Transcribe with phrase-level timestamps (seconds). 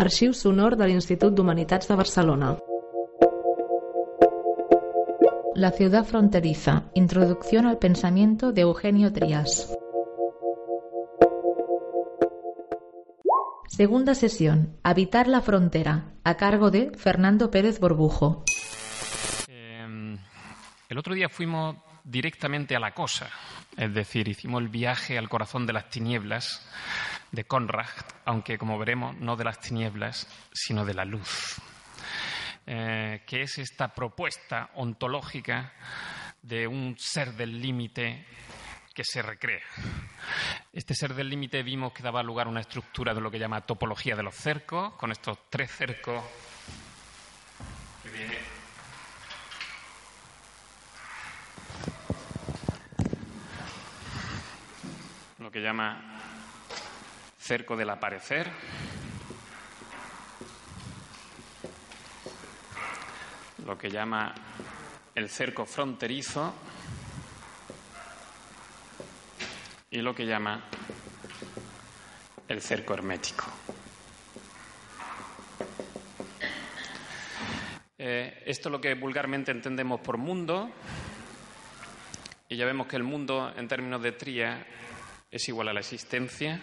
[0.00, 2.54] Arxiu sonor de l'Institut d'Humanitats de Barcelona.
[5.54, 6.84] La ciudad fronteriza.
[6.94, 9.76] Introducción al pensamiento de Eugenio Trías.
[13.68, 14.78] Segunda sesión.
[14.82, 16.14] Habitar la frontera.
[16.24, 18.44] A cargo de Fernando Pérez Borbujo.
[19.48, 20.16] Eh,
[20.88, 23.28] el otro día fuimos directamente a la cosa,
[23.76, 26.66] es decir, hicimos el viaje al corazón de las tinieblas
[27.32, 27.88] de Conrad,
[28.24, 31.60] aunque como veremos no de las tinieblas, sino de la luz,
[32.66, 35.72] eh, que es esta propuesta ontológica
[36.42, 38.26] de un ser del límite
[38.94, 39.64] que se recrea.
[40.72, 43.60] Este ser del límite vimos que daba lugar a una estructura de lo que llama
[43.62, 46.24] topología de los cercos, con estos tres cercos
[48.02, 48.60] que viene
[55.38, 56.19] lo que llama
[57.50, 58.48] cerco del aparecer.
[63.66, 64.32] Lo que llama
[65.16, 66.54] el cerco fronterizo
[69.90, 70.62] y lo que llama
[72.46, 73.46] el cerco hermético.
[77.98, 80.70] Eh, esto es lo que vulgarmente entendemos por mundo,
[82.48, 84.64] y ya vemos que el mundo, en términos de tría,
[85.32, 86.60] es igual a la existencia,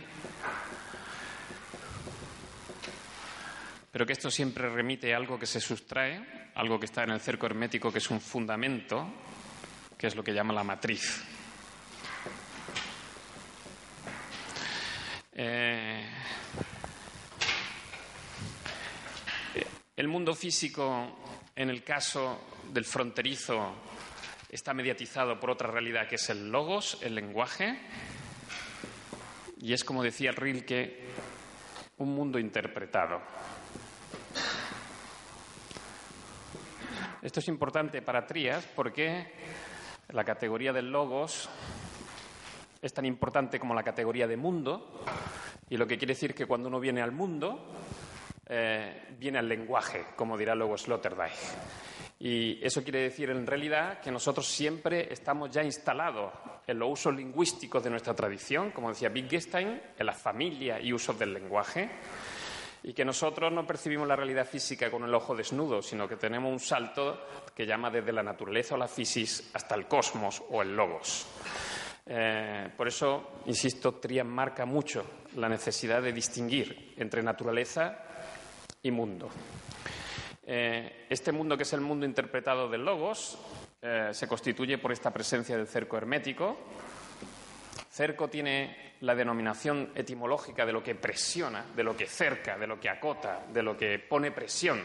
[3.91, 7.21] pero que esto siempre remite a algo que se sustrae, algo que está en el
[7.21, 9.07] cerco hermético, que es un fundamento,
[9.97, 11.23] que es lo que llama la matriz.
[15.33, 16.09] Eh,
[19.95, 21.19] el mundo físico,
[21.55, 23.75] en el caso del fronterizo,
[24.49, 27.79] está mediatizado por otra realidad que es el logos, el lenguaje,
[29.59, 31.05] y es como decía Rilke,
[31.97, 33.21] un mundo interpretado.
[37.27, 39.27] Esto es importante para Trías porque
[40.13, 41.49] la categoría del logos
[42.81, 45.03] es tan importante como la categoría de mundo,
[45.69, 47.73] y lo que quiere decir que cuando uno viene al mundo,
[48.47, 51.33] eh, viene al lenguaje, como dirá luego Sloterdijk.
[52.17, 56.31] Y eso quiere decir en realidad que nosotros siempre estamos ya instalados
[56.65, 61.19] en los usos lingüísticos de nuestra tradición, como decía Wittgenstein, en la familia y usos
[61.19, 61.89] del lenguaje,
[62.87, 66.49] y que nosotros no percibimos la realidad física con el ojo desnudo, sino que tenemos
[66.49, 70.73] un salto que llama desde la naturaleza o la fisis hasta el cosmos o el
[70.73, 71.27] logos.
[72.05, 75.05] Eh, por eso, insisto, Trian marca mucho
[75.35, 78.05] la necesidad de distinguir entre naturaleza
[78.81, 79.29] y mundo.
[80.45, 83.37] Eh, este mundo, que es el mundo interpretado del Logos,
[83.81, 86.57] eh, se constituye por esta presencia del cerco hermético.
[87.91, 92.79] Cerco tiene la denominación etimológica de lo que presiona, de lo que cerca, de lo
[92.79, 94.81] que acota, de lo que pone presión.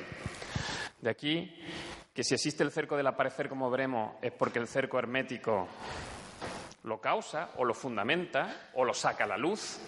[1.01, 1.55] De aquí
[2.15, 5.67] que si existe el cerco del aparecer, como veremos, es porque el cerco hermético
[6.85, 9.81] lo causa o lo fundamenta o lo saca a la luz.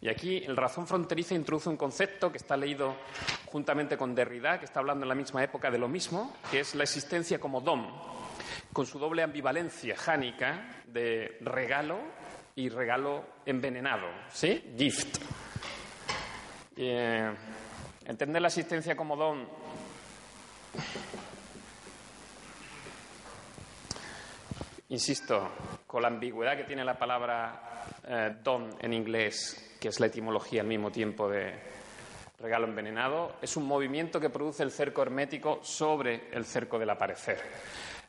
[0.00, 2.96] Y aquí el razón fronteriza introduce un concepto que está leído
[3.46, 6.74] juntamente con Derrida, que está hablando en la misma época de lo mismo, que es
[6.74, 7.86] la existencia como dom,
[8.72, 11.98] con su doble ambivalencia jánica de regalo
[12.56, 14.74] y regalo envenenado, ¿sí?
[14.76, 15.18] Gift.
[16.76, 17.32] Eh,
[18.06, 19.46] entender la existencia como don
[24.92, 25.50] insisto,
[25.86, 30.60] con la ambigüedad que tiene la palabra eh, don en inglés, que es la etimología
[30.60, 31.54] al mismo tiempo de
[32.38, 37.40] regalo envenenado, es un movimiento que produce el cerco hermético sobre el cerco del aparecer.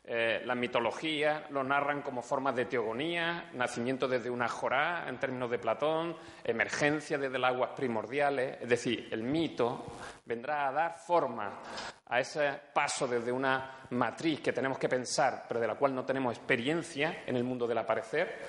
[0.06, 5.50] Eh, la mitología lo narran como formas de teogonía, nacimiento desde una jorá en términos
[5.50, 9.86] de Platón, emergencia desde las aguas primordiales, es decir, el mito
[10.26, 11.62] vendrá a dar forma
[12.06, 16.04] a ese paso desde una matriz que tenemos que pensar, pero de la cual no
[16.04, 18.40] tenemos experiencia en el mundo del aparecer,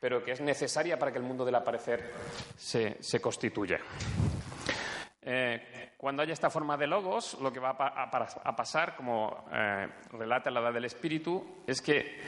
[0.00, 2.10] pero que es necesaria para que el mundo del aparecer
[2.56, 3.78] se, se constituya.
[5.20, 5.75] Eh,
[6.06, 10.60] cuando haya esta forma de logos, lo que va a, pasar, como eh, relata la
[10.60, 12.20] edad del espíritu, es que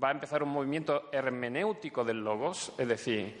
[0.00, 3.36] va a empezar un movimiento hermenéutico del logos, es decir,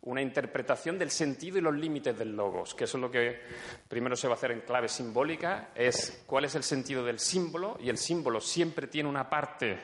[0.00, 3.40] una interpretación del sentido y los límites del logos, que eso es lo que
[3.86, 7.76] primero se va a hacer en clave simbólica, es cuál es el sentido del símbolo,
[7.78, 9.78] y el símbolo siempre tiene una parte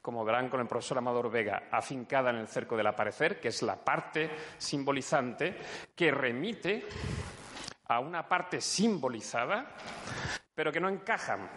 [0.00, 3.62] como verán con el profesor Amador Vega, afincada en el cerco del aparecer, que es
[3.62, 5.56] la parte simbolizante
[5.96, 6.86] que remite
[7.86, 9.66] a una parte simbolizada,
[10.54, 11.48] pero que no encajan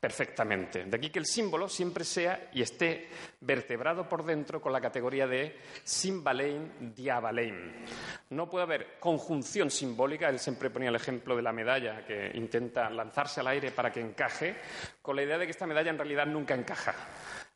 [0.00, 0.84] perfectamente.
[0.84, 3.08] De aquí que el símbolo siempre sea y esté
[3.40, 7.84] vertebrado por dentro con la categoría de simbalein, diabalein.
[8.30, 12.88] No puede haber conjunción simbólica, él siempre ponía el ejemplo de la medalla que intenta
[12.90, 14.56] lanzarse al aire para que encaje,
[15.02, 16.94] con la idea de que esta medalla en realidad nunca encaja.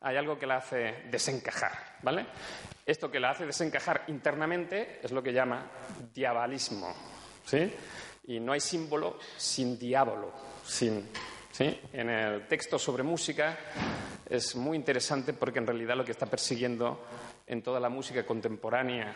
[0.00, 2.26] Hay algo que la hace desencajar, ¿vale?
[2.84, 5.64] Esto que la hace desencajar internamente es lo que llama
[6.12, 6.92] diabalismo,
[7.44, 7.72] ¿sí?
[8.24, 10.32] Y no hay símbolo sin diablo,
[10.64, 11.08] sin
[11.52, 11.80] ¿sí?
[11.92, 13.56] En el texto sobre música
[14.28, 17.04] es muy interesante porque en realidad lo que está persiguiendo
[17.46, 19.14] en toda la música contemporánea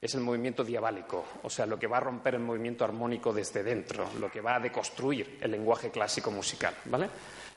[0.00, 3.62] es el movimiento diabólico, o sea, lo que va a romper el movimiento armónico desde
[3.62, 7.08] dentro, lo que va a deconstruir el lenguaje clásico musical, ¿vale?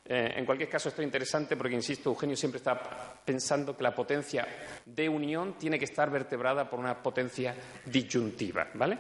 [0.06, 3.96] Eh, en cualquier caso, esto es interesante porque, insisto, Eugenio siempre está pensando que la
[3.96, 4.46] potencia
[4.86, 8.98] de unión tiene que estar vertebrada por una potencia disyuntiva, ¿vale?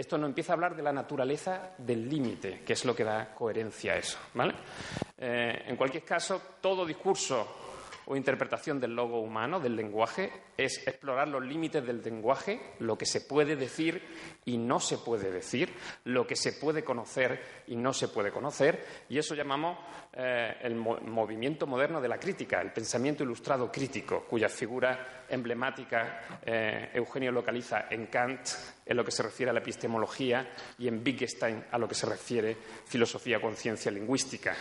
[0.00, 3.34] Esto nos empieza a hablar de la naturaleza del límite, que es lo que da
[3.34, 4.16] coherencia a eso.
[4.32, 4.54] ¿vale?
[5.18, 7.69] Eh, en cualquier caso, todo discurso
[8.10, 13.06] o interpretación del logo humano, del lenguaje, es explorar los límites del lenguaje, lo que
[13.06, 14.02] se puede decir
[14.44, 15.72] y no se puede decir,
[16.06, 19.78] lo que se puede conocer y no se puede conocer, y eso llamamos
[20.12, 26.90] eh, el movimiento moderno de la crítica, el pensamiento ilustrado crítico, cuya figura emblemática eh,
[26.92, 28.40] Eugenio localiza en Kant
[28.86, 32.06] en lo que se refiere a la epistemología y en Wittgenstein a lo que se
[32.06, 32.56] refiere
[32.86, 34.56] filosofía, conciencia lingüística.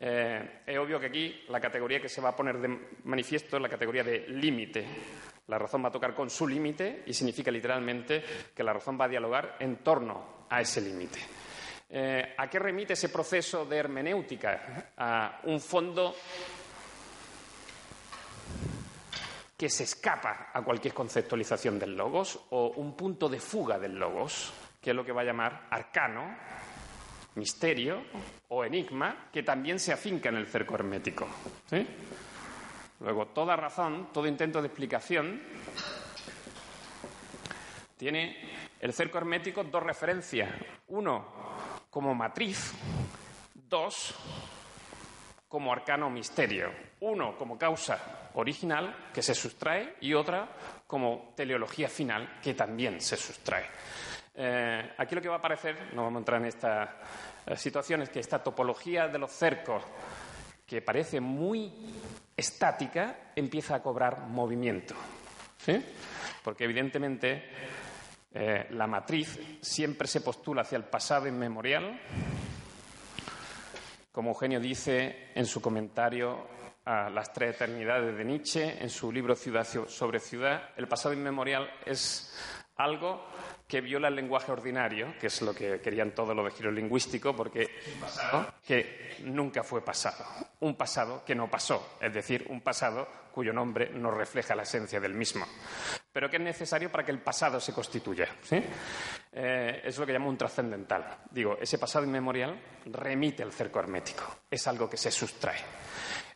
[0.00, 2.68] Eh, es obvio que aquí la categoría que se va a poner de
[3.04, 4.86] manifiesto es la categoría de límite.
[5.48, 8.22] La razón va a tocar con su límite y significa literalmente
[8.54, 11.18] que la razón va a dialogar en torno a ese límite.
[11.90, 14.92] Eh, ¿A qué remite ese proceso de hermenéutica?
[14.98, 16.14] A un fondo
[19.56, 24.52] que se escapa a cualquier conceptualización del logos o un punto de fuga del logos,
[24.80, 26.36] que es lo que va a llamar arcano,
[27.34, 28.02] misterio
[28.48, 31.26] o enigma que también se afinca en el cerco hermético.
[33.00, 35.40] Luego, toda razón, todo intento de explicación
[37.96, 38.36] tiene
[38.80, 40.50] el cerco hermético dos referencias.
[40.88, 41.26] Uno,
[41.90, 42.72] como matriz.
[43.54, 44.14] Dos,
[45.48, 46.70] como arcano misterio.
[47.00, 50.48] Uno, como causa original, que se sustrae, y otra,
[50.86, 53.66] como teleología final, que también se sustrae.
[54.40, 56.96] Eh, aquí lo que va a aparecer, no vamos a entrar en esta
[57.44, 59.82] eh, situación, es que esta topología de los cercos,
[60.64, 61.72] que parece muy
[62.36, 64.94] estática, empieza a cobrar movimiento.
[66.44, 67.50] Porque evidentemente
[68.32, 72.00] eh, la matriz siempre se postula hacia el pasado inmemorial,
[74.12, 76.46] como Eugenio dice en su comentario
[76.84, 81.68] a las tres eternidades de Nietzsche, en su libro Ciudad sobre Ciudad, el pasado inmemorial
[81.84, 82.32] es
[82.76, 83.26] algo
[83.68, 87.68] que viola el lenguaje ordinario, que es lo que querían todos los de lingüístico, porque
[88.66, 90.24] que nunca fue pasado.
[90.60, 94.98] Un pasado que no pasó, es decir, un pasado cuyo nombre no refleja la esencia
[94.98, 95.46] del mismo,
[96.10, 98.26] pero que es necesario para que el pasado se constituya.
[99.30, 101.18] Eh, es lo que llamo un trascendental.
[101.30, 105.58] Digo, ese pasado inmemorial remite al cerco hermético, es algo que se sustrae.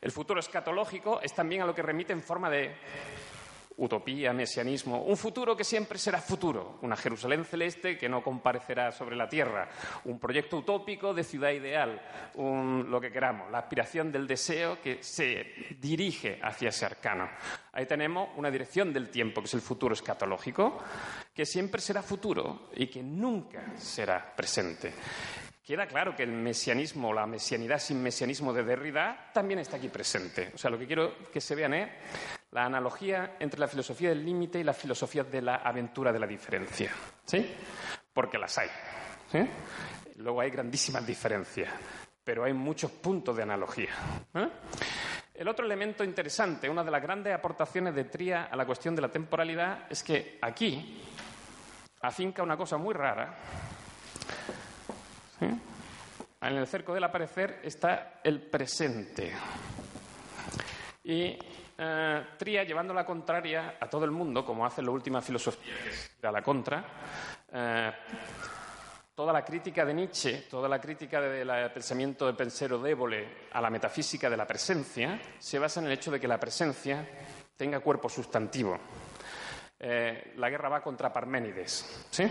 [0.00, 2.74] El futuro escatológico es también a lo que remite en forma de
[3.76, 9.16] utopía, mesianismo, un futuro que siempre será futuro, una Jerusalén celeste que no comparecerá sobre
[9.16, 9.68] la tierra,
[10.04, 12.00] un proyecto utópico de ciudad ideal,
[12.36, 17.28] lo que queramos, la aspiración del deseo que se dirige hacia ese arcano.
[17.72, 20.78] Ahí tenemos una dirección del tiempo, que es el futuro escatológico,
[21.34, 24.92] que siempre será futuro y que nunca será presente.
[25.64, 30.50] Queda claro que el mesianismo, la mesianidad sin mesianismo de Derrida, también está aquí presente.
[30.54, 31.88] O sea, lo que quiero que se vean es
[32.52, 36.26] la analogía entre la filosofía del límite y la filosofía de la aventura de la
[36.26, 36.92] diferencia.
[37.24, 37.54] ¿Sí?
[38.12, 38.68] Porque las hay.
[40.16, 41.72] Luego hay grandísimas diferencias,
[42.22, 43.90] pero hay muchos puntos de analogía.
[44.34, 44.48] ¿eh?
[45.34, 49.02] El otro elemento interesante, una de las grandes aportaciones de Tría a la cuestión de
[49.02, 51.02] la temporalidad, es que aquí
[52.02, 53.34] afinca una cosa muy rara
[56.48, 59.32] en el cerco del aparecer está el presente.
[61.04, 61.38] Y
[61.78, 65.90] eh, Tría, llevando la contraria a todo el mundo, como hace la última filosofía, que
[65.90, 66.84] es a la contra,
[67.52, 67.92] eh,
[69.14, 73.70] toda la crítica de Nietzsche, toda la crítica del pensamiento de Pensero Débole a la
[73.70, 77.06] metafísica de la presencia, se basa en el hecho de que la presencia
[77.56, 78.78] tenga cuerpo sustantivo.
[79.78, 82.06] Eh, la guerra va contra Parménides.
[82.10, 82.24] ¿sí?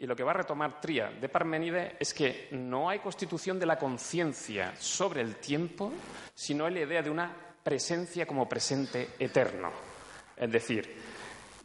[0.00, 3.66] Y lo que va a retomar Tría de Parménides es que no hay constitución de
[3.66, 5.92] la conciencia sobre el tiempo,
[6.34, 9.70] sino la idea de una presencia como presente eterno.
[10.36, 10.96] Es decir,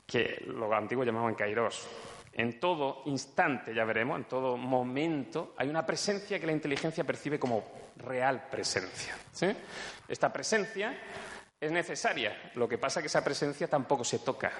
[0.05, 1.87] que lo antiguo llamaban kairos.
[2.33, 7.39] En todo instante, ya veremos, en todo momento, hay una presencia que la inteligencia percibe
[7.39, 7.63] como
[7.97, 9.15] real presencia.
[10.07, 10.95] Esta presencia
[11.59, 12.51] es necesaria.
[12.55, 14.51] Lo que pasa es que esa presencia tampoco se toca.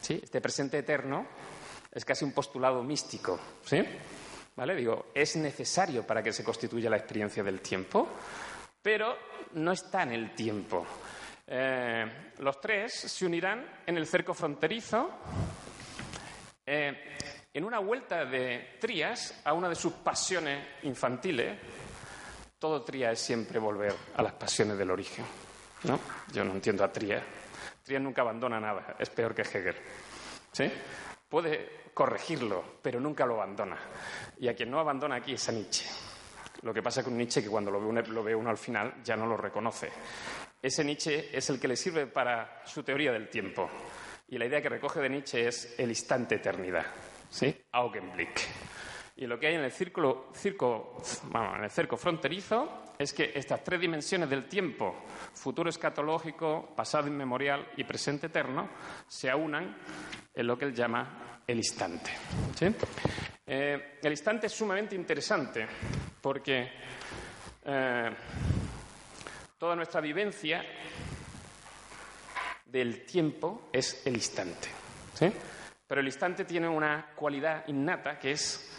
[0.00, 0.18] ¿sí?
[0.22, 1.26] Este presente eterno
[1.92, 3.38] es casi un postulado místico.
[3.64, 3.84] ¿sí?
[4.56, 4.74] ¿Vale?
[4.74, 8.08] Digo, es necesario para que se constituya la experiencia del tiempo,
[8.82, 9.16] pero
[9.52, 10.86] no está en el tiempo.
[11.46, 15.10] Eh, los tres se unirán en el cerco fronterizo
[16.64, 17.16] eh,
[17.52, 21.58] en una vuelta de Trías a una de sus pasiones infantiles.
[22.58, 25.24] Todo Trías es siempre volver a las pasiones del origen.
[25.84, 25.98] ¿no?
[26.32, 27.22] Yo no entiendo a Trías.
[27.82, 29.74] Trías nunca abandona nada, es peor que Hegel.
[30.52, 30.70] ¿Sí?
[31.28, 33.78] Puede corregirlo, pero nunca lo abandona.
[34.38, 35.86] Y a quien no abandona aquí es a Nietzsche.
[36.62, 39.16] Lo que pasa con Nietzsche que cuando lo ve, lo ve uno al final ya
[39.16, 39.90] no lo reconoce.
[40.62, 43.68] Ese Nietzsche es el que le sirve para su teoría del tiempo.
[44.28, 46.86] Y la idea que recoge de Nietzsche es el instante eternidad,
[47.30, 47.54] ¿sí?
[47.72, 48.40] Augenblick.
[49.16, 50.32] Y lo que hay en el, circo,
[51.24, 57.08] vamos, en el cerco fronterizo es que estas tres dimensiones del tiempo, futuro escatológico, pasado
[57.08, 58.68] inmemorial y presente eterno,
[59.08, 59.76] se aunan
[60.34, 62.10] en lo que él llama el instante.
[62.54, 62.66] ¿sí?
[63.52, 65.66] Eh, el instante es sumamente interesante
[66.20, 66.70] porque
[67.64, 68.10] eh,
[69.58, 70.64] toda nuestra vivencia
[72.66, 74.68] del tiempo es el instante.
[75.14, 75.32] ¿sí?
[75.84, 78.70] Pero el instante tiene una cualidad innata que es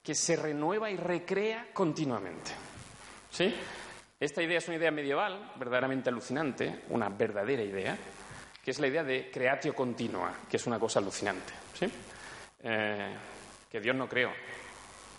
[0.00, 2.52] que se renueva y recrea continuamente.
[3.28, 3.52] ¿sí?
[4.20, 7.98] Esta idea es una idea medieval, verdaderamente alucinante, una verdadera idea,
[8.62, 11.52] que es la idea de creatio continua, que es una cosa alucinante.
[11.74, 11.90] ¿sí?
[12.62, 13.16] Eh,
[13.72, 14.30] que Dios no creó,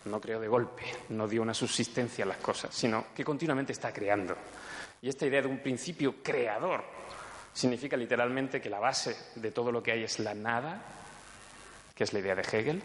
[0.05, 3.91] no creó de golpe, no dio una subsistencia a las cosas, sino que continuamente está
[3.91, 4.37] creando.
[5.01, 6.83] Y esta idea de un principio creador
[7.51, 10.79] significa literalmente que la base de todo lo que hay es la nada,
[11.95, 12.83] que es la idea de Hegel,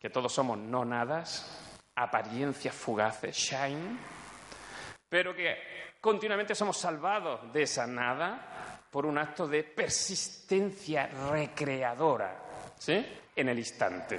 [0.00, 1.62] que todos somos no nadas,
[1.94, 3.96] apariencias fugaces, shine,
[5.08, 5.56] pero que
[6.00, 13.06] continuamente somos salvados de esa nada por un acto de persistencia recreadora, ¿sí?
[13.36, 14.18] En el instante.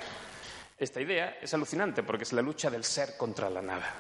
[0.78, 3.96] Esta idea es alucinante porque es la lucha del ser contra la nada.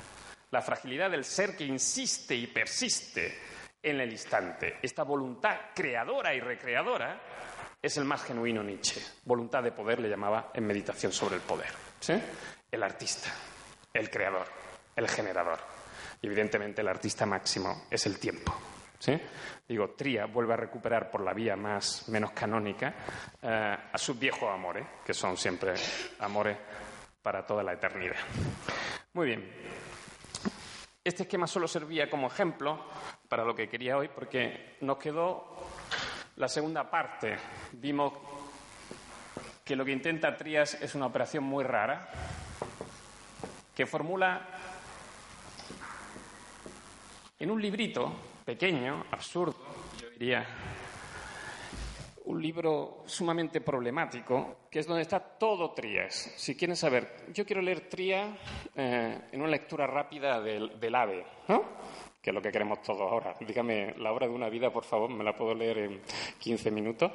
[0.52, 3.36] La fragilidad del ser que insiste y persiste
[3.82, 4.78] en el instante.
[4.82, 7.20] Esta voluntad creadora y recreadora
[7.82, 9.02] es el más genuino Nietzsche.
[9.26, 11.72] Voluntad de poder le llamaba en meditación sobre el poder.
[12.72, 13.30] El artista,
[13.92, 14.46] el creador,
[14.96, 15.60] el generador.
[16.22, 18.56] Y evidentemente el artista máximo es el tiempo.
[19.00, 19.20] ¿sí?
[19.68, 22.96] Digo, Tría vuelve a recuperar por la vía más menos canónica
[23.42, 25.74] eh, a sus viejos amores, que son siempre
[26.20, 26.58] amores
[27.22, 28.16] para toda la eternidad.
[29.14, 29.52] Muy bien.
[31.04, 32.86] Este esquema solo servía como ejemplo
[33.28, 35.58] para lo que quería hoy, porque nos quedó
[36.38, 37.36] la segunda parte.
[37.74, 38.14] Vimos
[39.66, 42.08] que lo que intenta Trías es una operación muy rara,
[43.76, 44.48] que formula
[47.40, 48.14] en un librito
[48.48, 49.58] pequeño, absurdo,
[50.00, 50.48] yo diría,
[52.24, 56.34] un libro sumamente problemático, que es donde está todo Trías.
[56.38, 58.30] Si quieren saber, yo quiero leer Trías
[58.74, 61.62] eh, en una lectura rápida del, del AVE, ¿no?
[62.22, 63.36] que es lo que queremos todos ahora.
[63.38, 66.01] Dígame la obra de una vida, por favor, me la puedo leer en
[66.39, 67.12] 15 minutos.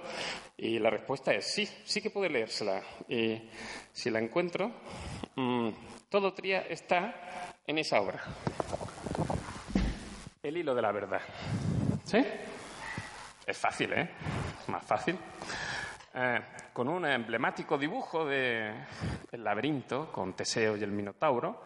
[0.59, 2.83] Y la respuesta es sí, sí que puede leérsela.
[3.09, 3.41] Y
[3.91, 4.71] si la encuentro,
[5.37, 5.71] mmm,
[6.11, 8.23] todo Trías está en esa obra.
[10.43, 11.21] El hilo de la verdad.
[12.05, 12.19] ¿Sí?
[13.47, 14.11] Es fácil, ¿eh?
[14.67, 15.17] Más fácil.
[16.15, 16.41] Eh,
[16.73, 18.75] con un emblemático dibujo de
[19.31, 21.63] el laberinto con Teseo y el Minotauro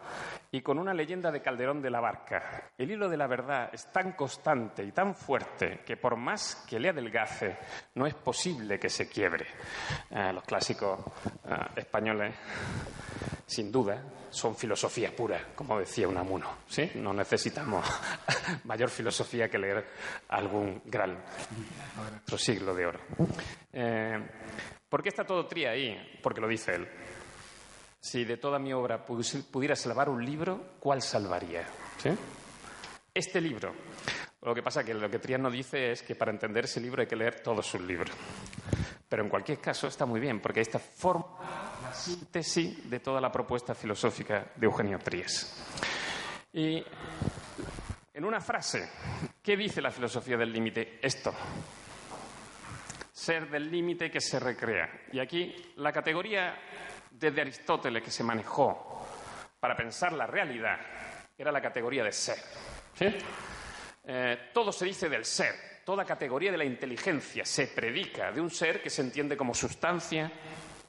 [0.51, 2.71] y con una leyenda de Calderón de la Barca.
[2.77, 6.79] El hilo de la verdad es tan constante y tan fuerte que por más que
[6.79, 7.57] le adelgace
[7.95, 9.45] no es posible que se quiebre.
[10.09, 10.99] Eh, los clásicos
[11.45, 12.33] eh, españoles
[13.47, 16.57] sin duda, son filosofía pura, como decía Unamuno.
[16.67, 16.91] ¿sí?
[16.95, 17.85] No necesitamos
[18.65, 19.85] mayor filosofía que leer
[20.27, 21.17] algún gran
[22.23, 22.99] otro siglo de oro.
[23.71, 24.19] Eh,
[24.89, 26.19] ¿Por qué está todo tría ahí?
[26.21, 26.87] Porque lo dice él.
[28.07, 31.67] Si de toda mi obra pudiera salvar un libro, ¿cuál salvaría?
[31.97, 32.09] ¿Sí?
[33.13, 33.73] Este libro.
[34.43, 36.79] Lo que pasa es que lo que Trías no dice es que para entender ese
[36.79, 38.15] libro hay que leer todos sus libros.
[39.09, 41.25] Pero en cualquier caso está muy bien, porque esta forma
[41.83, 45.67] la síntesis de toda la propuesta filosófica de Eugenio Trías.
[46.53, 46.81] Y
[48.13, 48.89] en una frase,
[49.43, 50.97] ¿qué dice la filosofía del límite?
[51.01, 51.33] Esto.
[53.11, 55.07] Ser del límite que se recrea.
[55.11, 56.55] Y aquí la categoría
[57.19, 59.05] desde Aristóteles que se manejó
[59.59, 60.77] para pensar la realidad
[61.37, 62.37] era la categoría de ser.
[62.93, 63.05] ¿sí?
[64.05, 68.49] Eh, todo se dice del ser, toda categoría de la inteligencia se predica de un
[68.49, 70.31] ser que se entiende como sustancia,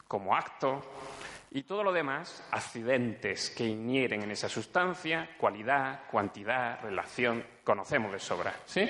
[0.06, 0.82] como acto,
[1.50, 8.18] y todo lo demás, accidentes que inhieren en esa sustancia, cualidad, cuantidad, relación, conocemos de
[8.18, 8.54] sobra.
[8.66, 8.86] ¿sí?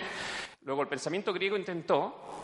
[0.63, 2.38] Luego, el pensamiento griego intentó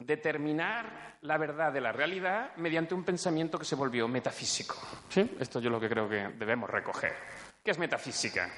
[0.00, 4.76] determinar la verdad de la realidad mediante un pensamiento que se volvió metafísico.
[5.08, 5.36] ¿sí?
[5.40, 7.14] Esto yo lo que creo que debemos recoger.
[7.62, 8.48] ¿Qué es metafísica?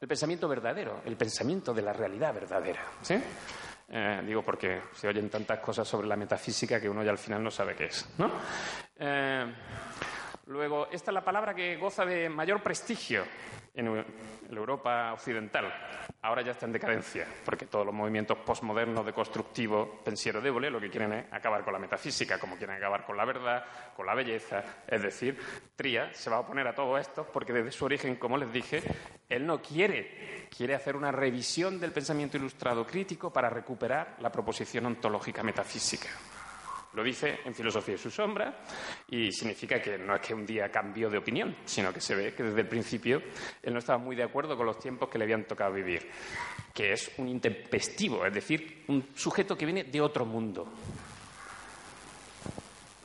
[0.00, 2.82] El pensamiento verdadero, el pensamiento de la realidad verdadera.
[3.02, 3.14] ¿sí?
[3.88, 7.42] Eh, digo porque se oyen tantas cosas sobre la metafísica que uno ya al final
[7.42, 8.06] no sabe qué es.
[8.18, 8.30] ¿no?
[8.98, 9.54] Eh,
[10.46, 13.24] luego, esta es la palabra que goza de mayor prestigio
[13.76, 14.04] en
[14.50, 15.72] Europa occidental.
[16.22, 20.80] Ahora ya está en decadencia, porque todos los movimientos postmodernos de constructivo pensiero débil lo
[20.80, 24.14] que quieren es acabar con la metafísica, como quieren acabar con la verdad, con la
[24.14, 24.64] belleza.
[24.88, 25.38] Es decir,
[25.76, 28.82] Tría se va a oponer a todo esto porque desde su origen, como les dije,
[29.28, 34.86] él no quiere, quiere hacer una revisión del pensamiento ilustrado crítico para recuperar la proposición
[34.86, 36.08] ontológica metafísica.
[36.96, 38.56] Lo dice en Filosofía y su sombra
[39.10, 42.32] y significa que no es que un día cambió de opinión, sino que se ve
[42.32, 43.20] que desde el principio
[43.62, 46.10] él no estaba muy de acuerdo con los tiempos que le habían tocado vivir,
[46.72, 50.72] que es un intempestivo, es decir, un sujeto que viene de otro mundo.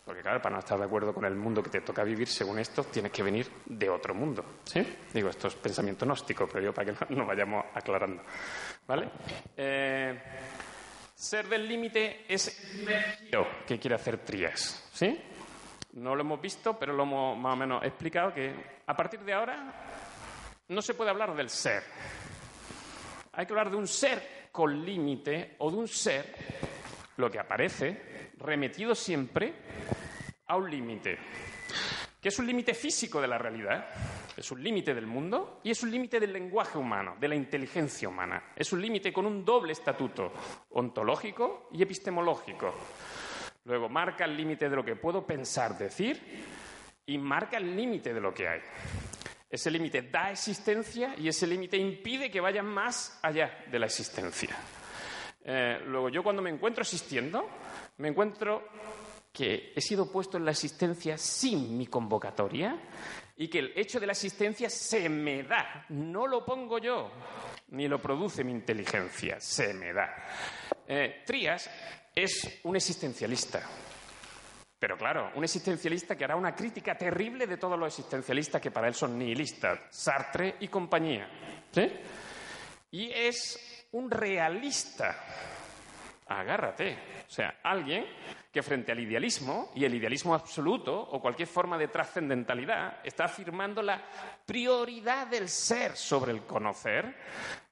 [0.06, 2.60] Porque claro, para no estar de acuerdo con el mundo que te toca vivir, según
[2.60, 4.46] esto, tienes que venir de otro mundo.
[4.64, 4.86] ¿Sí?
[5.14, 8.24] Digo, esto es pensamiento gnóstico, pero yo para que nos vayamos aclarando.
[8.88, 9.10] ¿Vale?
[9.58, 10.22] Eh,
[11.22, 12.48] ser del límite es
[12.80, 14.90] el que quiere hacer Trías.
[14.92, 15.22] ¿Sí?
[15.94, 18.52] No lo hemos visto, pero lo hemos más o menos explicado que
[18.88, 19.72] a partir de ahora
[20.70, 21.84] no se puede hablar del ser.
[23.34, 26.34] Hay que hablar de un ser con límite o de un ser,
[27.18, 29.54] lo que aparece, remetido siempre
[30.48, 31.20] a un límite,
[32.22, 33.88] que es un límite físico de la realidad,
[34.38, 38.08] es un límite del mundo y es un límite del lenguaje humano, de la inteligencia
[38.08, 38.54] humana.
[38.56, 40.32] Es un límite con un doble estatuto,
[40.70, 42.76] ontológico y epistemológico.
[43.66, 46.22] Luego marca el límite de lo que puedo pensar, decir,
[47.08, 48.62] y marca el límite de lo que hay.
[49.50, 54.56] Ese límite da existencia y ese límite impide que vaya más allá de la existencia.
[55.44, 57.50] Eh, luego, yo cuando me encuentro existiendo,
[57.98, 58.70] me encuentro
[59.32, 62.78] que he sido puesto en la existencia sin mi convocatoria
[63.38, 67.12] y que el hecho de la existencia se me da, no lo pongo yo,
[67.70, 70.14] ni lo produce mi inteligencia, se me da.
[70.88, 71.70] Eh, Trías
[72.14, 73.68] es un existencialista.
[74.78, 78.88] Pero claro, un existencialista que hará una crítica terrible de todos los existencialistas que para
[78.88, 81.30] él son nihilistas, Sartre y compañía.
[81.72, 81.88] ¿sí?
[82.90, 85.16] Y es un realista.
[86.40, 86.98] Agárrate.
[87.28, 88.06] O sea, alguien
[88.52, 93.82] que frente al idealismo y el idealismo absoluto o cualquier forma de trascendentalidad está afirmando
[93.82, 94.02] la
[94.46, 97.16] prioridad del ser sobre el conocer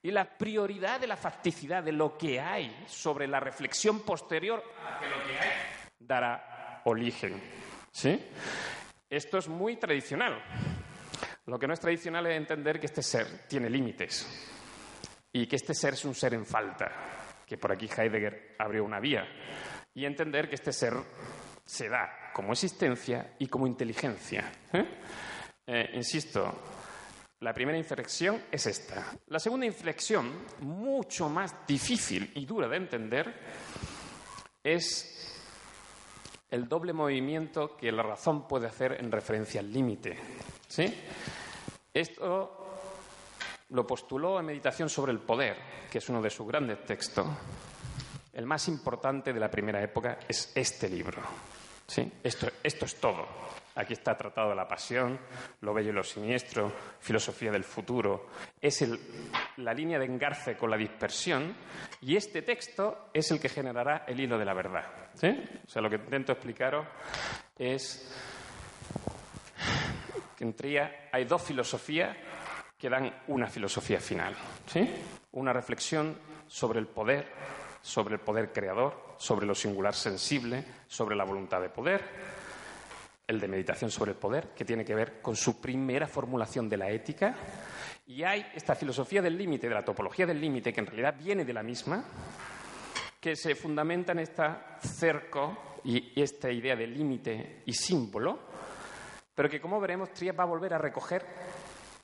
[0.01, 4.99] y la prioridad de la facticidad de lo que hay sobre la reflexión posterior a
[4.99, 5.51] que lo que hay
[5.99, 7.41] dará origen.
[7.91, 8.19] ¿Sí?
[9.09, 10.41] Esto es muy tradicional.
[11.45, 14.47] Lo que no es tradicional es entender que este ser tiene límites
[15.33, 18.99] y que este ser es un ser en falta que por aquí Heidegger abrió una
[18.99, 19.27] vía,
[19.95, 20.93] y entender que este ser
[21.65, 24.51] se da como existencia y como inteligencia.
[24.71, 24.85] ¿eh?
[25.65, 26.61] Eh, insisto,
[27.39, 29.17] la primera inflexión es esta.
[29.27, 33.33] La segunda inflexión, mucho más difícil y dura de entender,
[34.63, 35.41] es
[36.51, 40.17] el doble movimiento que la razón puede hacer en referencia al límite.
[40.67, 40.85] ¿sí?
[41.93, 42.58] Esto
[43.69, 45.57] lo postuló en Meditación sobre el Poder,
[45.91, 47.27] que es uno de sus grandes textos.
[48.33, 51.21] El más importante de la primera época es este libro.
[51.87, 52.11] ¿Sí?
[52.23, 53.27] Esto, esto es todo.
[53.75, 55.19] Aquí está Tratado la Pasión,
[55.61, 58.27] Lo Bello y lo Siniestro, Filosofía del Futuro.
[58.61, 58.85] Es
[59.57, 61.55] la línea de engarce con la dispersión
[62.01, 64.85] y este texto es el que generará el hilo de la verdad.
[65.13, 65.27] ¿Sí?
[65.65, 66.85] O sea, lo que intento explicaros
[67.57, 68.13] es
[70.35, 70.55] que en
[71.11, 72.15] hay dos filosofías
[72.79, 74.33] que dan una filosofía final,
[74.65, 74.89] ¿sí?
[75.33, 77.27] Una reflexión sobre el poder,
[77.81, 82.01] sobre el poder creador, sobre lo singular sensible, sobre la voluntad de poder,
[83.27, 86.77] el de meditación sobre el poder, que tiene que ver con su primera formulación de
[86.77, 87.35] la ética,
[88.07, 91.43] y hay esta filosofía del límite, de la topología del límite, que en realidad viene
[91.43, 92.03] de la misma,
[93.19, 98.39] que se fundamenta en esta cerco y esta idea de límite y símbolo,
[99.35, 101.25] pero que, como veremos, Trías va a volver a recoger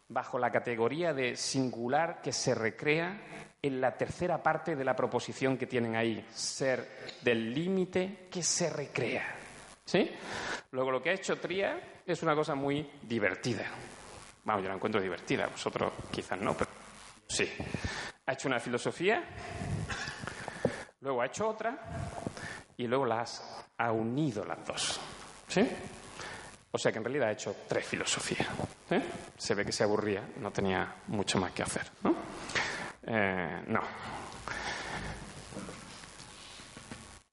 [0.08, 3.20] bajo la categoría de singular que se recrea
[3.62, 6.88] en la tercera parte de la proposición que tienen ahí, ser
[7.22, 9.36] del límite que se recrea.
[9.84, 10.10] ¿Sí?
[10.72, 13.66] Luego lo que ha hecho Tría es una cosa muy divertida.
[14.44, 16.70] Vamos, yo la encuentro divertida, vosotros quizás no, pero
[17.28, 17.52] sí.
[18.28, 19.24] Ha hecho una filosofía,
[21.02, 21.78] luego ha hecho otra
[22.78, 25.00] y luego las ha unido las dos.
[25.48, 25.68] ¿Sí?
[26.76, 28.50] O sea que en realidad ha hecho tres filosofías.
[28.90, 29.02] ¿eh?
[29.38, 31.90] Se ve que se aburría, no tenía mucho más que hacer.
[32.04, 32.14] ¿no?
[33.08, 33.64] Eh.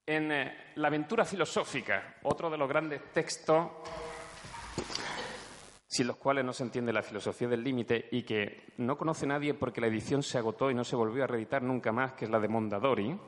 [0.06, 3.66] En eh, La aventura filosófica, otro de los grandes textos
[5.88, 9.54] sin los cuales no se entiende la filosofía del límite y que no conoce nadie
[9.54, 12.30] porque la edición se agotó y no se volvió a reeditar nunca más, que es
[12.30, 13.18] la de Mondadori.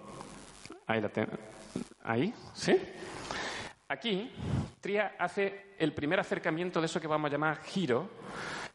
[0.87, 1.11] Ahí la
[2.05, 2.81] Ahí, ¿sí?
[3.89, 4.33] Aquí,
[4.81, 8.09] Tria hace el primer acercamiento de eso que vamos a llamar giro,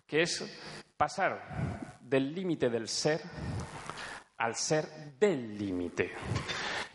[0.06, 3.22] que es pasar del límite del ser
[4.38, 4.86] al ser
[5.20, 6.12] del límite.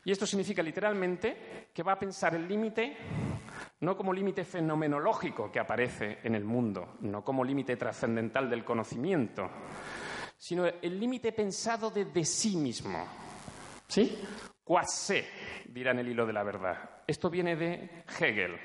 [0.04, 2.96] Y esto significa literalmente que va a pensar el límite
[3.80, 9.50] no como límite fenomenológico que aparece en el mundo, no como límite trascendental del conocimiento,
[10.36, 13.06] sino el límite pensado desde sí mismo.
[13.86, 14.18] ¿Sí?
[14.64, 15.28] Quase,
[15.66, 17.02] dirá en el hilo de la verdad.
[17.06, 18.56] Esto viene de Hegel.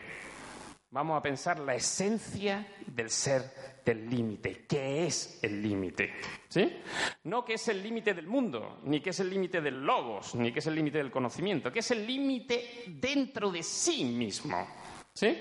[0.92, 4.66] Vamos a pensar la esencia del ser del límite.
[4.66, 6.14] ¿Qué es el límite?
[6.48, 6.82] ¿Sí?
[7.26, 10.52] No que es el límite del mundo, ni que es el límite del logos, ni
[10.52, 14.68] que es el límite del conocimiento, que es el límite dentro de sí mismo.
[15.14, 15.38] ¿Sí?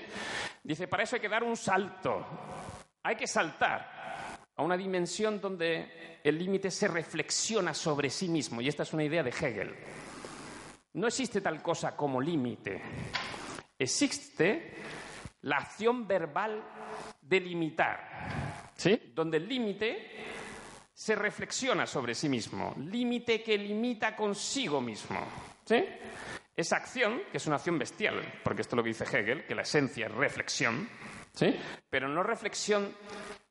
[0.61, 2.25] Dice, para eso hay que dar un salto.
[3.01, 8.61] Hay que saltar a una dimensión donde el límite se reflexiona sobre sí mismo.
[8.61, 9.73] Y esta es una idea de Hegel.
[10.93, 12.81] No existe tal cosa como límite.
[13.77, 14.75] Existe
[15.41, 16.63] la acción verbal
[17.21, 19.11] de limitar, ¿sí?
[19.13, 20.25] donde el límite
[20.93, 25.21] se reflexiona sobre sí mismo, límite que limita consigo mismo.
[25.63, 25.85] ¿sí?
[26.55, 29.55] Esa acción, que es una acción bestial, porque esto es lo que dice Hegel, que
[29.55, 30.89] la esencia es reflexión,
[31.33, 31.55] ¿sí?
[31.89, 32.93] pero no reflexión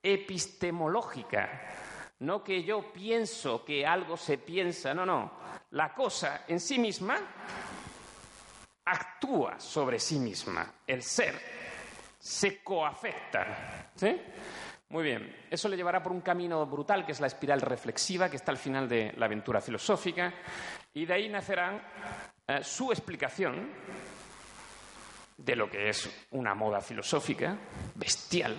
[0.02, 1.62] epistemológica,
[2.18, 5.47] no que yo pienso que algo se piensa, no, no.
[5.70, 7.18] La cosa en sí misma
[8.84, 10.72] actúa sobre sí misma.
[10.86, 11.34] El ser
[12.18, 13.90] se coafecta.
[13.94, 14.20] ¿Sí?
[14.90, 15.46] Muy bien.
[15.50, 18.56] Eso le llevará por un camino brutal, que es la espiral reflexiva, que está al
[18.56, 20.32] final de la aventura filosófica.
[20.94, 21.80] Y de ahí nacerá
[22.46, 23.70] eh, su explicación
[25.36, 27.56] de lo que es una moda filosófica
[27.94, 28.56] bestial,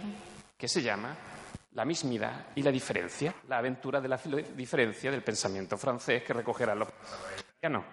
[0.55, 1.15] que se llama
[1.71, 4.17] la mismidad y la diferencia, la aventura de la
[4.55, 6.87] diferencia del pensamiento francés que recogerá los
[7.69, 7.83] no,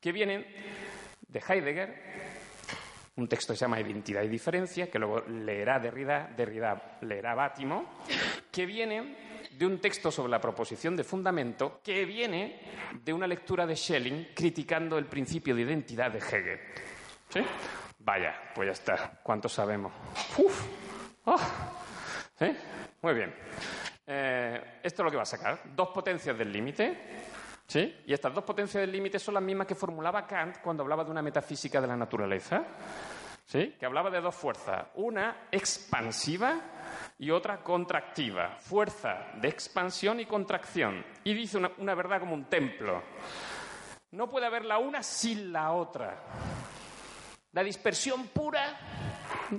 [0.00, 0.44] que vienen
[1.28, 2.02] de Heidegger,
[3.16, 8.00] un texto que se llama Identidad y Diferencia, que luego leerá Derrida, Derrida leerá Bátimo,
[8.50, 9.16] que viene
[9.52, 12.60] de un texto sobre la proposición de fundamento, que viene
[13.02, 16.60] de una lectura de Schelling criticando el principio de identidad de Hegel.
[18.00, 19.20] Vaya, pues ya está.
[19.22, 19.92] ¿Cuánto sabemos?
[20.36, 20.66] ¡Uf!
[22.38, 22.46] ¿Sí?
[23.02, 23.34] Muy bien.
[24.06, 25.60] Eh, esto es lo que va a sacar.
[25.74, 27.24] Dos potencias del límite.
[27.66, 28.02] ¿Sí?
[28.06, 31.10] Y estas dos potencias del límite son las mismas que formulaba Kant cuando hablaba de
[31.10, 32.62] una metafísica de la naturaleza.
[33.44, 33.74] ¿Sí?
[33.78, 34.86] Que hablaba de dos fuerzas.
[34.94, 36.60] Una expansiva
[37.18, 38.56] y otra contractiva.
[38.58, 41.04] Fuerza de expansión y contracción.
[41.24, 43.02] Y dice una, una verdad como un templo.
[44.12, 46.22] No puede haber la una sin la otra.
[47.52, 48.78] La dispersión pura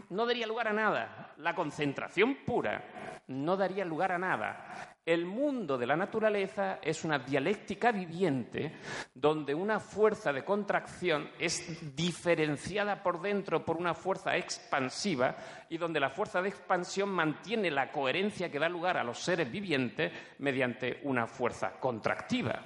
[0.09, 1.26] no daría lugar a nada.
[1.37, 4.95] La concentración pura no daría lugar a nada.
[5.05, 8.73] El mundo de la naturaleza es una dialéctica viviente
[9.13, 15.35] donde una fuerza de contracción es diferenciada por dentro por una fuerza expansiva
[15.69, 19.49] y donde la fuerza de expansión mantiene la coherencia que da lugar a los seres
[19.49, 22.59] vivientes mediante una fuerza contractiva.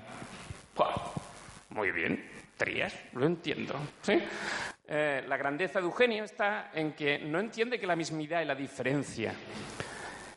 [1.70, 3.76] Muy bien, Trías, lo entiendo.
[4.02, 4.20] ¿sí?
[4.94, 8.56] Eh, la grandeza de Eugenio está en que no entiende que la mismidad y la
[8.56, 9.34] diferencia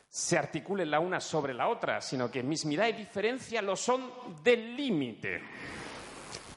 [0.08, 4.12] se articulen la una sobre la otra, sino que mismidad y diferencia lo son
[4.44, 5.42] del límite.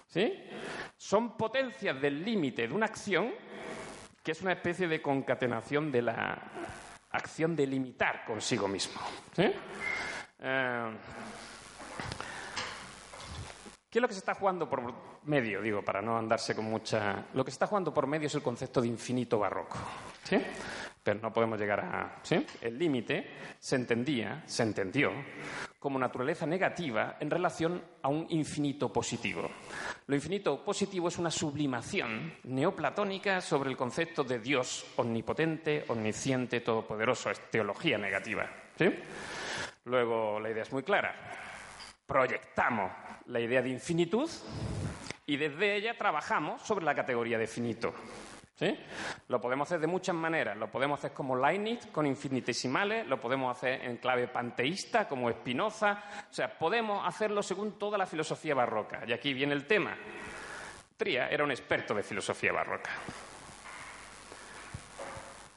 [0.09, 0.31] ¿Sí?
[0.95, 3.33] Son potencias del límite de una acción
[4.23, 6.39] que es una especie de concatenación de la
[7.09, 9.01] acción de limitar consigo mismo.
[9.37, 9.53] Eh,
[13.89, 15.61] ¿Qué es lo que se está jugando por medio?
[15.61, 17.25] Digo, para no andarse con mucha.
[17.33, 19.77] Lo que está jugando por medio es el concepto de infinito barroco.
[20.23, 20.37] ¿Sí?
[21.03, 22.19] Pero no podemos llegar a.
[22.23, 22.45] ¿sí?
[22.61, 23.27] El límite
[23.59, 25.11] se entendía, se entendió,
[25.79, 29.49] como naturaleza negativa en relación a un infinito positivo.
[30.07, 37.29] Lo infinito positivo es una sublimación neoplatónica sobre el concepto de Dios omnipotente, omnisciente, todopoderoso.
[37.29, 38.49] Es teología negativa.
[38.77, 38.93] ¿sí?
[39.85, 41.13] Luego, la idea es muy clara
[42.07, 42.89] proyectamos
[43.25, 44.29] la idea de infinitud
[45.27, 47.93] y desde ella trabajamos sobre la categoría de finito.
[49.27, 50.57] Lo podemos hacer de muchas maneras.
[50.57, 56.03] Lo podemos hacer como Leibniz, con infinitesimales, lo podemos hacer en clave panteísta, como Spinoza.
[56.29, 59.03] O sea, podemos hacerlo según toda la filosofía barroca.
[59.05, 59.95] Y aquí viene el tema.
[60.95, 62.89] Tria era un experto de filosofía barroca.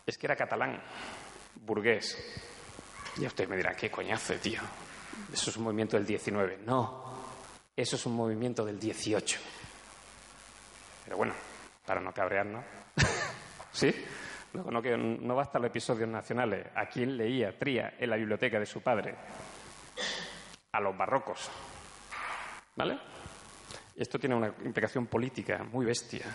[0.05, 0.83] es que era catalán,
[1.55, 2.43] burgués.
[3.17, 4.61] Y usted me dirá, qué coñazo, tío.
[5.33, 6.59] Eso es un movimiento del 19.
[6.67, 7.05] No,
[7.75, 9.41] eso es un movimiento del 18.
[11.11, 11.35] Pero bueno,
[11.85, 12.65] para no cabrearnos.
[13.73, 13.93] ¿Sí?
[14.53, 16.69] Luego no, no basta los episodios nacionales.
[16.73, 19.17] ¿A quién leía Tría en la biblioteca de su padre?
[20.71, 21.51] A los barrocos.
[22.77, 22.97] ¿Vale?
[23.97, 26.27] Esto tiene una implicación política muy bestia,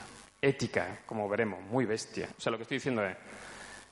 [0.42, 2.28] ética, como veremos, muy bestia.
[2.38, 3.16] O sea, lo que estoy diciendo es,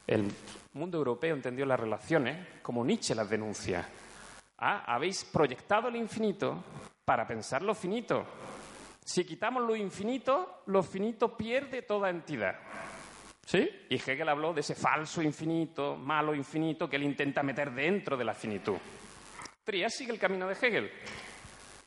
[0.05, 0.29] el
[0.73, 3.87] mundo europeo entendió las relaciones como Nietzsche las denuncia.
[4.57, 6.61] Ah, habéis proyectado el infinito
[7.05, 8.25] para pensar lo finito.
[9.05, 12.55] Si quitamos lo infinito, lo finito pierde toda entidad.
[13.45, 13.69] ¿Sí?
[13.89, 18.23] Y Hegel habló de ese falso infinito, malo infinito, que él intenta meter dentro de
[18.23, 18.77] la finitud.
[19.63, 20.91] Trias sigue el camino de Hegel.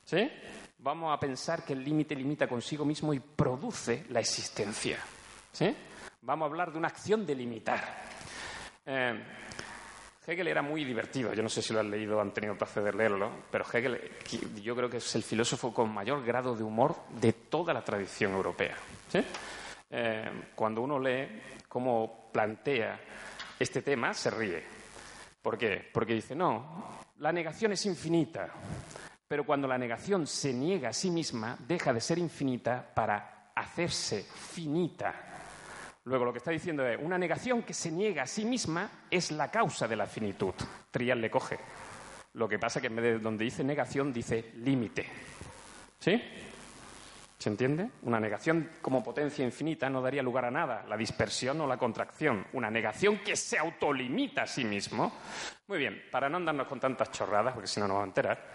[0.05, 0.31] ¿Sí?
[0.79, 4.99] Vamos a pensar que el límite limita consigo mismo y produce la existencia.
[5.53, 5.75] ¿Sí?
[6.23, 7.83] Vamos a hablar de una acción de limitar.
[8.85, 9.25] Eh,
[10.27, 11.33] Hegel era muy divertido.
[11.33, 14.11] Yo no sé si lo han leído o han tenido placer de leerlo, pero Hegel
[14.63, 18.33] yo creo que es el filósofo con mayor grado de humor de toda la tradición
[18.33, 18.77] europea.
[19.89, 21.29] Eh, cuando uno lee
[21.69, 23.01] cómo plantea
[23.59, 24.65] este tema, se ríe.
[25.41, 25.89] ¿Por qué?
[25.93, 28.49] Porque dice, no, la negación es infinita,
[29.29, 34.23] pero cuando la negación se niega a sí misma, deja de ser infinita para hacerse
[34.25, 35.36] finita.
[36.07, 39.33] Luego lo que está diciendo es, una negación que se niega a sí misma es
[39.33, 40.55] la causa de la finitud.
[40.89, 41.59] Trial le coge.
[42.35, 45.05] Lo que pasa es que en vez de donde dice negación, dice límite.
[45.99, 46.23] ¿Sí?
[47.37, 47.91] ¿Se entiende?
[48.03, 52.47] Una negación como potencia infinita no daría lugar a nada, la dispersión o la contracción.
[52.53, 55.13] Una negación que se autolimita a sí mismo.
[55.67, 58.53] Muy bien, para no andarnos con tantas chorradas, porque si no nos vamos a enterar,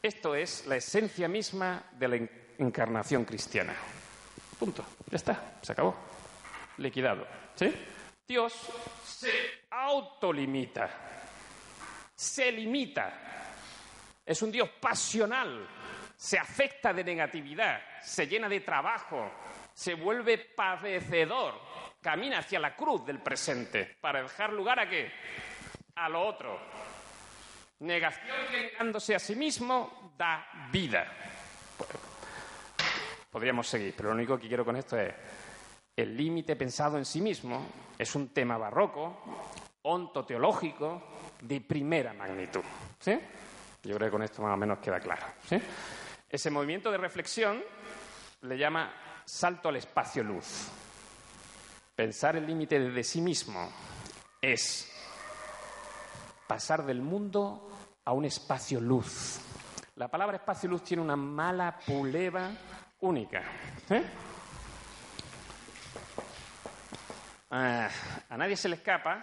[0.00, 3.74] esto es la esencia misma de la encarnación cristiana.
[4.56, 4.84] Punto.
[5.10, 6.11] Ya está, se acabó.
[6.78, 7.26] Liquidado.
[7.54, 7.72] ¿Sí?
[8.26, 8.52] Dios
[9.04, 10.90] se autolimita.
[12.14, 13.12] Se limita.
[14.24, 15.66] Es un Dios pasional
[16.22, 19.28] se afecta de negatividad, se llena de trabajo,
[19.74, 21.60] se vuelve padecedor,
[22.00, 25.10] camina hacia la cruz del presente para dejar lugar a qué?
[25.96, 26.60] A lo otro.
[27.80, 31.12] Negación que negándose a sí mismo da vida.
[33.28, 35.12] Podríamos seguir, pero lo único que quiero con esto es
[36.02, 37.64] el límite pensado en sí mismo
[37.98, 39.22] es un tema barroco,
[39.82, 41.02] ontoteológico,
[41.40, 42.62] de primera magnitud.
[42.98, 43.18] ¿Sí?
[43.82, 45.22] Yo creo que con esto más o menos queda claro.
[45.46, 45.56] ¿sí?
[46.28, 47.62] Ese movimiento de reflexión
[48.42, 48.92] le llama
[49.24, 50.68] salto al espacio-luz.
[51.94, 53.70] Pensar el límite de sí mismo
[54.40, 54.90] es
[56.46, 57.70] pasar del mundo
[58.04, 59.40] a un espacio-luz.
[59.96, 62.50] La palabra espacio-luz tiene una mala puleva
[63.00, 63.42] única.
[63.90, 64.02] ¿eh?
[67.54, 67.90] Ah,
[68.30, 69.22] a nadie se le escapa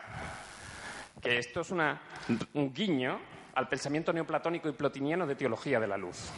[1.20, 3.20] que esto es un guiño
[3.56, 6.30] al pensamiento neoplatónico y plotiniano de teología de la luz.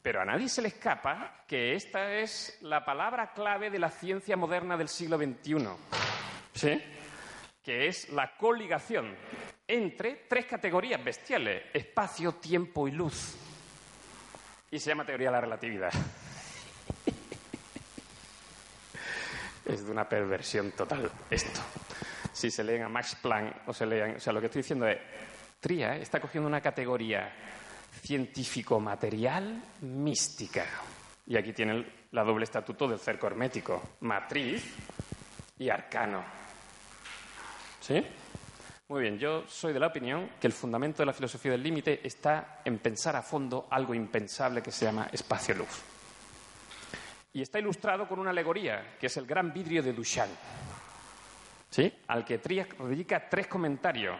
[0.00, 4.36] Pero a nadie se le escapa que esta es la palabra clave de la ciencia
[4.36, 5.68] moderna del siglo XXI,
[6.54, 6.80] ¿sí?
[7.64, 9.16] que es la coligación
[9.66, 13.36] entre tres categorías bestiales, espacio, tiempo y luz.
[14.70, 15.92] Y se llama teoría de la relatividad.
[19.64, 21.60] Es de una perversión total esto.
[22.32, 24.86] Si se leen a Max Planck o se lean, o sea, lo que estoy diciendo
[24.86, 24.98] es,
[25.62, 27.32] Tría está cogiendo una categoría
[28.00, 30.66] científico-material mística.
[31.24, 34.74] Y aquí tiene la doble estatuto del cerco hermético, matriz
[35.56, 36.24] y arcano.
[37.78, 38.04] ¿Sí?
[38.88, 42.00] Muy bien, yo soy de la opinión que el fundamento de la filosofía del límite
[42.02, 45.91] está en pensar a fondo algo impensable que se llama espacio-luz.
[47.34, 50.32] Y está ilustrado con una alegoría, que es el gran vidrio de Duchamp,
[51.70, 51.92] ¿sí?
[52.08, 54.18] al que Tría dedica tres comentarios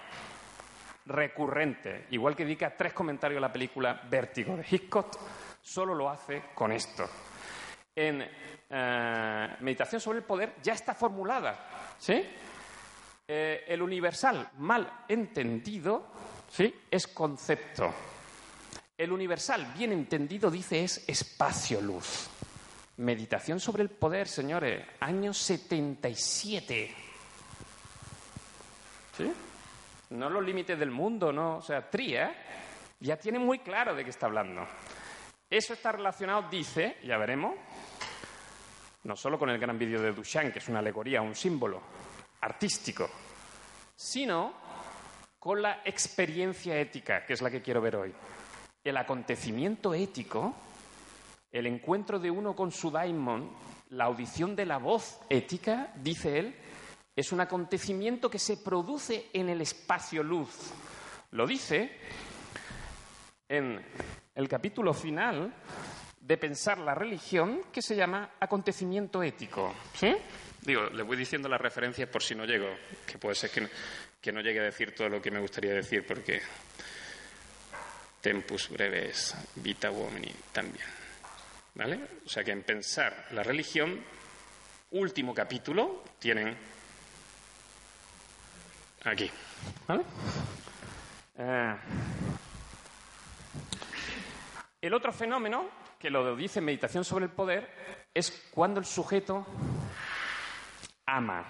[1.07, 5.19] recurrente, igual que dedica tres comentarios a la película Vértigo de Hitchcock,
[5.61, 7.09] solo lo hace con esto.
[7.95, 8.25] En
[8.71, 12.25] eh, Meditación sobre el Poder ya está formulada, ¿sí?
[13.29, 16.07] Eh, el universal mal entendido,
[16.49, 16.75] ¿sí?
[16.91, 17.93] Es concepto.
[18.97, 22.31] El universal bien entendido, dice, es espacio-luz.
[22.97, 26.95] Meditación sobre el poder, señores, año 77.
[29.17, 29.33] ¿Sí?
[30.13, 31.57] no los límites del mundo, no.
[31.57, 32.35] O sea, Tría
[33.01, 34.67] ya tiene muy claro de qué está hablando.
[35.51, 37.55] Eso está relacionado, dice, ya veremos,
[39.05, 41.83] no solo con el gran vídeo de Duchamp, que es una alegoría, un símbolo
[42.41, 43.11] artístico,
[43.97, 44.55] sino
[45.39, 48.15] con la experiencia ética, que es la que quiero ver hoy.
[48.85, 50.55] El acontecimiento ético,
[51.53, 53.51] el encuentro de uno con su daimon,
[53.91, 56.57] la audición de la voz ética, dice él,
[57.15, 60.73] es un acontecimiento que se produce en el espacio-luz.
[61.33, 61.93] Lo dice
[63.49, 63.85] en
[64.35, 65.53] el capítulo final
[66.21, 69.75] de pensar la religión que se llama acontecimiento ético.
[69.93, 70.17] ¿Sí?
[70.63, 72.69] Digo, le voy diciendo las referencias por si no llego,
[73.05, 73.69] que puede ser que no,
[74.21, 76.41] que no llegue a decir todo lo que me gustaría decir, porque
[78.21, 81.02] tempus breves vita uomini también.
[81.75, 82.01] ¿Vale?
[82.27, 84.05] O sea que en pensar la religión,
[84.91, 86.57] último capítulo, tienen
[89.05, 89.31] aquí.
[91.39, 91.77] Eh,
[94.83, 97.71] el otro fenómeno, que lo dice Meditación sobre el Poder,
[98.13, 99.47] es cuando el sujeto
[101.07, 101.45] ama.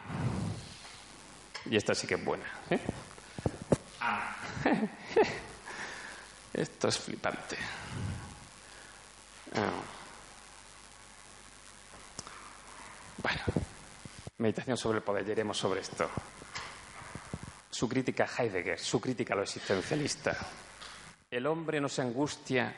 [1.67, 2.45] Y esta sí que es buena.
[2.71, 2.81] ¿eh?
[6.53, 7.57] Esto es flipante.
[9.57, 10.02] Ah.
[13.23, 13.41] Bueno,
[14.39, 16.11] meditación sobre el poder, iremos sobre esto.
[17.71, 20.37] Su crítica a Heidegger, su crítica a lo existencialista.
[21.31, 22.75] El hombre no se angustia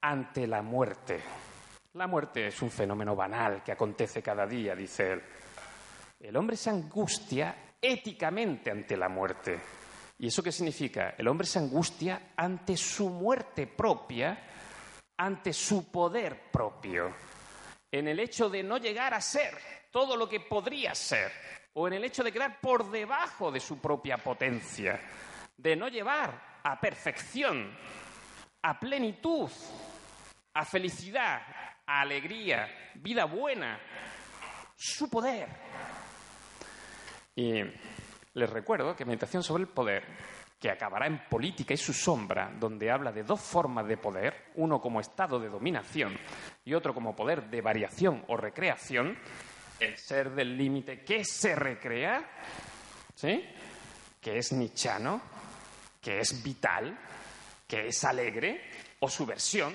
[0.00, 1.20] ante la muerte.
[1.94, 5.22] La muerte es un fenómeno banal que acontece cada día, dice él.
[6.18, 9.60] El hombre se angustia éticamente ante la muerte.
[10.18, 11.14] ¿Y eso qué significa?
[11.18, 14.38] El hombre se angustia ante su muerte propia,
[15.16, 17.14] ante su poder propio,
[17.90, 19.56] en el hecho de no llegar a ser
[19.90, 21.32] todo lo que podría ser,
[21.74, 25.00] o en el hecho de quedar por debajo de su propia potencia,
[25.56, 27.76] de no llevar a perfección,
[28.62, 29.50] a plenitud,
[30.54, 31.42] a felicidad,
[31.86, 33.80] a alegría, vida buena,
[34.76, 35.48] su poder.
[37.34, 37.62] Y
[38.34, 40.04] les recuerdo que Meditación sobre el Poder,
[40.60, 44.78] que acabará en Política y su sombra, donde habla de dos formas de poder, uno
[44.78, 46.14] como estado de dominación
[46.62, 49.16] y otro como poder de variación o recreación,
[49.80, 52.22] el ser del límite que se recrea,
[53.14, 53.42] ¿sí?
[54.20, 55.22] que es nichano,
[55.98, 56.98] que es vital,
[57.66, 58.60] que es alegre,
[59.00, 59.74] o su versión,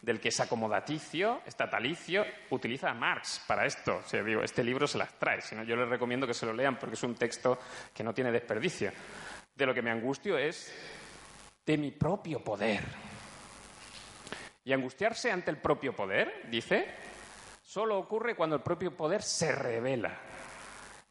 [0.00, 3.96] del que es acomodaticio, estatalicio, utiliza a Marx para esto.
[3.96, 6.46] O sea, digo, este libro se las trae, si no, yo les recomiendo que se
[6.46, 7.58] lo lean porque es un texto
[7.92, 8.92] que no tiene desperdicio.
[9.60, 10.72] De lo que me angustio es
[11.66, 12.82] de mi propio poder.
[14.64, 16.86] Y angustiarse ante el propio poder, dice,
[17.60, 20.18] solo ocurre cuando el propio poder se revela.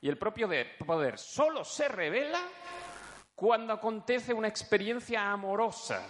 [0.01, 0.49] Y el propio
[0.83, 2.39] poder solo se revela
[3.35, 6.03] cuando acontece una experiencia amorosa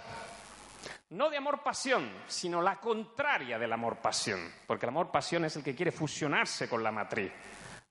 [1.09, 5.91] no de amor-pasión, sino la contraria del amor-pasión, porque el amor-pasión es el que quiere
[5.91, 7.33] fusionarse con la matriz.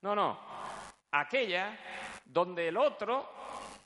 [0.01, 0.41] No, no,
[1.11, 1.77] aquella
[2.25, 3.39] donde el otro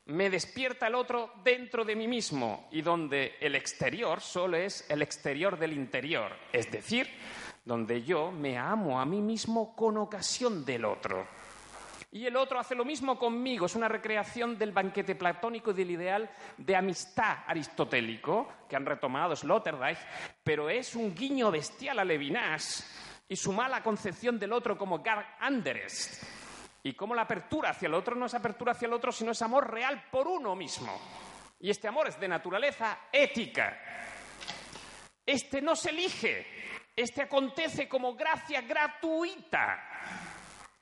[0.05, 5.01] me despierta el otro dentro de mí mismo y donde el exterior solo es el
[5.01, 7.07] exterior del interior, es decir,
[7.63, 11.25] donde yo me amo a mí mismo con ocasión del otro.
[12.11, 15.91] Y el otro hace lo mismo conmigo, es una recreación del banquete platónico y del
[15.91, 19.97] ideal de amistad aristotélico que han retomado Sloterdijk,
[20.43, 22.87] pero es un guiño bestial a Levinas
[23.27, 26.42] y su mala concepción del otro como Gard Anderes.
[26.83, 29.41] Y como la apertura hacia el otro no es apertura hacia el otro, sino es
[29.41, 30.99] amor real por uno mismo.
[31.59, 33.79] Y este amor es de naturaleza ética.
[35.25, 36.45] Este no se elige,
[36.95, 39.93] este acontece como gracia gratuita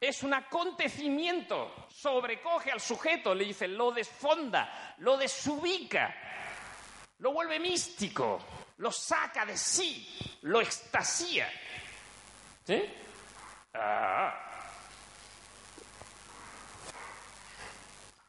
[0.02, 6.12] es un acontecimiento, sobrecoge al sujeto, le dice, lo desfonda, lo desubica,
[7.20, 8.40] lo vuelve místico,
[8.78, 11.48] lo saca de sí, lo extasía.
[12.66, 12.84] ¿Sí?
[13.76, 14.51] Ah.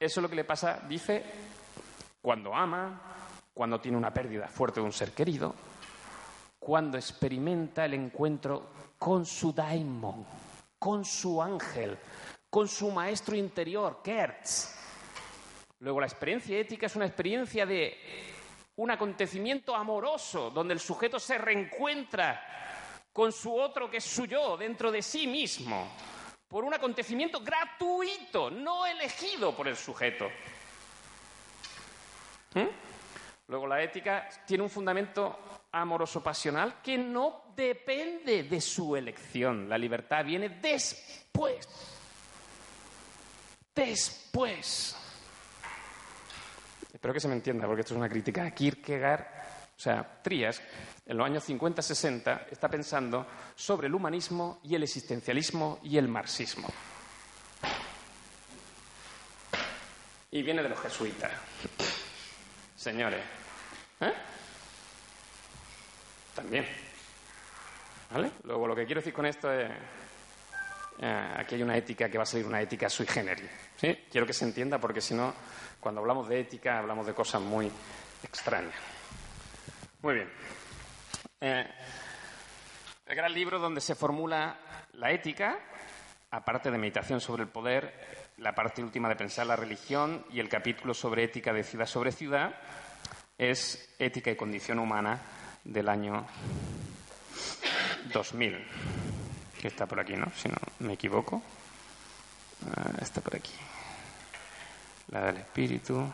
[0.03, 1.23] Eso es lo que le pasa, dice,
[2.21, 3.01] cuando ama,
[3.55, 5.55] cuando tiene una pérdida fuerte de un ser querido,
[6.59, 10.27] cuando experimenta el encuentro con su daimon
[10.83, 11.97] con su ángel,
[12.51, 14.75] con su maestro interior, Kertz.
[15.79, 17.97] Luego, la experiencia ética es una experiencia de
[18.75, 22.43] un acontecimiento amoroso, donde el sujeto se reencuentra
[23.13, 25.87] con su otro que es su yo, dentro de sí mismo,
[26.53, 30.29] por un acontecimiento gratuito, no elegido por el sujeto.
[32.53, 32.67] ¿Mm?
[33.49, 39.67] Luego, la ética tiene un fundamento amoroso pasional que no depende de su elección.
[39.67, 41.67] La libertad viene después.
[43.75, 44.95] Después.
[46.93, 49.27] Espero que se me entienda, porque esto es una crítica a Kierkegaard.
[49.75, 50.61] O sea, Trías,
[51.05, 56.69] en los años 50-60, está pensando sobre el humanismo y el existencialismo y el marxismo.
[60.31, 61.31] Y viene de los jesuitas.
[62.77, 63.23] Señores,
[64.01, 64.13] ¿eh?
[66.35, 66.67] También.
[68.11, 68.33] ¿Vale?
[68.45, 69.71] Luego, lo que quiero decir con esto es.
[71.01, 73.51] eh, aquí hay una ética que va a salir una ética sui generis.
[73.77, 74.07] ¿sí?
[74.11, 75.35] Quiero que se entienda porque si no,
[75.81, 77.71] cuando hablamos de ética hablamos de cosas muy
[78.23, 78.75] extrañas.
[80.01, 80.31] Muy bien.
[81.45, 81.67] Eh,
[83.05, 84.57] el gran libro donde se formula
[84.93, 85.59] la ética,
[86.31, 90.49] aparte de meditación sobre el poder, la parte última de pensar la religión y el
[90.49, 92.55] capítulo sobre ética de ciudad sobre ciudad,
[93.37, 95.21] es Ética y Condición Humana
[95.65, 96.25] del año
[98.13, 98.65] 2000,
[99.61, 100.31] que está por aquí, ¿no?
[100.37, 101.43] Si no me equivoco.
[102.77, 103.55] Ah, está por aquí.
[105.09, 106.07] La del espíritu.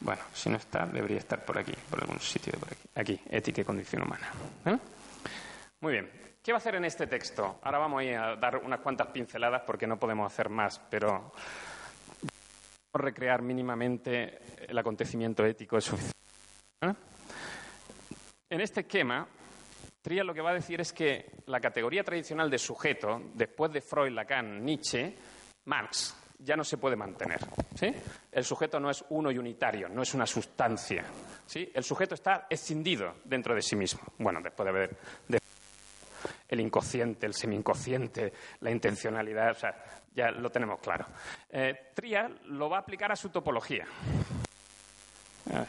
[0.00, 2.88] Bueno, si no está, debería estar por aquí, por algún sitio de por aquí.
[2.94, 4.30] Aquí, Ética y Condición Humana.
[4.66, 4.78] ¿eh?
[5.80, 6.10] Muy bien.
[6.42, 7.58] ¿Qué va a hacer en este texto?
[7.62, 11.32] Ahora vamos a dar unas cuantas pinceladas porque no podemos hacer más, pero
[12.94, 16.16] recrear mínimamente el acontecimiento ético es suficiente.
[16.82, 16.94] ¿eh?
[18.50, 19.26] En este esquema,
[20.00, 23.80] Tria lo que va a decir es que la categoría tradicional de sujeto, después de
[23.80, 25.14] Freud, Lacan, Nietzsche,
[25.66, 27.40] Marx, ya no se puede mantener.
[27.74, 27.92] ¿sí?
[28.30, 31.04] El sujeto no es uno y unitario, no es una sustancia.
[31.46, 31.70] ¿sí?
[31.74, 34.00] El sujeto está escindido dentro de sí mismo.
[34.18, 34.96] Bueno, después de haber
[36.48, 39.56] el inconsciente, el semi-inconsciente, la intencionalidad,
[40.14, 41.06] ya lo tenemos claro.
[41.50, 43.86] Eh, Tria lo va a aplicar a su topología.
[45.52, 45.66] Ah.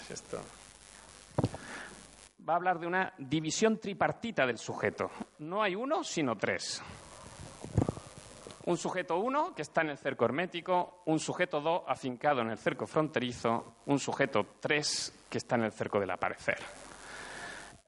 [2.47, 5.11] Va a hablar de una división tripartita del sujeto.
[5.39, 6.81] No hay uno, sino tres.
[8.69, 12.57] Un sujeto 1 que está en el cerco hermético, un sujeto 2 afincado en el
[12.59, 16.59] cerco fronterizo, un sujeto 3 que está en el cerco del aparecer.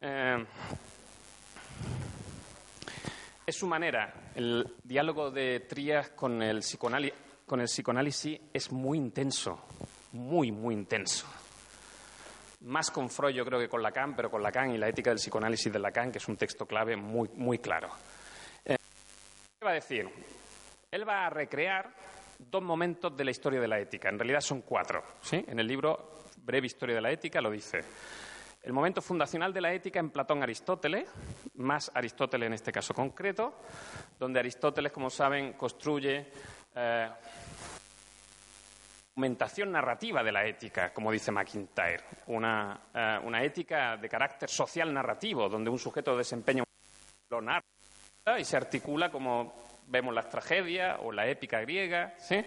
[0.01, 0.43] Eh,
[3.45, 4.32] es su manera.
[4.34, 6.63] El diálogo de Trías con el,
[7.45, 9.63] con el psicoanálisis es muy intenso,
[10.13, 11.27] muy, muy intenso.
[12.61, 15.19] Más con Freud, yo creo que con Lacan, pero con Lacan y la ética del
[15.19, 17.89] psicoanálisis de Lacan, que es un texto clave muy, muy claro.
[18.65, 18.77] Eh,
[19.59, 20.09] ¿Qué va a decir?
[20.92, 21.89] Él va a recrear
[22.38, 24.10] dos momentos de la historia de la ética.
[24.10, 25.02] En realidad son cuatro.
[25.22, 25.42] ¿sí?
[25.48, 27.80] En el libro Breve Historia de la Ética lo dice.
[28.62, 31.10] El momento fundacional de la ética en Platón Aristóteles,
[31.56, 33.62] más Aristóteles en este caso concreto,
[34.20, 36.28] donde Aristóteles, como saben, construye
[36.76, 37.10] eh,
[39.16, 44.94] aumentación narrativa de la ética, como dice McIntyre, una, eh, una, ética de carácter social
[44.94, 46.64] narrativo, donde un sujeto desempeña
[47.32, 47.62] un
[48.38, 52.44] y se articula como vemos las tragedias o la épica griega, ¿sí?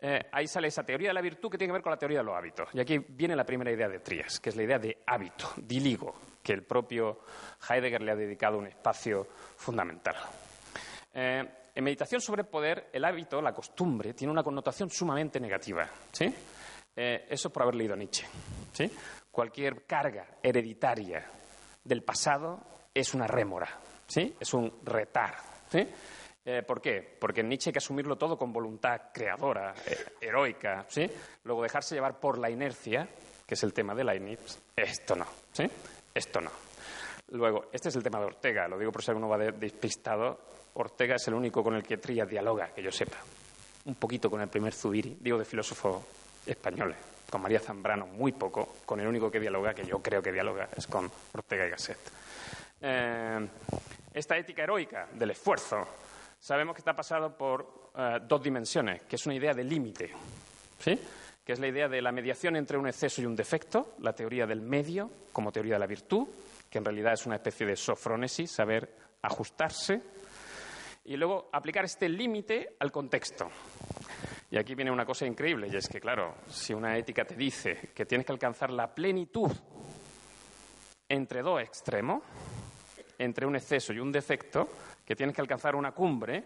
[0.00, 2.18] Eh, ahí sale esa teoría de la virtud que tiene que ver con la teoría
[2.18, 2.68] de los hábitos.
[2.72, 6.14] Y aquí viene la primera idea de Trias, que es la idea de hábito, diligo,
[6.42, 7.20] que el propio
[7.68, 10.16] Heidegger le ha dedicado un espacio fundamental.
[11.14, 11.42] Eh,
[11.74, 15.88] en meditación sobre poder, el hábito, la costumbre, tiene una connotación sumamente negativa.
[16.12, 16.32] ¿sí?
[16.94, 18.26] Eh, eso por haber leído Nietzsche.
[18.72, 18.90] ¿sí?
[19.30, 21.24] Cualquier carga hereditaria
[21.82, 22.60] del pasado
[22.92, 23.68] es una rémora,
[24.06, 24.36] ¿sí?
[24.38, 25.34] es un retar.
[26.46, 27.16] Eh, ¿Por qué?
[27.18, 31.10] Porque en Nietzsche hay que asumirlo todo con voluntad creadora, eh, heroica, ¿sí?
[31.44, 33.08] Luego dejarse llevar por la inercia,
[33.46, 35.68] que es el tema de Leibniz, esto no, ¿sí?
[36.14, 36.50] Esto no.
[37.28, 40.38] Luego, este es el tema de Ortega, lo digo por si alguno va despistado.
[40.74, 43.16] Ortega es el único con el que Tría dialoga, que yo sepa.
[43.86, 46.04] Un poquito con el primer Zubiri, digo de filósofos
[46.44, 46.96] españoles.
[47.30, 48.76] Con María Zambrano, muy poco.
[48.84, 51.98] Con el único que dialoga, que yo creo que dialoga, es con Ortega y Gasset.
[52.80, 53.48] Eh,
[54.12, 55.86] esta ética heroica del esfuerzo,
[56.44, 60.10] sabemos que está pasado por eh, dos dimensiones, que es una idea de límite,
[60.78, 61.00] ¿sí?
[61.42, 64.46] que es la idea de la mediación entre un exceso y un defecto, la teoría
[64.46, 66.28] del medio como teoría de la virtud,
[66.68, 70.02] que en realidad es una especie de sofrónesis, saber ajustarse,
[71.06, 73.48] y luego aplicar este límite al contexto.
[74.50, 77.90] Y aquí viene una cosa increíble, y es que, claro, si una ética te dice
[77.94, 79.50] que tienes que alcanzar la plenitud
[81.08, 82.22] entre dos extremos,
[83.18, 84.68] entre un exceso y un defecto,
[85.04, 86.44] que tienes que alcanzar una cumbre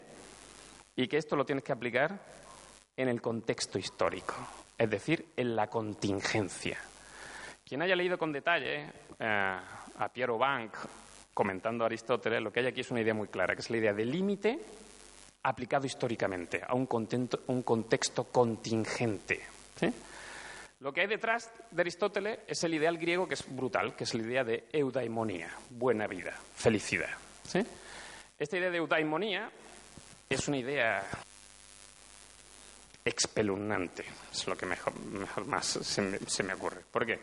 [0.97, 2.19] y que esto lo tienes que aplicar
[2.97, 4.35] en el contexto histórico,
[4.77, 6.79] es decir, en la contingencia.
[7.65, 9.61] Quien haya leído con detalle eh,
[9.99, 10.75] a Piero Bank
[11.33, 13.77] comentando a Aristóteles, lo que hay aquí es una idea muy clara, que es la
[13.77, 14.59] idea de límite
[15.45, 19.41] aplicado históricamente a un, contexto contingente.
[20.81, 24.15] Lo que hay detrás de Aristóteles es el ideal griego que es brutal, que es
[24.15, 27.11] la idea de eudaimonía, buena vida, felicidad.
[27.45, 27.65] ¿sí?
[28.39, 29.51] Esta idea de eudaimonía
[30.31, 31.05] es una idea
[33.05, 34.95] espeluznante, es lo que mejor,
[35.47, 36.83] más se me, ocurre.
[36.89, 37.19] ¿Por qué?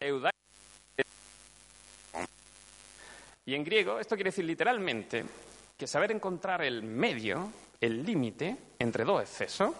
[0.00, 0.32] Eudaimonia.
[3.44, 5.24] Y en griego esto quiere decir literalmente
[5.78, 9.72] que saber encontrar el medio, el límite entre dos excesos,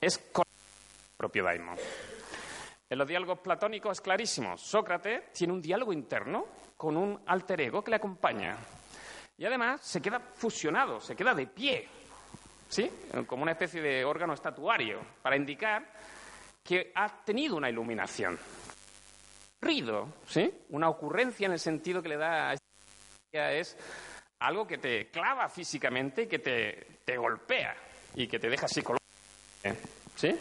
[0.00, 0.18] es
[1.18, 1.76] propio daimon.
[2.88, 4.56] En los diálogos platónicos es clarísimo.
[4.56, 8.56] Sócrates tiene un diálogo interno con un alter ego que le acompaña.
[9.38, 11.86] Y además se queda fusionado, se queda de pie,
[12.68, 12.90] ¿sí?
[13.26, 15.92] Como una especie de órgano estatuario, para indicar
[16.62, 18.38] que ha tenido una iluminación.
[19.60, 20.52] Rido, ¿sí?
[20.70, 23.76] Una ocurrencia en el sentido que le da a esta es
[24.40, 27.74] algo que te clava físicamente y que te, te golpea
[28.14, 30.38] y que te deja psicológicamente, ¿sí?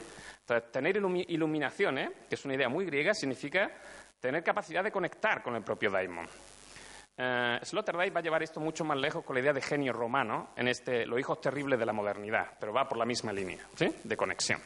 [0.48, 2.12] Entonces, tener iluminación, ¿eh?
[2.30, 3.72] que es una idea muy griega, significa
[4.20, 6.28] tener capacidad de conectar con el propio daimon.
[7.18, 10.50] Uh, Sloterdijk va a llevar esto mucho más lejos con la idea de genio romano
[10.58, 13.90] en este Los hijos terribles de la modernidad, pero va por la misma línea ¿sí?
[14.04, 14.62] de conexión.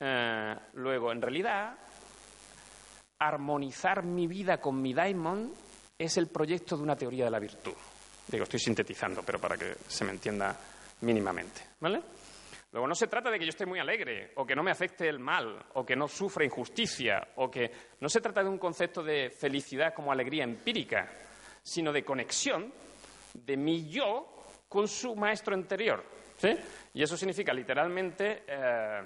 [0.00, 1.76] Uh, luego, en realidad,
[3.18, 5.52] armonizar mi vida con mi daimon
[5.98, 7.74] es el proyecto de una teoría de la virtud.
[8.26, 10.56] Digo, estoy sintetizando, pero para que se me entienda
[11.02, 11.60] mínimamente.
[11.80, 12.02] ¿Vale?
[12.72, 15.08] Luego, no se trata de que yo esté muy alegre, o que no me afecte
[15.08, 17.70] el mal, o que no sufra injusticia, o que
[18.00, 21.08] no se trata de un concepto de felicidad como alegría empírica,
[21.66, 22.72] sino de conexión
[23.34, 26.04] de mi yo con su maestro interior.
[26.38, 26.56] ¿sí?
[26.94, 29.00] Y eso significa literalmente eh,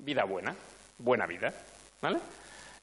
[0.00, 0.54] vida buena,
[0.98, 1.54] buena vida.
[2.02, 2.18] ¿vale?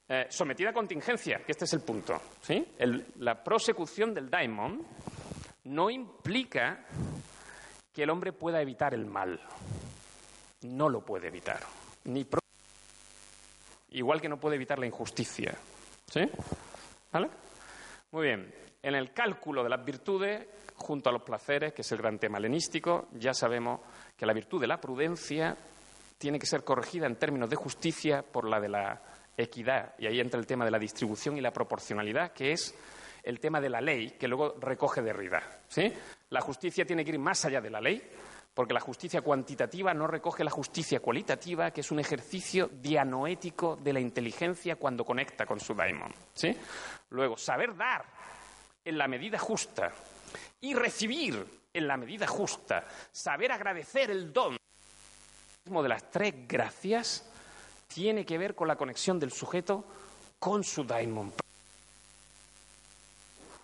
[0.08, 2.22] Eh, sometida a contingencia, que este es el punto.
[2.42, 2.66] ¿sí?
[3.20, 4.82] la prosecución del daimon
[5.66, 6.86] no implica
[7.92, 9.42] que el hombre pueda evitar el mal.
[10.62, 11.60] No lo puede evitar.
[12.06, 12.26] Ni
[13.90, 15.54] Igual que no puede evitar la injusticia.
[16.10, 16.22] ¿Sí?
[17.12, 17.30] ¿Vale?
[18.12, 18.65] Muy bien.
[18.86, 22.38] En el cálculo de las virtudes, junto a los placeres, que es el gran tema
[22.38, 23.80] helenístico, ya sabemos
[24.16, 25.58] que la virtud de la prudencia
[26.20, 29.02] tiene que ser corregida en términos de justicia por la de la
[29.36, 29.96] equidad.
[29.98, 32.76] Y ahí entra el tema de la distribución y la proporcionalidad, que es
[33.24, 35.42] el tema de la ley, que luego recoge Derrida.
[35.68, 35.92] ¿sí?
[36.30, 38.08] La justicia tiene que ir más allá de la ley,
[38.54, 43.94] porque la justicia cuantitativa no recoge la justicia cualitativa, que es un ejercicio dianoético de
[43.94, 46.14] la inteligencia cuando conecta con su daimon.
[46.36, 46.56] ¿sí?
[47.10, 48.06] Luego, saber dar
[48.86, 49.92] en la medida justa
[50.62, 54.56] y recibir en la medida justa, saber agradecer el don
[55.66, 57.28] de las tres gracias,
[57.88, 59.84] tiene que ver con la conexión del sujeto
[60.40, 61.34] con su daimon.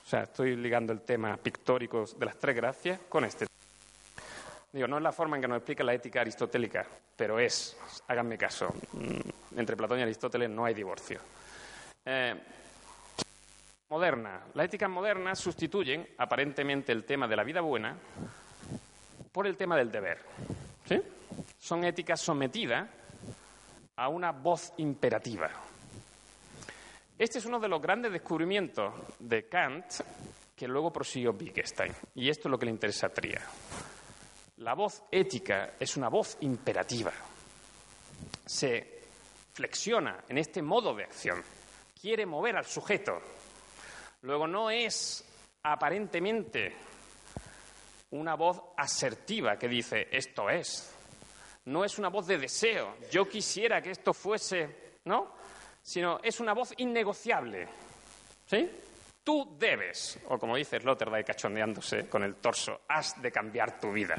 [0.03, 3.45] O sea, estoy ligando el tema pictórico de las tres gracias con este.
[4.73, 8.37] Digo, no es la forma en que nos explica la ética aristotélica, pero es, háganme
[8.37, 11.19] caso, mm, entre Platón y Aristóteles no hay divorcio.
[12.03, 12.35] Eh,
[13.91, 14.41] moderna.
[14.53, 17.97] Las éticas modernas sustituyen aparentemente el tema de la vida buena
[19.33, 20.19] por el tema del deber.
[21.59, 22.89] Son éticas sometidas
[23.97, 25.49] a una voz imperativa.
[27.19, 29.85] Este es uno de los grandes descubrimientos de Kant
[30.55, 31.93] que luego prosiguió Wittgenstein.
[32.15, 33.41] Y esto es lo que le interesa a Tria.
[34.57, 37.11] La voz ética es una voz imperativa.
[38.45, 39.01] Se
[39.53, 41.43] flexiona en este modo de acción.
[41.99, 43.19] Quiere mover al sujeto
[44.21, 45.25] Luego no es
[45.63, 46.75] aparentemente
[48.11, 50.93] una voz asertiva que dice esto es.
[51.65, 55.33] No es una voz de deseo, yo quisiera que esto fuese, ¿no?
[55.81, 57.67] Sino es una voz innegociable.
[58.47, 58.69] ¿Sí?
[59.23, 64.15] Tú debes, o como dice Sloterdijk cachondeándose con el torso, has de cambiar tu vida.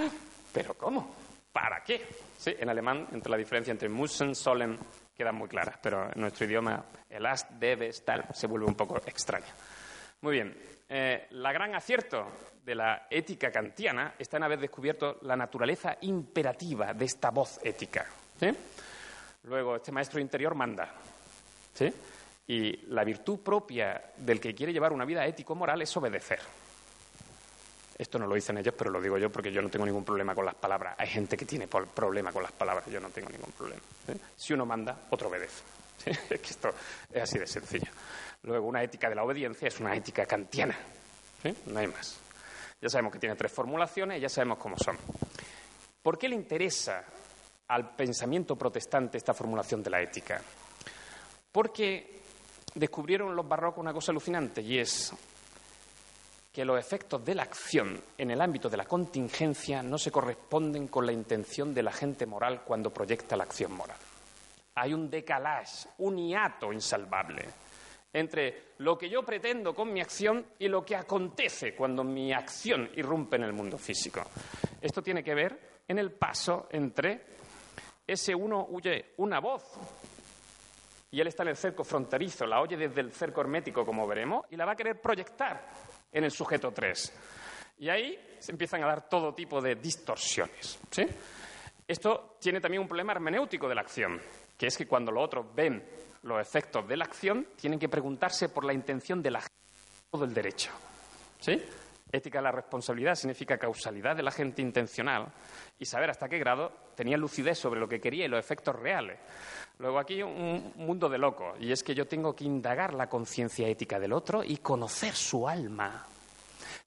[0.52, 1.14] ¿Pero cómo?
[1.52, 2.06] ¿Para qué?
[2.38, 4.78] Sí, en alemán, entre la diferencia entre müssen, sollen,
[5.16, 8.98] quedan muy claras, pero en nuestro idioma el has, debes, tal, se vuelve un poco
[8.98, 9.46] extraño.
[10.20, 10.56] Muy bien,
[10.88, 12.26] eh, la gran acierto
[12.64, 18.06] de la ética kantiana está en haber descubierto la naturaleza imperativa de esta voz ética.
[19.44, 20.92] Luego, este maestro interior manda.
[22.48, 26.40] Y la virtud propia del que quiere llevar una vida ético-moral es obedecer.
[27.98, 30.34] Esto no lo dicen ellos, pero lo digo yo porque yo no tengo ningún problema
[30.34, 30.94] con las palabras.
[30.98, 33.80] Hay gente que tiene problema con las palabras, yo no tengo ningún problema.
[34.36, 35.62] Si uno manda, otro obedece.
[36.06, 36.70] Es que esto
[37.10, 37.90] es así de sencillo.
[38.42, 40.76] Luego, una ética de la obediencia es una ética kantiana.
[41.66, 42.18] No hay más.
[42.80, 44.96] Ya sabemos que tiene tres formulaciones y ya sabemos cómo son.
[46.02, 47.02] ¿Por qué le interesa
[47.68, 50.40] al pensamiento protestante esta formulación de la ética?
[51.50, 52.20] Porque
[52.74, 55.12] descubrieron los barrocos una cosa alucinante y es
[56.56, 60.88] que los efectos de la acción en el ámbito de la contingencia no se corresponden
[60.88, 63.98] con la intención del agente moral cuando proyecta la acción moral.
[64.76, 67.44] Hay un decalage, un hiato insalvable
[68.10, 72.88] entre lo que yo pretendo con mi acción y lo que acontece cuando mi acción
[72.96, 74.22] irrumpe en el mundo físico.
[74.80, 77.20] Esto tiene que ver en el paso entre
[78.06, 79.62] ese uno huye una voz
[81.10, 84.46] y él está en el cerco fronterizo, la oye desde el cerco hermético, como veremos,
[84.50, 87.12] y la va a querer proyectar en el sujeto 3.
[87.78, 90.78] Y ahí se empiezan a dar todo tipo de distorsiones.
[91.86, 94.20] Esto tiene también un problema hermenéutico de la acción,
[94.56, 95.84] que es que cuando los otros ven
[96.22, 99.42] los efectos de la acción, tienen que preguntarse por la intención de la
[100.10, 100.70] todo el derecho.
[101.38, 101.62] ¿Sí?
[102.16, 105.32] Ética de la responsabilidad significa causalidad del agente intencional
[105.78, 109.18] y saber hasta qué grado tenía lucidez sobre lo que quería y los efectos reales.
[109.78, 113.68] Luego aquí un mundo de locos, y es que yo tengo que indagar la conciencia
[113.68, 116.06] ética del otro y conocer su alma.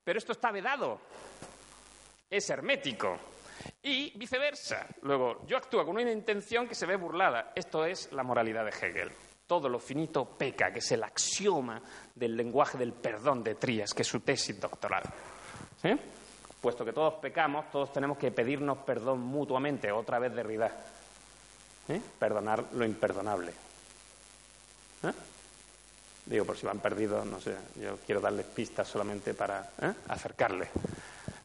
[0.04, 1.00] Pero esto está vedado,
[2.30, 3.18] es hermético.
[3.84, 4.88] Y viceversa.
[5.02, 7.52] Luego, yo actúo con una intención que se ve burlada.
[7.56, 9.12] Esto es la moralidad de Hegel.
[9.50, 11.82] Todo lo finito peca, que es el axioma
[12.14, 15.02] del lenguaje del perdón de Trías, que es su tesis doctoral.
[16.62, 20.72] Puesto que todos pecamos, todos tenemos que pedirnos perdón mutuamente, otra vez Derrida.
[21.88, 22.00] ¿Eh?
[22.20, 23.52] Perdonar lo imperdonable.
[25.02, 25.14] ¿Eh?
[26.28, 29.92] Digo, por si van perdidos, no sé, yo quiero darles pistas solamente para ¿eh?
[30.10, 30.70] acercarles.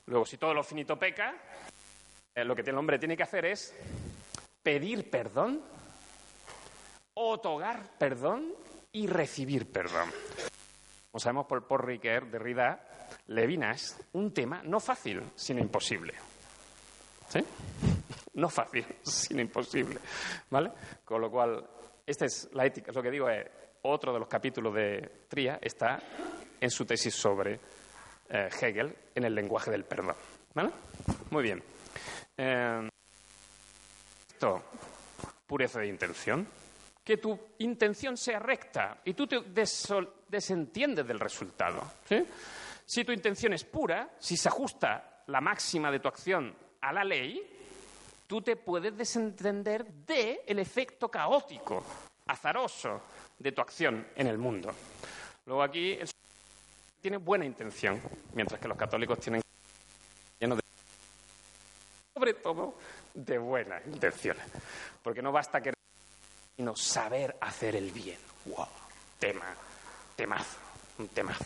[0.04, 1.34] Luego, si todo lo finito peca,
[2.34, 3.72] eh, lo que el hombre tiene que hacer es
[4.62, 5.62] pedir perdón,
[7.14, 8.52] otorgar perdón
[8.92, 10.10] y recibir perdón.
[11.10, 16.14] Como sabemos por Paul Ricoeur, Derrida, Levinas, un tema no fácil, sino imposible.
[17.28, 17.40] ¿Sí?
[18.34, 20.00] No fácil, sino imposible.
[20.50, 20.72] ¿Vale?
[21.04, 21.64] Con lo cual,
[22.04, 22.90] esta es la ética.
[22.90, 23.46] Lo que digo es,
[23.82, 26.02] otro de los capítulos de Tría está
[26.60, 27.60] en su tesis sobre
[28.28, 30.16] eh, Hegel en el lenguaje del perdón.
[30.52, 30.70] ¿Vale?
[31.30, 31.62] Muy bien.
[32.36, 32.88] Eh,
[34.32, 34.62] esto,
[35.46, 36.48] pureza de intención.
[37.04, 39.42] Que tu intención sea recta y tú te
[40.28, 41.82] desentiendes del resultado.
[42.86, 47.04] Si tu intención es pura, si se ajusta la máxima de tu acción a la
[47.04, 47.40] ley,
[48.26, 51.84] tú te puedes desentender del el efecto caótico,
[52.26, 53.02] azaroso
[53.38, 54.70] de tu acción en el mundo.
[55.46, 56.08] Luego aquí el
[57.04, 58.00] tiene buena intención,
[58.32, 59.42] mientras que los católicos tienen
[60.40, 60.62] lleno de
[62.14, 62.78] sobre todo
[63.12, 64.42] de buenas intenciones,
[65.02, 65.74] porque no basta querer
[66.56, 68.18] sino saber hacer el bien.
[68.46, 68.66] Wow,
[69.18, 69.46] tema,
[70.16, 70.58] temazo,
[70.98, 71.44] un temazo.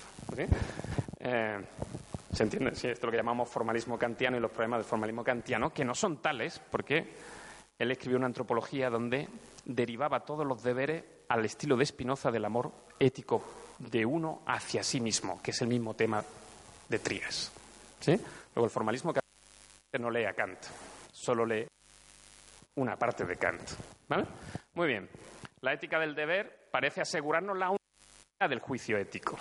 [1.21, 1.65] Eh,
[2.33, 2.71] ¿Se entiende?
[2.71, 5.95] Esto es lo que llamamos formalismo kantiano y los problemas del formalismo kantiano, que no
[5.95, 7.07] son tales, porque
[7.79, 9.29] él escribió una antropología donde
[9.65, 13.43] derivaba todos los deberes al estilo de Spinoza del amor ético
[13.79, 16.23] de uno hacia sí mismo, que es el mismo tema
[16.89, 17.53] de Trías.
[18.07, 19.13] Luego el formalismo
[19.99, 20.59] no lee a Kant,
[21.13, 21.67] solo lee
[22.77, 23.63] una parte de Kant.
[24.09, 24.25] ¿Vale?
[24.79, 25.09] Muy bien.
[25.63, 29.37] La ética del deber parece asegurarnos la unidad del juicio ético.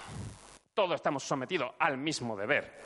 [0.73, 2.81] Todos estamos sometidos al mismo deber.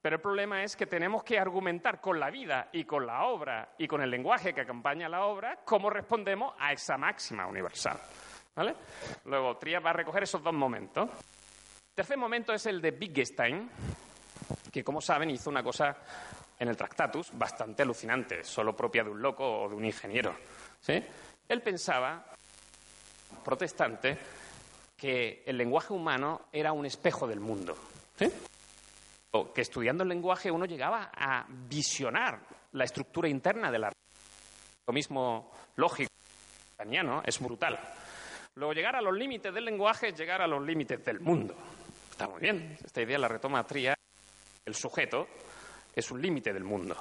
[0.00, 3.74] Pero el problema es que tenemos que argumentar con la vida y con la obra
[3.76, 8.00] y con el lenguaje que acompaña la obra cómo respondemos a esa máxima universal.
[8.56, 8.76] ¿Vale?
[9.26, 11.06] Luego, Trías va a recoger esos dos momentos.
[11.06, 13.70] El tercer momento es el de Wittgenstein,
[14.72, 15.94] que, como saben, hizo una cosa
[16.58, 20.34] en el Tractatus bastante alucinante, solo propia de un loco o de un ingeniero.
[20.80, 21.02] ¿sí?
[21.50, 22.24] Él pensaba,
[23.44, 24.16] protestante,
[24.96, 27.76] que el lenguaje humano era un espejo del mundo.
[28.16, 28.30] ¿sí?
[29.32, 32.38] O que estudiando el lenguaje uno llegaba a visionar
[32.70, 33.92] la estructura interna de la.
[34.86, 36.12] Lo mismo lógico,
[37.24, 37.80] es brutal.
[38.54, 41.56] Luego, llegar a los límites del lenguaje es llegar a los límites del mundo.
[42.12, 42.78] Está muy bien.
[42.84, 43.96] Esta idea la retoma Tría.
[44.64, 45.26] El sujeto
[45.96, 46.96] es un límite del mundo.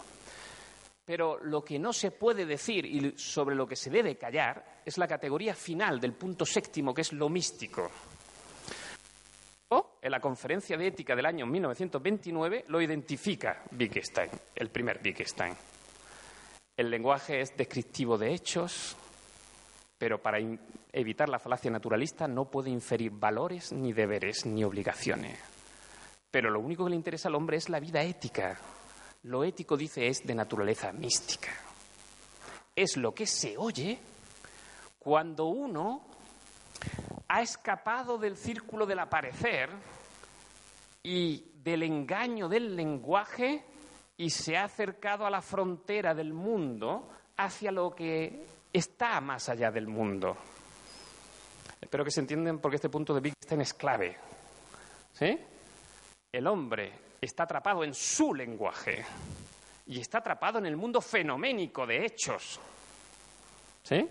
[1.10, 4.95] Pero lo que no se puede decir y sobre lo que se debe callar es
[4.99, 7.89] la categoría final del punto séptimo, que es lo místico.
[10.03, 15.55] En la conferencia de ética del año 1929 lo identifica Wittgenstein, el primer Wittgenstein.
[16.78, 18.95] El lenguaje es descriptivo de hechos,
[19.97, 20.38] pero para
[20.93, 25.39] evitar la falacia naturalista no puede inferir valores, ni deberes, ni obligaciones.
[26.30, 28.60] Pero lo único que le interesa al hombre es la vida ética.
[29.24, 31.49] Lo ético, dice, es de naturaleza mística.
[32.76, 33.99] Es lo que se oye
[34.97, 36.05] cuando uno
[37.28, 39.70] ha escapado del círculo del aparecer
[41.03, 43.65] y del engaño del lenguaje
[44.15, 49.72] y se ha acercado a la frontera del mundo hacia lo que está más allá
[49.72, 50.38] del mundo.
[51.82, 54.17] Espero que se entiendan porque este punto de Wittgenstein es clave.
[55.13, 55.38] ¿Sí?
[56.32, 59.03] El hombre está atrapado en su lenguaje
[59.88, 62.59] y está atrapado en el mundo fenoménico de hechos.
[63.84, 64.07] ¿Sí?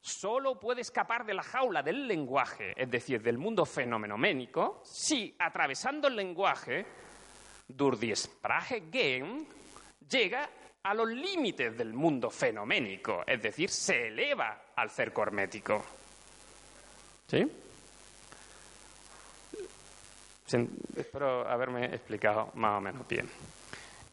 [0.00, 6.08] Solo puede escapar de la jaula del lenguaje, es decir, del mundo fenomenoménico, si, atravesando
[6.08, 6.86] el lenguaje,
[7.68, 9.46] durch die Sprache gehen,
[10.08, 10.48] llega
[10.82, 15.84] a los límites del mundo fenoménico, es decir, se eleva al cerco hermético.
[17.26, 17.46] ¿Sí?
[20.96, 23.28] Espero haberme explicado más o menos bien.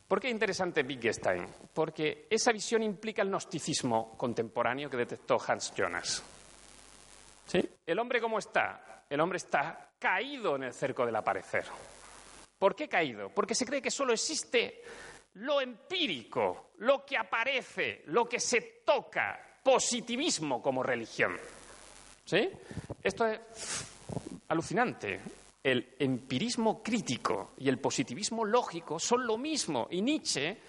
[0.07, 1.47] ¿Por qué es interesante Wittgenstein?
[1.73, 6.23] Porque esa visión implica el gnosticismo contemporáneo que detectó Hans Jonas.
[7.85, 9.03] ¿El hombre cómo está?
[9.09, 11.65] El hombre está caído en el cerco del aparecer.
[12.57, 13.29] ¿Por qué caído?
[13.29, 14.83] Porque se cree que solo existe
[15.35, 21.37] lo empírico, lo que aparece, lo que se toca, positivismo como religión.
[22.23, 22.49] ¿Sí?
[23.03, 23.39] Esto es
[24.47, 25.19] alucinante.
[25.65, 29.87] El empirismo crítico y el positivismo lógico son lo mismo.
[29.89, 30.59] Y Nietzsche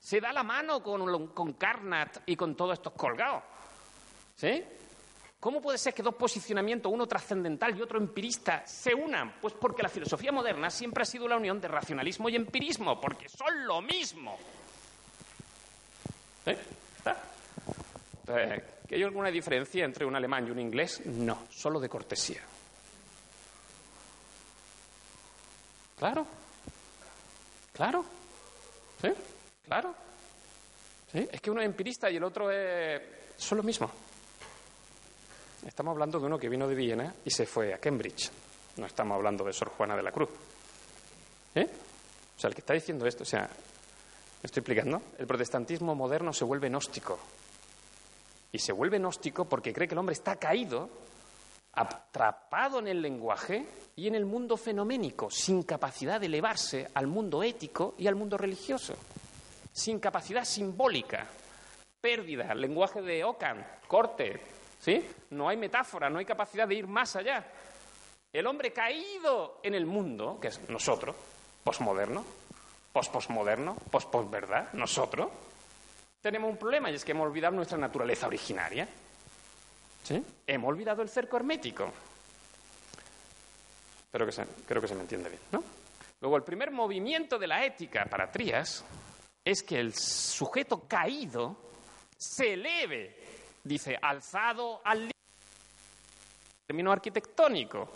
[0.00, 3.42] se da la mano con, con Carnat y con todos estos colgados.
[4.34, 4.64] ¿Sí?
[5.38, 9.34] ¿Cómo puede ser que dos posicionamientos, uno trascendental y otro empirista, se unan?
[9.42, 13.28] Pues porque la filosofía moderna siempre ha sido la unión de racionalismo y empirismo, porque
[13.28, 14.38] son lo mismo.
[18.24, 21.04] ¿Que hay alguna diferencia entre un alemán y un inglés?
[21.04, 22.40] No, solo de cortesía.
[25.96, 26.26] Claro.
[27.72, 28.04] Claro.
[29.00, 29.08] ¿Sí?
[29.64, 29.94] Claro.
[31.10, 31.28] ¿Sí?
[31.32, 33.00] Es que uno es empirista y el otro es...
[33.36, 33.90] Son lo mismo.
[35.66, 38.30] Estamos hablando de uno que vino de Viena y se fue a Cambridge.
[38.76, 40.28] No estamos hablando de Sor Juana de la Cruz.
[41.54, 41.66] ¿Eh?
[42.36, 45.00] O sea, el que está diciendo esto, o sea, ¿me estoy explicando?
[45.18, 47.18] El protestantismo moderno se vuelve gnóstico.
[48.52, 50.90] Y se vuelve gnóstico porque cree que el hombre está caído,
[51.76, 57.42] atrapado en el lenguaje y en el mundo fenoménico, sin capacidad de elevarse al mundo
[57.42, 58.94] ético y al mundo religioso,
[59.72, 61.26] sin capacidad simbólica,
[62.00, 64.40] pérdida, lenguaje de Ockham, corte,
[64.80, 65.04] ¿Sí?
[65.30, 67.44] No hay metáfora, no hay capacidad de ir más allá.
[68.32, 71.16] El hombre caído en el mundo, que es nosotros,
[71.64, 72.24] posmoderno,
[72.92, 75.30] post-posmoderno, post-posverdad, nosotros,
[76.20, 78.88] tenemos un problema y es que hemos olvidado nuestra naturaleza originaria.
[80.46, 81.92] Hemos olvidado el cerco hermético.
[84.04, 85.62] Espero que se, creo que se me entiende bien, ¿no?
[86.20, 88.84] Luego, el primer movimiento de la ética para Trías
[89.44, 91.56] es que el sujeto caído
[92.16, 93.26] se eleve
[93.66, 95.10] dice, alzado al
[96.66, 97.88] término arquitectónico,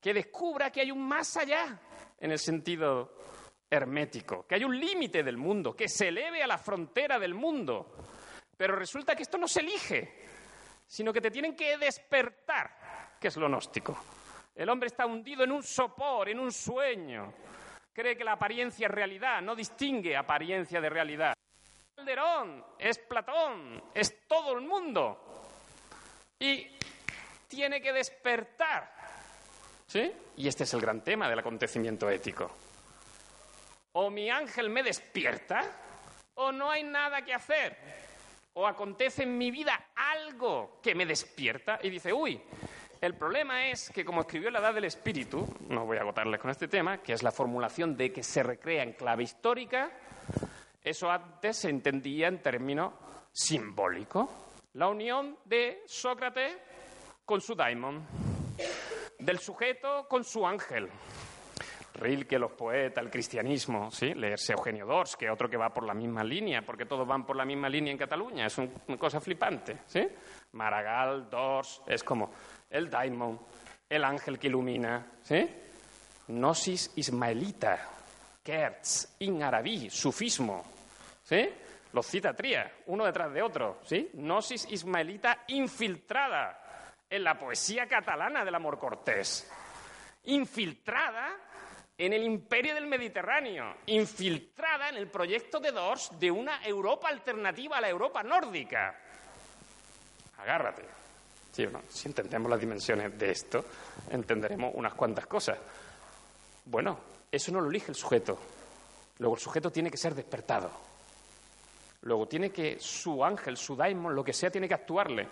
[0.00, 1.78] que descubra que hay un más allá
[2.18, 3.14] en el sentido
[3.68, 7.96] hermético, que hay un límite del mundo, que se eleve a la frontera del mundo.
[8.56, 10.26] Pero resulta que esto no se elige,
[10.86, 13.96] sino que te tienen que despertar, que es lo gnóstico.
[14.54, 17.32] El hombre está hundido en un sopor, en un sueño.
[17.92, 21.34] Cree que la apariencia es realidad, no distingue apariencia de realidad.
[21.94, 25.18] Calderón, es Platón, es todo el mundo.
[26.38, 26.66] Y
[27.48, 28.92] tiene que despertar.
[29.86, 30.12] ¿Sí?
[30.36, 32.50] Y este es el gran tema del acontecimiento ético.
[33.92, 35.62] O mi ángel me despierta,
[36.34, 37.76] o no hay nada que hacer.
[38.54, 39.85] O acontece en mi vida
[40.16, 42.40] algo que me despierta y dice, uy,
[43.00, 46.50] el problema es que, como escribió la Edad del Espíritu, no voy a agotarles con
[46.50, 49.90] este tema, que es la formulación de que se recrea en clave histórica,
[50.82, 52.94] eso antes se entendía en términos
[53.32, 54.28] simbólicos.
[54.74, 56.56] La unión de Sócrates
[57.24, 58.06] con su daimon,
[59.18, 60.88] del sujeto con su ángel.
[61.96, 64.14] Rilke, los poetas, el cristianismo, ¿sí?
[64.14, 67.36] leerse Eugenio Dors, que otro que va por la misma línea, porque todos van por
[67.36, 69.78] la misma línea en Cataluña, es una cosa flipante.
[69.86, 70.06] ¿sí?
[70.52, 72.30] Maragall, Dors, es como
[72.70, 73.40] el daimon,
[73.88, 75.06] el ángel que ilumina.
[75.22, 75.48] ¿sí?
[76.28, 77.88] Gnosis ismaelita,
[78.42, 80.64] Kertz, in arabí, sufismo,
[81.22, 81.48] ¿Sí?
[81.92, 84.10] Los cita Tría, uno detrás de otro, ¿sí?
[84.12, 89.50] Gnosis ismaelita infiltrada en la poesía catalana del amor cortés.
[90.24, 91.45] Infiltrada
[91.98, 97.78] en el imperio del Mediterráneo, infiltrada en el proyecto de Dors de una Europa alternativa
[97.78, 98.94] a la Europa nórdica.
[100.38, 100.82] Agárrate.
[101.88, 103.64] Si entendemos las dimensiones de esto,
[104.10, 105.58] entenderemos unas cuantas cosas.
[106.66, 106.98] Bueno,
[107.32, 108.38] eso no lo elige el sujeto.
[109.18, 110.70] Luego el sujeto tiene que ser despertado.
[112.02, 115.26] Luego tiene que su ángel, su daimon, lo que sea, tiene que actuarle.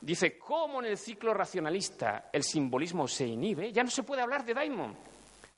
[0.00, 3.72] Dice, ¿cómo en el ciclo racionalista el simbolismo se inhibe?
[3.72, 4.96] Ya no se puede hablar de daimon,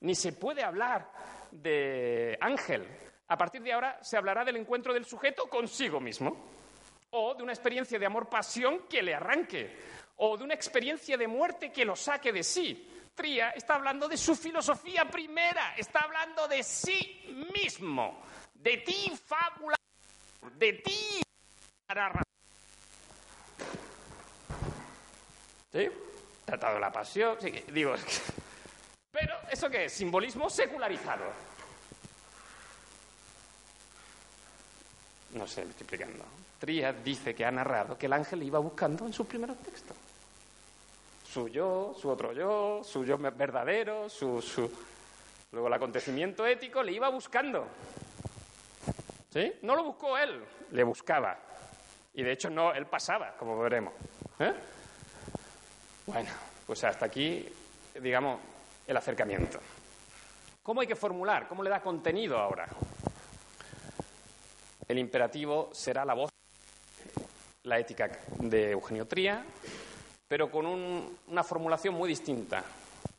[0.03, 1.11] ni se puede hablar
[1.51, 2.87] de ángel.
[3.29, 6.51] A partir de ahora se hablará del encuentro del sujeto consigo mismo,
[7.11, 9.77] o de una experiencia de amor-pasión que le arranque,
[10.17, 12.89] o de una experiencia de muerte que lo saque de sí.
[13.15, 18.23] Tría está hablando de su filosofía primera, está hablando de sí mismo,
[18.55, 19.77] de ti fábula
[20.57, 21.23] de ti
[25.73, 25.89] ¿Sí?
[26.45, 27.95] Tratado de la pasión, sí, digo,
[29.13, 29.93] pero ¿eso qué es?
[29.93, 31.25] Simbolismo secularizado.
[35.35, 36.25] No sé, me estoy explicando.
[36.59, 39.97] Trías dice que ha narrado que el ángel le iba buscando en sus primeros textos.
[41.29, 44.71] Su yo, su otro yo, su yo verdadero, su, su...
[45.53, 47.67] Luego el acontecimiento ético le iba buscando.
[49.33, 49.53] ¿Sí?
[49.63, 51.39] No lo buscó él, le buscaba.
[52.15, 53.95] Y de hecho no, él pasaba, como veremos.
[54.39, 54.53] ¿Eh?
[56.07, 56.31] Bueno,
[56.67, 57.49] pues hasta aquí,
[58.01, 58.39] digamos,
[58.87, 59.61] el acercamiento.
[60.63, 61.49] ¿Cómo hay que formular?
[61.49, 62.69] ¿Cómo le da contenido ahora?
[64.87, 66.31] El imperativo será la voz,
[67.65, 69.45] la ética de Eugenio Tría,
[70.29, 72.65] pero con una formulación muy distinta.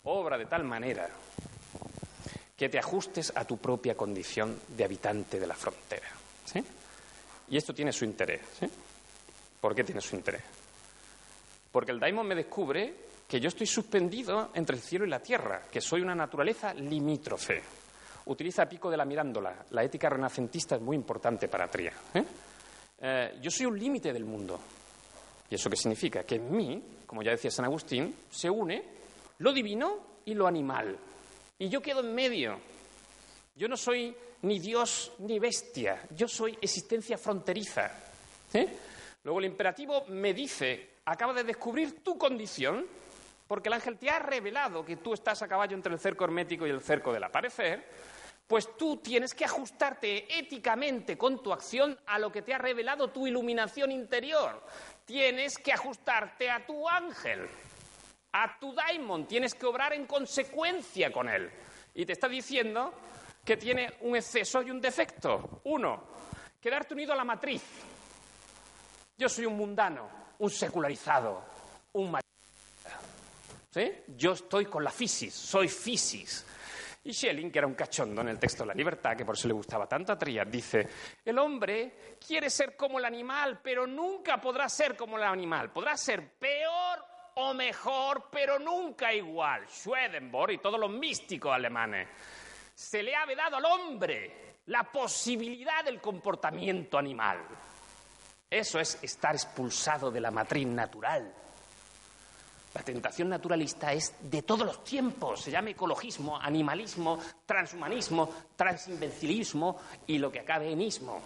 [0.04, 1.10] Obra de tal manera
[2.56, 6.08] que te ajustes a tu propia condición de habitante de la frontera.
[6.46, 6.64] ¿sí?
[7.50, 8.42] Y esto tiene su interés.
[9.60, 10.44] ¿Por qué tiene su interés?
[11.72, 12.94] Porque el daimon me descubre
[13.34, 17.64] que yo estoy suspendido entre el cielo y la tierra, que soy una naturaleza limítrofe.
[18.26, 19.66] Utiliza pico de la mirándola.
[19.72, 21.94] La ética renacentista es muy importante para Tría.
[22.14, 22.24] ¿eh?
[23.00, 24.60] Eh, yo soy un límite del mundo.
[25.50, 26.24] ¿Y eso qué significa?
[26.24, 28.84] Que en mí, como ya decía San Agustín, se une
[29.40, 30.96] lo divino y lo animal.
[31.58, 32.60] Y yo quedo en medio.
[33.56, 37.90] Yo no soy ni Dios ni bestia, yo soy existencia fronteriza.
[38.54, 38.68] ¿eh?
[39.24, 42.86] Luego el imperativo me dice, acaba de descubrir tu condición,
[43.54, 46.66] porque el ángel te ha revelado que tú estás a caballo entre el cerco hermético
[46.66, 47.88] y el cerco del aparecer,
[48.48, 53.12] pues tú tienes que ajustarte éticamente con tu acción a lo que te ha revelado
[53.12, 54.66] tu iluminación interior.
[55.06, 57.48] Tienes que ajustarte a tu ángel,
[58.32, 61.52] a tu daimon, tienes que obrar en consecuencia con él.
[61.94, 62.92] Y te está diciendo
[63.46, 65.62] que tiene un exceso y un defecto.
[65.66, 66.06] Uno,
[66.60, 67.62] quedarte unido a la matriz.
[69.16, 71.46] Yo soy un mundano, un secularizado,
[71.92, 72.10] un
[74.16, 76.46] Yo estoy con la fisis, soy fisis.
[77.06, 79.54] Y Schelling, que era un cachondo en el texto la libertad, que por eso le
[79.54, 80.88] gustaba tanto a Trias, dice,
[81.26, 85.72] el hombre quiere ser como el animal, pero nunca podrá ser como el animal.
[85.72, 87.00] Podrá ser peor
[87.36, 89.68] o mejor, pero nunca igual.
[89.68, 92.08] Schwedenborg y todos los místicos alemanes.
[92.74, 97.40] Se le ha vedado al hombre la posibilidad del comportamiento animal.
[98.50, 101.34] Eso es estar expulsado de la matriz natural.
[102.74, 105.42] La tentación naturalista es de todos los tiempos.
[105.42, 111.22] Se llama ecologismo, animalismo, transhumanismo, transinvencilismo y lo que acabe en ismo.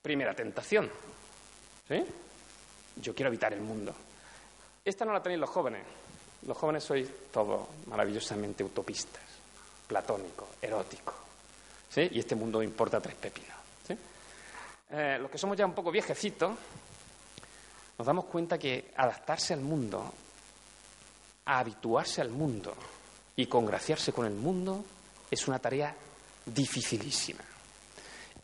[0.00, 0.88] Primera tentación.
[1.88, 2.04] ¿Sí?
[2.96, 3.92] Yo quiero habitar el mundo.
[4.84, 5.82] Esta no la tenéis los jóvenes.
[6.46, 9.22] Los jóvenes sois todos maravillosamente utopistas,
[9.88, 11.14] platónicos, eróticos.
[11.90, 12.08] ¿Sí?
[12.12, 13.58] Y este mundo importa tres pepinos.
[14.90, 16.52] Eh, los que somos ya un poco viejecitos,
[17.98, 20.12] nos damos cuenta que adaptarse al mundo,
[21.46, 22.74] a habituarse al mundo
[23.34, 24.84] y congraciarse con el mundo
[25.28, 25.94] es una tarea
[26.46, 27.42] dificilísima.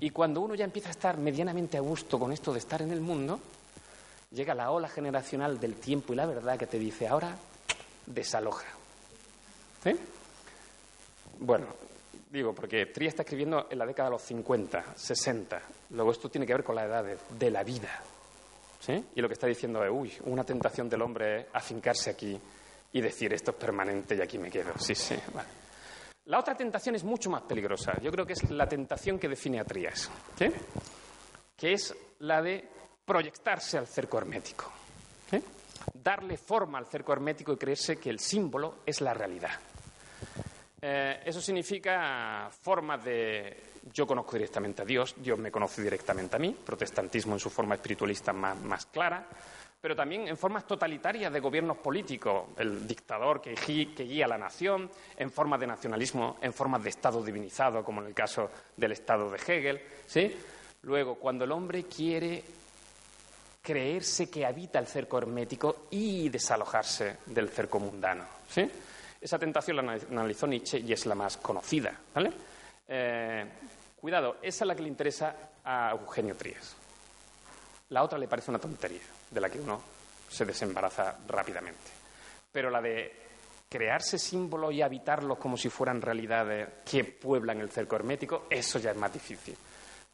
[0.00, 2.90] Y cuando uno ya empieza a estar medianamente a gusto con esto de estar en
[2.90, 3.38] el mundo,
[4.32, 7.36] llega la ola generacional del tiempo y la verdad que te dice, ahora
[8.06, 8.66] desaloja.
[9.84, 9.94] ¿Sí?
[11.38, 11.66] Bueno,
[12.28, 15.62] digo, porque Tría está escribiendo en la década de los 50, 60.
[15.90, 18.02] Luego esto tiene que ver con la edad de la vida.
[18.88, 22.38] Y lo que está diciendo es, uy, una tentación del hombre es afincarse aquí
[22.92, 24.72] y decir esto es permanente y aquí me quedo.
[24.78, 25.48] Sí, sí, vale.
[26.26, 28.00] La otra tentación es mucho más peligrosa.
[28.00, 30.10] Yo creo que es la tentación que define a Trías,
[31.56, 32.66] que es la de
[33.04, 34.72] proyectarse al cerco hermético.
[35.92, 39.50] Darle forma al cerco hermético y creerse que el símbolo es la realidad.
[40.86, 43.56] Eh, eso significa formas de
[43.90, 47.76] yo conozco directamente a Dios, Dios me conoce directamente a mí, protestantismo en su forma
[47.76, 49.26] espiritualista más, clara,
[49.80, 53.54] pero también en formas totalitarias de gobiernos políticos, el dictador que,
[53.96, 58.14] guía la nación, en formas de nacionalismo, en formas de Estado divinizado, como en el
[58.14, 59.80] caso del Estado de Hegel.
[60.06, 60.36] ¿sí?
[60.82, 62.44] Luego, cuando el hombre quiere
[63.62, 68.26] creerse que habita el cerco hermético y desalojarse del cerco mundano.
[68.50, 68.70] ¿sí?
[69.24, 71.98] Esa tentación la analizó Nietzsche y es la más conocida.
[72.14, 72.30] ¿vale?
[72.86, 73.46] Eh,
[73.96, 76.76] cuidado, esa es la que le interesa a Eugenio Trías.
[77.88, 79.00] La otra le parece una tontería,
[79.30, 79.80] de la que uno
[80.28, 81.90] se desembaraza rápidamente.
[82.52, 83.16] Pero la de
[83.66, 88.90] crearse símbolos y habitarlos como si fueran realidades que pueblan el cerco hermético, eso ya
[88.90, 89.56] es más difícil.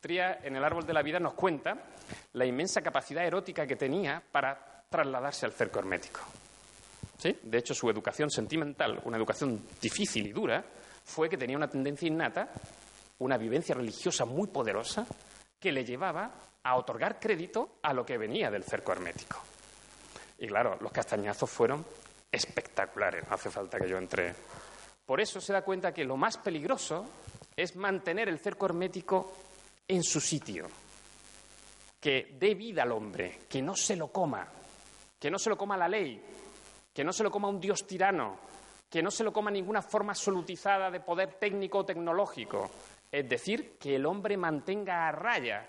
[0.00, 1.76] Trías, en el árbol de la vida, nos cuenta
[2.34, 6.20] la inmensa capacidad erótica que tenía para trasladarse al cerco hermético.
[7.22, 10.64] De hecho, su educación sentimental, una educación difícil y dura,
[11.04, 12.50] fue que tenía una tendencia innata,
[13.18, 15.06] una vivencia religiosa muy poderosa,
[15.58, 19.38] que le llevaba a otorgar crédito a lo que venía del cerco hermético.
[20.38, 21.84] Y claro, los castañazos fueron
[22.32, 24.34] espectaculares, no hace falta que yo entre.
[25.04, 27.06] Por eso se da cuenta que lo más peligroso
[27.54, 29.32] es mantener el cerco hermético
[29.86, 30.66] en su sitio,
[32.00, 34.46] que dé vida al hombre, que no se lo coma,
[35.18, 36.22] que no se lo coma la ley,
[36.92, 38.38] que no se lo coma un dios tirano,
[38.88, 42.70] que no se lo coma ninguna forma absolutizada de poder técnico o tecnológico.
[43.10, 45.66] Es decir, que el hombre mantenga a raya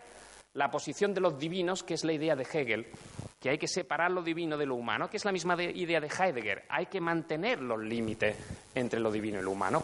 [0.54, 2.88] la posición de los divinos, que es la idea de Hegel,
[3.40, 6.08] que hay que separar lo divino de lo humano, que es la misma idea de
[6.08, 6.66] Heidegger.
[6.70, 8.36] Hay que mantener los límites
[8.76, 9.84] entre lo divino y lo humano.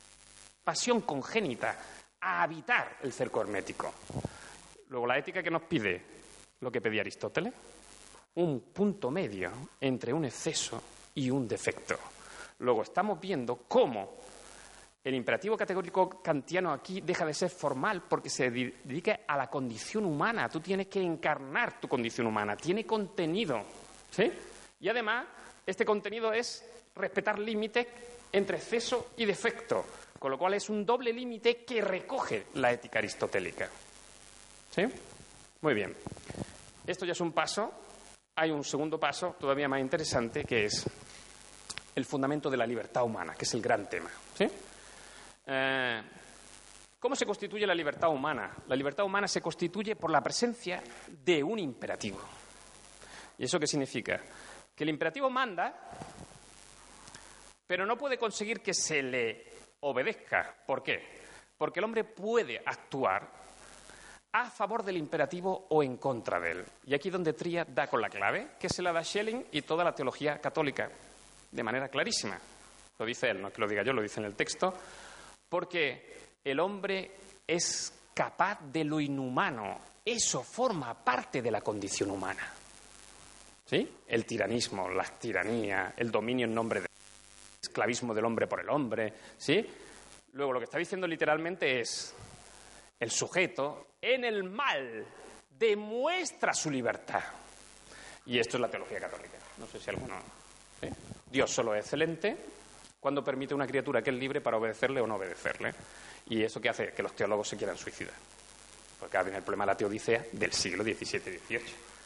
[0.64, 1.78] Pasión congénita
[2.20, 3.94] a habitar el cerco hermético.
[4.90, 6.02] Luego, la ética que nos pide
[6.60, 7.54] lo que pedía Aristóteles,
[8.36, 10.82] un punto medio entre un exceso
[11.18, 11.98] y un defecto.
[12.60, 14.18] Luego, estamos viendo cómo
[15.04, 20.06] el imperativo categórico kantiano aquí deja de ser formal porque se dedica a la condición
[20.06, 20.48] humana.
[20.48, 23.64] Tú tienes que encarnar tu condición humana, tiene contenido.
[24.12, 24.32] ¿sí?
[24.80, 25.26] Y además,
[25.66, 26.64] este contenido es
[26.96, 27.88] respetar límites
[28.32, 29.86] entre exceso y defecto,
[30.20, 33.70] con lo cual es un doble límite que recoge la ética aristotélica.
[34.70, 34.84] ¿Sí?
[35.62, 35.96] Muy bien.
[36.86, 37.72] Esto ya es un paso.
[38.36, 40.86] Hay un segundo paso todavía más interesante que es
[41.98, 44.12] el fundamento de la libertad humana, que es el gran tema.
[44.36, 44.48] ¿Sí?
[45.48, 46.02] Eh,
[47.00, 48.56] ¿Cómo se constituye la libertad humana?
[48.68, 52.20] La libertad humana se constituye por la presencia de un imperativo.
[53.40, 54.22] ¿Y eso qué significa?
[54.76, 55.74] Que el imperativo manda,
[57.66, 59.46] pero no puede conseguir que se le
[59.80, 60.56] obedezca.
[60.68, 61.24] ¿Por qué?
[61.58, 63.28] Porque el hombre puede actuar
[64.34, 66.66] a favor del imperativo o en contra de él.
[66.86, 69.84] Y aquí donde Tría da con la clave, que se la da Schelling y toda
[69.84, 70.92] la teología católica,
[71.52, 72.40] de manera clarísima.
[73.00, 74.74] Lo dice él, no que lo diga yo, lo dice en el texto.
[75.50, 77.12] Porque el hombre
[77.46, 79.80] es capaz de lo inhumano.
[80.04, 82.52] Eso forma parte de la condición humana.
[83.66, 83.98] ¿Sí?
[84.08, 86.90] El tiranismo, la tiranía, el dominio en nombre del
[87.62, 89.66] esclavismo del hombre por el hombre, ¿sí?
[90.34, 92.14] Luego lo que está diciendo literalmente es
[93.00, 95.06] el sujeto en el mal
[95.50, 97.24] demuestra su libertad.
[98.26, 99.38] Y esto es la teología católica.
[99.58, 100.16] No sé si alguno.
[101.32, 102.38] Dios solo es excelente,
[103.00, 105.74] cuando permite a una criatura que es libre para obedecerle o no obedecerle.
[106.30, 108.14] Y eso que hace que los teólogos se quieran suicidar.
[109.00, 111.62] Porque ahora viene el problema de la teodicea del siglo XVII y XVIII.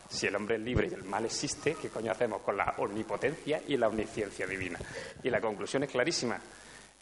[0.10, 3.62] Si el hombre es libre y el mal existe, ¿qué coño hacemos con la omnipotencia
[3.66, 4.78] y la omnisciencia divina?
[5.24, 6.40] Y la conclusión es clarísima.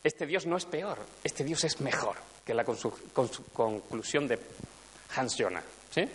[0.03, 2.15] Este Dios no es peor, este Dios es mejor,
[2.45, 4.39] que la conclusión de
[5.15, 5.63] Hans Jonas.
[5.89, 6.07] ¿sí?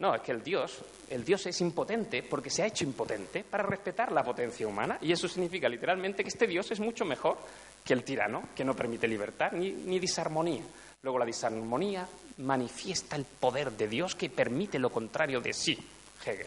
[0.00, 0.78] No, es que el Dios,
[1.10, 5.10] el Dios es impotente porque se ha hecho impotente para respetar la potencia humana y
[5.10, 7.36] eso significa literalmente que este Dios es mucho mejor
[7.84, 10.62] que el tirano, que no permite libertad ni, ni disarmonía.
[11.02, 12.06] Luego la disarmonía
[12.38, 15.76] manifiesta el poder de Dios que permite lo contrario de sí,
[16.24, 16.46] Hegel.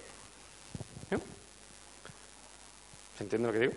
[1.11, 1.17] ¿Eh?
[3.17, 3.73] ¿Se entiende lo que digo?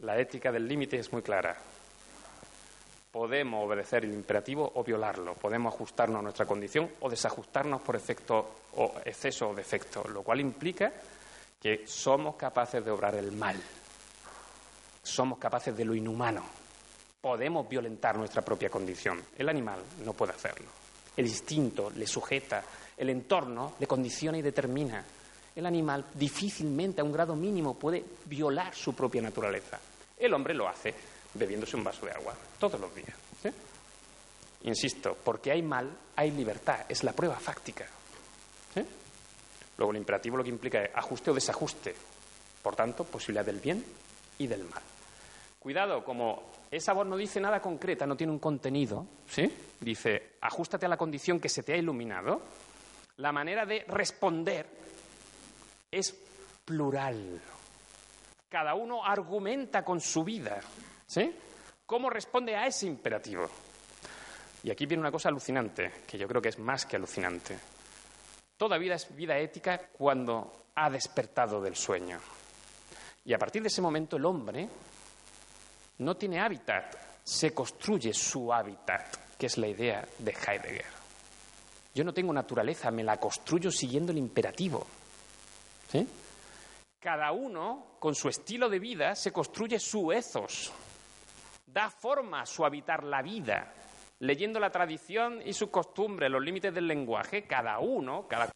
[0.00, 1.58] La ética del límite es muy clara
[3.16, 8.46] podemos obedecer el imperativo o violarlo, podemos ajustarnos a nuestra condición o desajustarnos por efecto
[8.76, 10.92] o exceso o defecto, lo cual implica
[11.58, 13.56] que somos capaces de obrar el mal,
[15.02, 16.42] somos capaces de lo inhumano,
[17.18, 19.24] podemos violentar nuestra propia condición.
[19.38, 20.66] El animal no puede hacerlo.
[21.16, 22.62] El instinto le sujeta,
[22.98, 25.02] el entorno le condiciona y determina.
[25.54, 29.80] El animal difícilmente a un grado mínimo puede violar su propia naturaleza.
[30.18, 33.14] El hombre lo hace bebiéndose un vaso de agua todos los días.
[34.62, 37.86] Insisto, porque hay mal, hay libertad, es la prueba fáctica.
[39.78, 41.94] Luego el imperativo lo que implica es ajuste o desajuste,
[42.62, 43.84] por tanto, posibilidad del bien
[44.38, 44.82] y del mal.
[45.58, 49.52] Cuidado, como esa voz no dice nada concreta, no tiene un contenido, ¿sí?
[49.80, 52.40] Dice, ajustate a la condición que se te ha iluminado.
[53.18, 54.66] La manera de responder
[55.90, 56.16] es
[56.64, 57.40] plural.
[58.48, 60.60] Cada uno argumenta con su vida.
[61.06, 61.34] ¿Sí?
[61.86, 63.48] ¿Cómo responde a ese imperativo?
[64.62, 67.56] Y aquí viene una cosa alucinante, que yo creo que es más que alucinante.
[68.56, 72.18] Toda vida es vida ética cuando ha despertado del sueño.
[73.24, 74.68] Y a partir de ese momento el hombre
[75.98, 80.96] no tiene hábitat, se construye su hábitat, que es la idea de Heidegger.
[81.94, 84.86] Yo no tengo naturaleza, me la construyo siguiendo el imperativo.
[85.90, 86.06] ¿Sí?
[86.98, 90.72] Cada uno, con su estilo de vida, se construye su ethos,
[91.66, 93.74] da forma a su habitar la vida,
[94.20, 98.50] leyendo la tradición y sus costumbres, los límites del lenguaje, cada uno, cada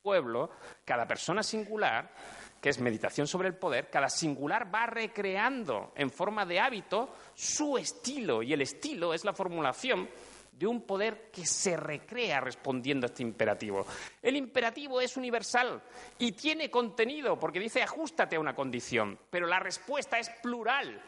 [0.00, 0.50] pueblo,
[0.84, 2.10] cada persona singular,
[2.60, 7.76] que es meditación sobre el poder, cada singular va recreando en forma de hábito su
[7.76, 10.08] estilo, y el estilo es la formulación
[10.52, 13.84] de un poder que se recrea respondiendo a este imperativo.
[14.22, 15.82] El imperativo es universal
[16.18, 21.02] y tiene contenido, porque dice ajustate a una condición, pero la respuesta es plural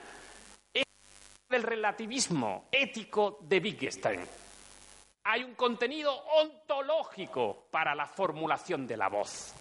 [1.49, 4.21] del relativismo ético de Wittgenstein.
[5.25, 9.53] Hay un contenido ontológico para la formulación de la voz.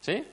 [0.00, 0.26] ¿Sí?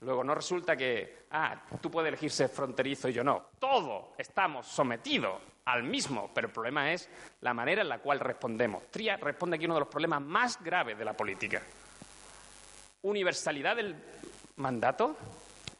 [0.00, 3.46] Luego no resulta que, ah, tú puedes elegir ser fronterizo y yo no.
[3.58, 7.08] Todos estamos sometidos al mismo, pero el problema es
[7.40, 8.84] la manera en la cual respondemos.
[8.90, 11.62] Tria responde aquí uno de los problemas más graves de la política.
[13.02, 13.96] universalidad del
[14.56, 15.16] mandato,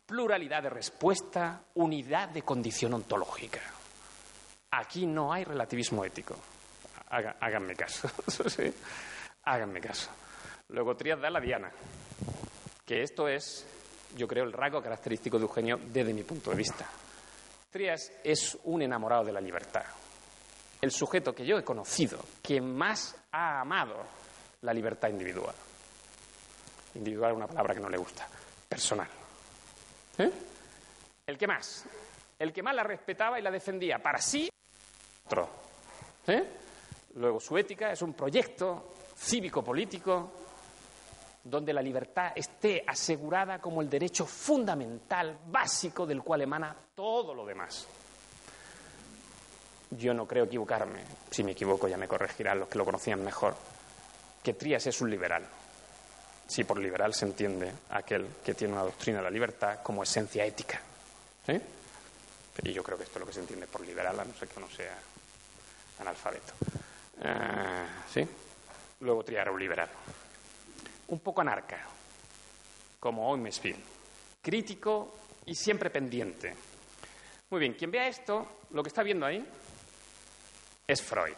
[0.07, 3.61] pluralidad de respuesta, unidad de condición ontológica.
[4.71, 6.37] Aquí no hay relativismo ético.
[7.11, 8.11] háganme caso.
[9.45, 10.11] Háganme caso.
[10.69, 11.71] Luego Trías da la diana,
[12.85, 13.66] que esto es,
[14.14, 16.87] yo creo, el rasgo característico de Eugenio desde mi punto de vista.
[17.71, 19.85] Trías es un enamorado de la libertad.
[20.81, 24.05] El sujeto que yo he conocido que más ha amado
[24.61, 25.55] la libertad individual.
[26.95, 28.29] Individual es una palabra que no le gusta.
[28.69, 29.09] Personal.
[30.19, 30.31] ¿Eh?
[31.27, 31.87] El que más.
[32.39, 34.51] El que más la respetaba y la defendía para sí.
[36.26, 36.45] ¿Eh?
[37.14, 40.33] Luego su ética es un proyecto cívico-político
[41.45, 47.47] donde la libertad esté asegurada como el derecho fundamental, básico, del cual emana todo lo
[47.47, 47.87] demás.
[49.91, 51.01] Yo no creo equivocarme,
[51.31, 53.55] si me equivoco ya me corregirán los que lo conocían mejor,
[54.43, 55.47] que Trías es un liberal.
[56.47, 60.45] Si por liberal se entiende aquel que tiene una doctrina de la libertad como esencia
[60.45, 60.81] ética.
[61.47, 61.61] ¿Sí?
[62.62, 64.49] Y yo creo que esto es lo que se entiende por liberal, a no ser
[64.49, 64.99] que uno sea
[66.01, 66.55] analfabeto.
[67.23, 68.29] Eh, ¿Sí?
[69.01, 69.89] luego triar un liberal.
[71.09, 71.79] Un poco anarca,
[73.01, 73.81] como Oimesfield,
[74.43, 76.55] crítico y siempre pendiente.
[77.51, 79.45] Muy bien, quien vea esto, lo que está viendo ahí
[80.87, 81.37] es Freud.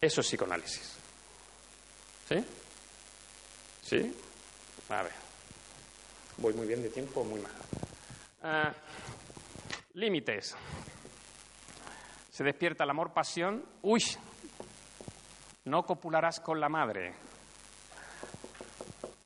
[0.00, 0.96] Eso es psicoanálisis.
[2.28, 2.44] ¿Sí?
[3.82, 4.16] ¿Sí?
[4.88, 5.12] A ver.
[6.38, 7.52] ¿Voy muy bien de tiempo muy mal?
[8.42, 8.72] Ah,
[9.94, 10.56] límites.
[12.32, 13.62] Se despierta el amor-pasión.
[13.82, 14.02] Uy,
[15.66, 17.12] no copularás con la madre.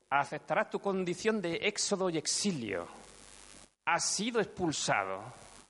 [0.09, 2.85] Aceptarás tu condición de éxodo y exilio.
[3.85, 5.23] Has sido expulsado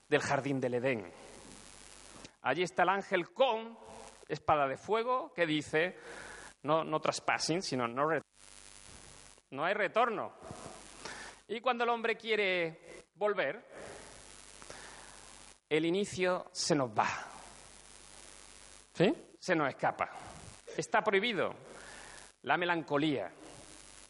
[0.09, 1.13] del jardín del Edén.
[2.41, 3.77] Allí está el ángel con
[4.27, 5.95] espada de fuego que dice,
[6.63, 8.19] no, no traspassing, sino no,
[9.51, 10.33] no hay retorno.
[11.47, 13.63] Y cuando el hombre quiere volver,
[15.69, 17.07] el inicio se nos va.
[18.93, 19.13] ¿Sí?
[19.39, 20.09] Se nos escapa.
[20.75, 21.53] Está prohibido
[22.43, 23.31] la melancolía,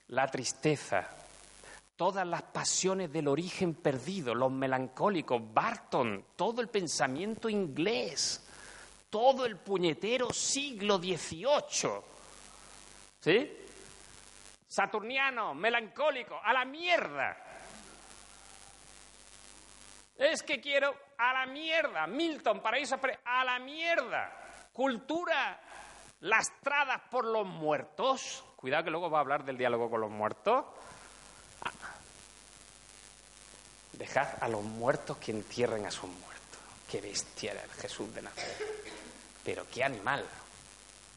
[0.10, 1.10] la tristeza,
[1.96, 8.48] todas las pasiones del origen perdido, los melancólicos, Barton, todo el pensamiento inglés,
[9.10, 11.92] todo el puñetero siglo XVIII.
[13.20, 13.52] ¿Sí?
[14.68, 17.47] Saturniano, melancólico, a la mierda.
[20.18, 22.08] Es que quiero a la mierda.
[22.08, 24.70] Milton, paraíso, a la mierda.
[24.74, 25.60] Cultura
[26.22, 28.44] lastradas por los muertos.
[28.56, 30.66] Cuidado que luego va a hablar del diálogo con los muertos.
[33.94, 36.60] Dejad a los muertos que entierren a sus muertos.
[36.90, 38.94] Qué bestia era el Jesús de Nazaret.
[39.44, 40.26] Pero qué animal.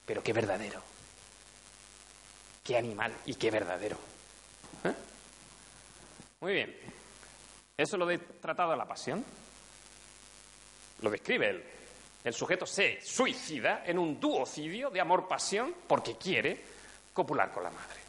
[0.06, 0.82] Pero qué verdadero.
[2.64, 3.96] Qué animal y qué verdadero.
[4.84, 4.94] ¿Eh?
[6.40, 6.99] Muy bien.
[7.80, 9.24] Eso lo de tratado de la pasión.
[11.00, 11.64] Lo describe él.
[12.22, 16.62] El sujeto se suicida en un duocidio de amor-pasión porque quiere
[17.14, 18.00] copular con la madre.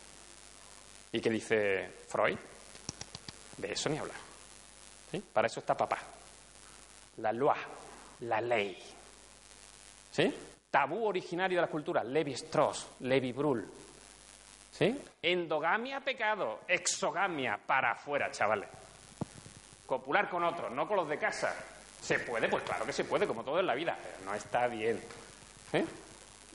[1.13, 2.37] ¿Y qué dice Freud?
[3.55, 4.17] De eso ni hablar.
[5.31, 5.99] Para eso está papá.
[7.17, 7.55] La loi,
[8.21, 8.77] la ley.
[10.11, 10.35] ¿Sí?
[10.69, 13.65] Tabú originario de la cultura, Levi Strauss, Levi Brull.
[14.69, 15.01] ¿Sí?
[15.21, 16.59] Endogamia, pecado.
[16.67, 18.67] Exogamia, para afuera, chavales.
[19.91, 21.53] Copular con otros, no con los de casa.
[21.99, 22.47] ¿Se puede?
[22.47, 24.97] Pues claro que se puede, como todo en la vida, pero no está bien.
[25.73, 25.85] ¿Eh?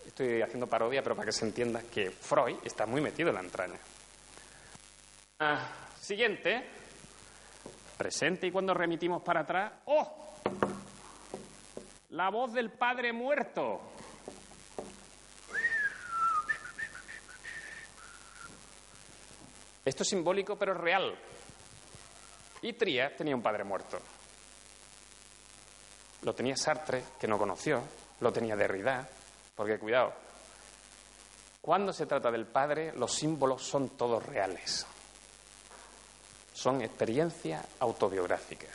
[0.07, 3.43] Estoy haciendo parodia, pero para que se entienda que Freud está muy metido en la
[3.43, 3.78] entraña.
[5.39, 5.68] Ah,
[6.00, 6.67] siguiente.
[7.99, 9.71] Presente y cuando remitimos para atrás.
[9.84, 10.38] ¡Oh!
[12.08, 13.83] La voz del padre muerto.
[19.84, 21.18] Esto es simbólico, pero es real.
[22.67, 23.97] Y Tría tenía un padre muerto.
[26.22, 27.80] Lo tenía Sartre, que no conoció,
[28.18, 29.09] lo tenía Derrida,
[29.55, 30.13] porque cuidado,
[31.61, 34.84] cuando se trata del Padre, los símbolos son todos reales.
[36.55, 38.67] Son experiencia autobiográfica.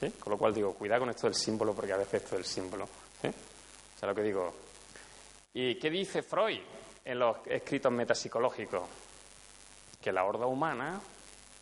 [0.00, 0.10] ¿Sí?
[0.18, 2.88] Con lo cual digo, cuidado con esto del símbolo, porque a veces esto del símbolo.
[3.20, 3.28] ¿Sí?
[3.28, 4.52] O sea, lo que digo.
[5.54, 6.62] ¿Y qué dice Freud
[7.04, 8.88] en los escritos metapsicológicos?
[10.00, 11.00] Que la horda humana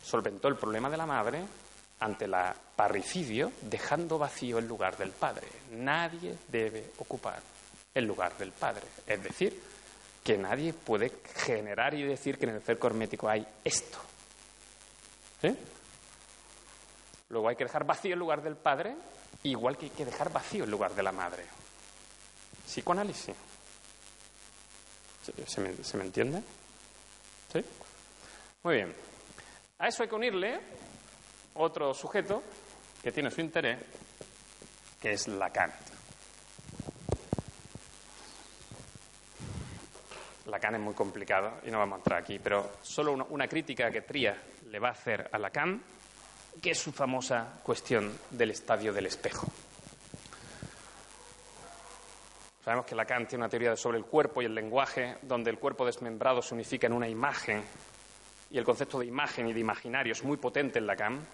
[0.03, 1.45] solventó el problema de la madre
[1.99, 2.35] ante el
[2.75, 5.47] parricidio, dejando vacío el lugar del Padre.
[5.71, 7.39] Nadie debe ocupar
[7.93, 8.87] el lugar del Padre.
[9.05, 9.61] Es decir,
[10.23, 13.99] que nadie puede generar y decir que en el cerco hermético hay esto.
[17.29, 18.95] Luego hay que dejar vacío el lugar del Padre,
[19.43, 21.45] igual que hay que dejar vacío el lugar de la Madre.
[22.65, 23.35] Psicoanálisis.
[25.45, 26.41] ¿Se me, ¿se me entiende?
[27.53, 27.63] ¿Sí?
[28.63, 29.10] Muy bien.
[29.81, 30.59] A eso hay que unirle
[31.55, 32.43] otro sujeto
[33.01, 33.79] que tiene su interés,
[35.01, 35.73] que es Lacan.
[40.45, 44.01] Lacan es muy complicado y no vamos a entrar aquí, pero solo una, crítica que
[44.01, 44.39] Tría
[44.69, 45.81] le va a hacer a Lacan,
[46.61, 49.47] que es su famosa cuestión del estadio del espejo.
[52.63, 55.87] Sabemos que Lacan tiene una teoría sobre el cuerpo y el lenguaje, donde el cuerpo
[55.87, 57.63] desmembrado se unifica en una imagen,
[58.51, 61.25] y el concepto de imagen y de imaginario es muy potente en Lacan,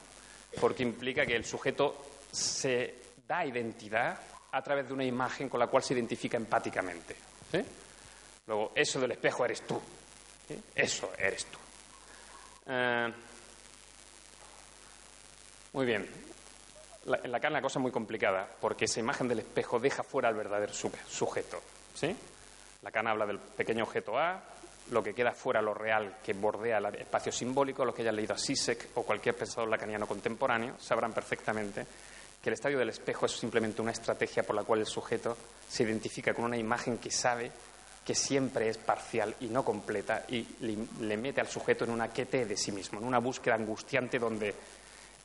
[0.60, 2.96] porque implica que el sujeto se
[3.28, 4.20] da identidad
[4.52, 7.16] a través de una imagen con la cual se identifica empáticamente.
[8.46, 9.82] Luego, eso del espejo eres tú.
[10.74, 11.58] Eso eres tú.
[12.68, 13.14] Eh,
[15.74, 16.08] muy bien.
[17.06, 20.30] La, en Lacan la cosa es muy complicada, porque esa imagen del espejo deja fuera
[20.30, 21.62] al verdadero sujeto.
[21.94, 22.16] ¿sí?
[22.84, 24.42] Lacan habla del pequeño objeto A,
[24.92, 28.34] lo que queda fuera lo real que bordea el espacio simbólico, los que hayan leído
[28.34, 31.86] a Sisek o cualquier pensador lacaniano contemporáneo sabrán perfectamente
[32.42, 35.36] que el estadio del espejo es simplemente una estrategia por la cual el sujeto
[35.68, 37.52] se identifica con una imagen que sabe
[38.06, 42.46] que siempre es parcial y no completa y le, mete al sujeto en una quete
[42.46, 44.56] de sí mismo, en una búsqueda angustiante donde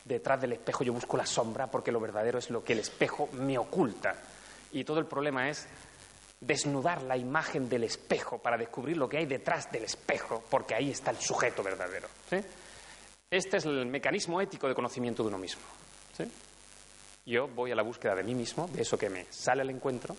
[0.05, 3.29] detrás del espejo yo busco la sombra porque lo verdadero es lo que el espejo
[3.35, 4.17] me oculta.
[4.73, 5.69] Y todo el problema es
[6.43, 10.91] desnudar la imagen del espejo para descubrir lo que hay detrás del espejo, porque ahí
[10.91, 12.09] está el sujeto verdadero.
[13.31, 15.63] Este es el mecanismo ético de conocimiento de uno mismo.
[17.25, 20.17] Yo voy a la búsqueda de mí mismo, de eso que me sale al encuentro,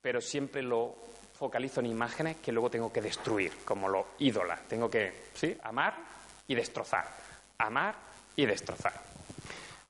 [0.00, 0.96] pero siempre lo
[1.34, 4.56] focalizo en imágenes que luego tengo que destruir, como lo ídola.
[4.66, 5.54] Tengo que ¿sí?
[5.62, 5.94] amar
[6.46, 7.06] y destrozar.
[7.58, 7.94] Amar
[8.34, 8.94] y destrozar.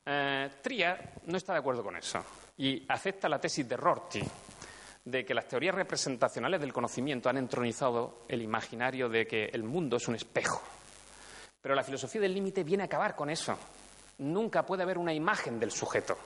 [0.04, 2.24] Eh, Tria no está de acuerdo con eso
[2.56, 4.22] y acepta la tesis de Rorty
[5.10, 9.96] de que las teorías representacionales del conocimiento han entronizado el imaginario de que el mundo
[9.96, 10.62] es un espejo.
[11.62, 13.56] Pero la filosofía del límite viene a acabar con eso.
[14.18, 16.18] Nunca puede haber una imagen del sujeto.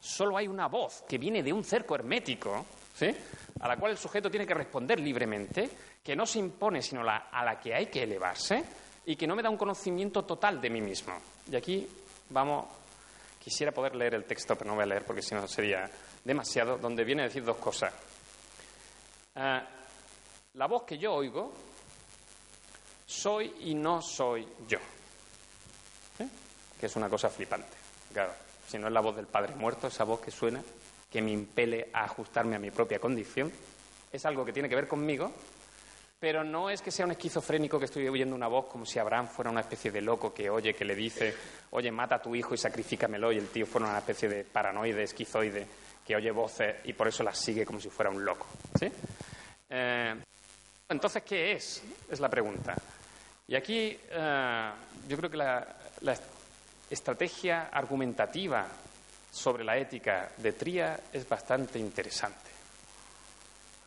[0.00, 3.14] Solo hay una voz que viene de un cerco hermético, ¿sí?
[3.60, 5.70] a la cual el sujeto tiene que responder libremente,
[6.02, 8.64] que no se impone sino a la que hay que elevarse
[9.04, 11.14] y que no me da un conocimiento total de mí mismo.
[11.50, 11.88] Y aquí
[12.30, 12.66] vamos,
[13.46, 15.88] quisiera poder leer el texto, pero no voy a leer porque si no sería
[16.24, 17.94] demasiado, donde viene a decir dos cosas.
[19.36, 19.62] Uh,
[20.54, 21.52] la voz que yo oigo,
[23.06, 24.78] soy y no soy yo.
[26.18, 26.28] ¿Eh?
[26.80, 27.76] Que es una cosa flipante.
[28.12, 28.32] Claro,
[28.66, 30.60] si no es la voz del Padre muerto, esa voz que suena,
[31.08, 33.52] que me impele a ajustarme a mi propia condición,
[34.10, 35.30] es algo que tiene que ver conmigo,
[36.18, 39.28] pero no es que sea un esquizofrénico que estoy oyendo una voz como si Abraham
[39.28, 41.34] fuera una especie de loco que oye, que le dice,
[41.70, 45.02] oye, mata a tu hijo y sacrifícamelo, y el tío fuera una especie de paranoide,
[45.02, 45.66] esquizoide,
[46.06, 48.46] que oye voces y por eso las sigue como si fuera un loco.
[48.78, 48.90] ¿sí?
[49.68, 50.14] Eh,
[50.88, 51.82] entonces, ¿qué es?
[52.10, 52.74] Es la pregunta.
[53.48, 54.70] Y aquí eh,
[55.08, 55.66] yo creo que la,
[56.88, 58.64] estrategia argumentativa
[59.32, 62.50] sobre la ética de Tría es bastante interesante.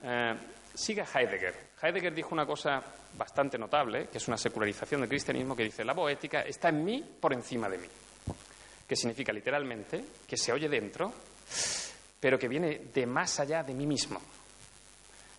[0.04, 0.36] Eh,
[0.74, 1.70] sigue Heidegger.
[1.82, 2.82] Heidegger dijo una cosa
[3.18, 6.84] bastante notable, que es una secularización del cristianismo, que dice, la voz ética está en
[6.84, 7.88] mí por encima de mí.
[8.88, 11.14] Que significa literalmente que se oye dentro
[12.20, 14.20] pero que viene de más allá de mí mismo.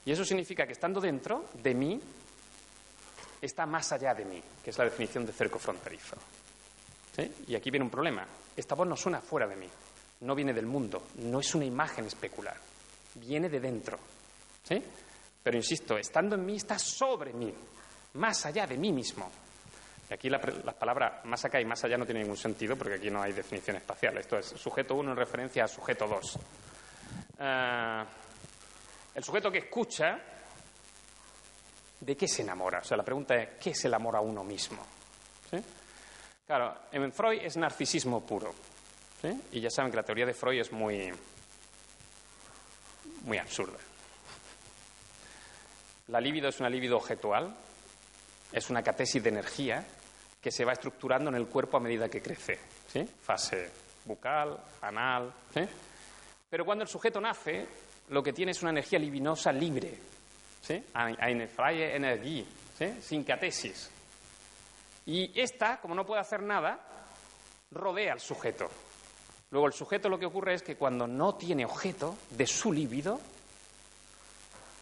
[0.05, 2.01] Y eso significa que estando dentro de mí,
[3.41, 6.17] está más allá de mí, que es la definición de cerco fronterizo.
[7.47, 8.27] Y aquí viene un problema.
[8.57, 9.69] Esta voz no suena fuera de mí,
[10.21, 12.57] no viene del mundo, no es una imagen especular,
[13.15, 13.99] viene de dentro.
[14.65, 14.83] ¿Sí?
[15.43, 17.53] Pero insisto, estando en mí, está sobre mí,
[18.15, 19.31] más allá de mí mismo.
[20.11, 22.95] Y aquí las la palabras más acá y más allá no tienen ningún sentido porque
[22.95, 24.19] aquí no hay definición espacial.
[24.19, 26.37] Esto es sujeto 1 en referencia a sujeto 2.
[27.39, 28.05] Uh,
[29.15, 30.19] el sujeto que escucha,
[32.01, 32.81] ¿de qué se enamora?
[32.81, 34.85] O sea, la pregunta es, ¿qué es el amor a uno mismo?
[36.47, 38.53] Claro, en Freud es narcisismo puro.
[39.53, 41.13] Y ya saben que la teoría de Freud es muy,
[43.25, 43.79] muy absurda.
[46.11, 47.55] La libido es una libido objetual,
[48.53, 49.85] es una catesis de energía
[50.41, 52.59] que se va estructurando en el cuerpo a medida que crece.
[53.23, 53.71] Fase
[54.05, 55.33] bucal, anal.
[55.55, 55.61] ¿sí?
[56.49, 57.65] Pero cuando el sujeto nace,
[58.09, 59.97] lo que tiene es una energía libinosa libre.
[60.61, 60.83] ¿sí?
[61.55, 62.45] Freie Energie,
[63.01, 63.89] sin catesis.
[65.07, 66.81] Y esta, como no puede hacer nada,
[67.71, 68.69] rodea al sujeto.
[69.53, 73.21] Luego el sujeto lo que ocurre es que cuando no tiene objeto de su líbido,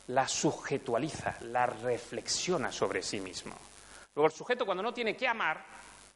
[0.09, 3.57] la sujetualiza, la reflexiona sobre sí mismo.
[4.15, 5.65] Luego el sujeto cuando no tiene que amar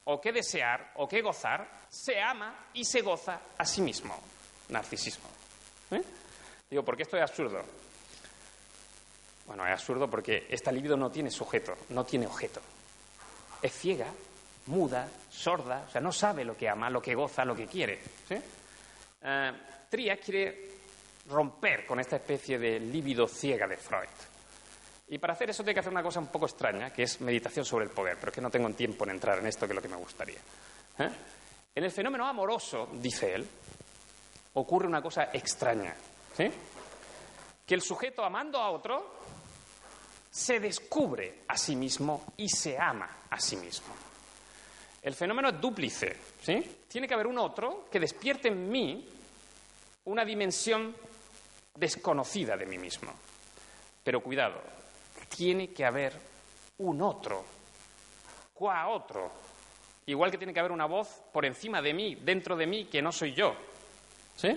[0.04, 4.18] o que desear o que gozar, se ama y se goza a sí mismo.
[4.68, 5.28] Narcisismo.
[5.90, 6.02] ¿Eh?
[6.70, 7.62] Digo, ¿por qué esto es absurdo?
[9.46, 12.60] Bueno, es absurdo porque esta libido no tiene sujeto, no tiene objeto.
[13.60, 14.06] Es ciega,
[14.66, 18.00] muda, sorda, o sea, no sabe lo que ama, lo que goza, lo que quiere.
[18.26, 18.36] ¿sí?
[19.22, 19.52] Eh,
[20.24, 20.81] quiere
[21.26, 24.08] romper con esta especie de libido ciega de Freud.
[25.08, 27.64] Y para hacer eso tiene que hacer una cosa un poco extraña, que es meditación
[27.64, 29.76] sobre el poder, pero es que no tengo tiempo en entrar en esto, que es
[29.76, 30.38] lo que me gustaría.
[30.98, 31.10] ¿eh?
[31.74, 33.46] En el fenómeno amoroso, dice él,
[34.54, 35.94] ocurre una cosa extraña.
[36.36, 36.50] ¿sí?
[37.66, 39.22] Que el sujeto amando a otro
[40.30, 43.94] se descubre a sí mismo y se ama a sí mismo.
[45.02, 46.16] El fenómeno es dúplice.
[46.40, 46.84] ¿sí?
[46.88, 49.08] Tiene que haber un otro que despierte en mí
[50.04, 50.94] una dimensión
[51.74, 53.12] desconocida de mí mismo.
[54.04, 54.60] Pero cuidado,
[55.28, 56.12] tiene que haber
[56.78, 57.44] un otro,
[58.54, 59.30] qua otro.
[60.06, 63.00] Igual que tiene que haber una voz por encima de mí, dentro de mí, que
[63.00, 63.54] no soy yo.
[64.36, 64.56] ¿Sí?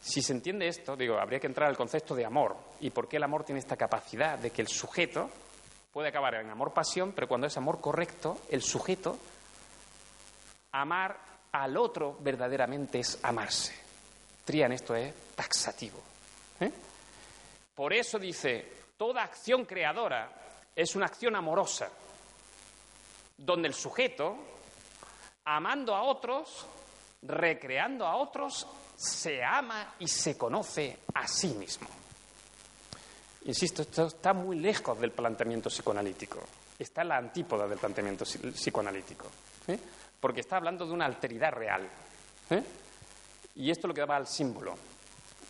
[0.00, 3.16] Si se entiende esto, digo, habría que entrar al concepto de amor y por qué
[3.16, 5.30] el amor tiene esta capacidad de que el sujeto
[5.92, 9.18] puede acabar en amor-pasión, pero cuando es amor correcto, el sujeto,
[10.72, 11.18] amar
[11.52, 13.74] al otro verdaderamente es amarse.
[14.44, 16.13] Trian, esto es taxativo.
[16.60, 16.72] ¿Eh?
[17.74, 20.30] Por eso dice, toda acción creadora
[20.74, 21.88] es una acción amorosa,
[23.36, 24.36] donde el sujeto,
[25.44, 26.66] amando a otros,
[27.22, 28.66] recreando a otros,
[28.96, 31.88] se ama y se conoce a sí mismo.
[33.46, 36.40] Insisto, esto está muy lejos del planteamiento psicoanalítico.
[36.78, 39.26] Está en la antípoda del planteamiento psicoanalítico.
[39.68, 39.78] ¿eh?
[40.18, 41.88] Porque está hablando de una alteridad real.
[42.50, 42.62] ¿eh?
[43.56, 44.74] Y esto es lo que va al símbolo.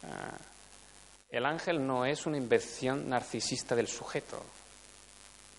[0.05, 0.37] Ah,
[1.35, 4.41] el ángel no es una invención narcisista del sujeto.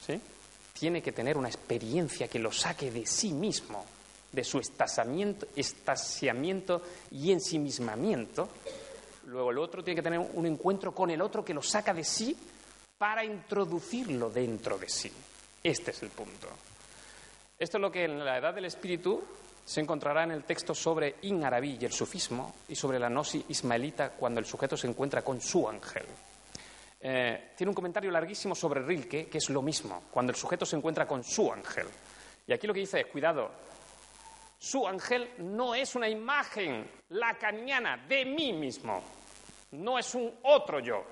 [0.05, 0.21] ¿sí?
[0.71, 3.83] Tiene que tener una experiencia que lo saque de sí mismo
[4.31, 5.47] de su estasiamiento
[7.11, 8.49] y ensimismamiento,
[9.27, 12.03] luego el otro tiene que tener un encuentro con el otro que lo saca de
[12.03, 12.35] sí
[12.97, 15.11] para introducirlo dentro de sí.
[15.63, 16.47] Este es el punto.
[17.57, 19.23] Esto es lo que en la Edad del Espíritu
[19.65, 23.45] se encontrará en el texto sobre In Arabí y el sufismo y sobre la gnosis
[23.49, 26.05] ismaelita cuando el sujeto se encuentra con su ángel.
[27.01, 30.75] Eh, tiene un comentario larguísimo sobre Rilke, que es lo mismo, cuando el sujeto se
[30.75, 31.87] encuentra con su ángel.
[32.45, 33.51] Y aquí lo que dice es, cuidado,
[34.59, 39.01] su ángel no es una imagen lacaniana de mí mismo,
[39.71, 41.03] no es un otro yo,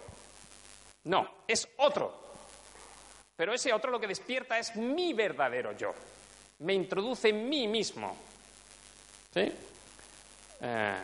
[1.05, 2.21] no, es otro.
[3.35, 5.93] Pero ese otro lo que despierta es mi verdadero yo,
[6.59, 8.15] me introduce en mí mismo.
[9.33, 9.51] ¿Sí?
[10.61, 10.97] Eh,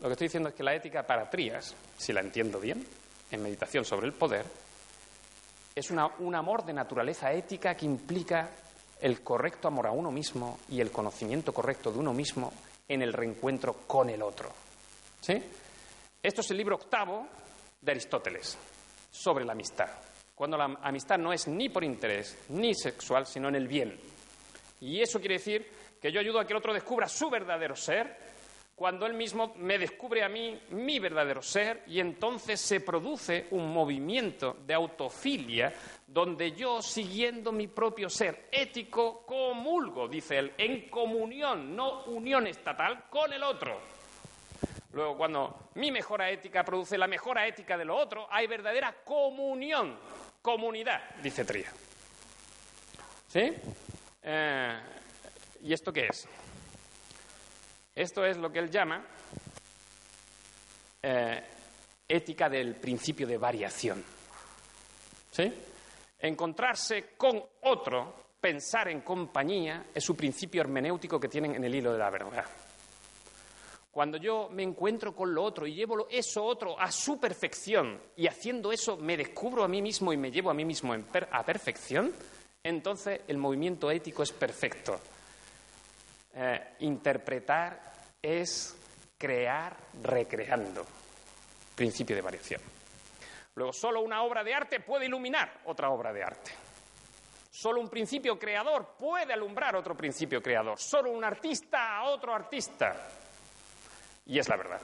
[0.00, 2.86] lo que estoy diciendo es que la ética para Trías, si la entiendo bien,
[3.30, 4.44] en meditación sobre el poder,
[5.74, 8.48] es un amor de naturaleza ética que implica
[9.00, 12.52] el correcto amor a uno mismo y el conocimiento correcto de uno mismo
[12.86, 14.52] en el reencuentro con el otro.
[15.20, 15.42] ¿Sí?
[16.22, 17.26] Esto es el libro octavo
[17.80, 18.56] de Aristóteles
[19.10, 19.88] sobre la amistad,
[20.34, 23.98] cuando la amistad no es ni por interés ni sexual, sino en el bien.
[24.80, 25.66] Y eso quiere decir
[26.04, 28.14] que yo ayudo a que el otro descubra su verdadero ser
[28.76, 33.72] cuando él mismo me descubre a mí mi verdadero ser y entonces se produce un
[33.72, 35.72] movimiento de autofilia
[36.06, 43.04] donde yo, siguiendo mi propio ser ético, comulgo, dice él, en comunión, no unión estatal,
[43.08, 43.80] con el otro.
[44.92, 49.98] Luego, cuando mi mejora ética produce la mejora ética de lo otro, hay verdadera comunión,
[50.42, 51.72] comunidad, dice Tría.
[53.26, 53.54] ¿Sí?
[54.22, 54.78] Eh,
[55.64, 56.28] ¿Y esto qué es?
[57.94, 59.02] Esto es lo que él llama
[61.02, 61.42] eh,
[62.06, 64.04] ética del principio de variación.
[65.30, 65.50] ¿Sí?
[66.18, 71.92] Encontrarse con otro, pensar en compañía, es su principio hermenéutico que tienen en el hilo
[71.94, 72.44] de la verdad.
[73.90, 78.26] Cuando yo me encuentro con lo otro y llevo eso otro a su perfección y
[78.26, 82.12] haciendo eso me descubro a mí mismo y me llevo a mí mismo a perfección,
[82.62, 85.00] entonces el movimiento ético es perfecto.
[86.36, 88.76] Eh, interpretar es
[89.16, 90.84] crear recreando.
[91.74, 92.60] Principio de variación.
[93.54, 96.50] Luego, solo una obra de arte puede iluminar otra obra de arte.
[97.50, 100.78] Solo un principio creador puede alumbrar otro principio creador.
[100.78, 103.08] Solo un artista a otro artista.
[104.26, 104.80] Y es la verdad.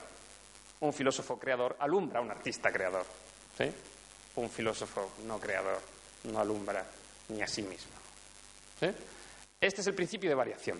[0.80, 3.04] Un filósofo creador alumbra a un artista creador.
[4.36, 5.80] Un filósofo no creador
[6.24, 6.86] no alumbra
[7.28, 7.92] ni a sí mismo.
[9.60, 10.78] Este es el principio de variación.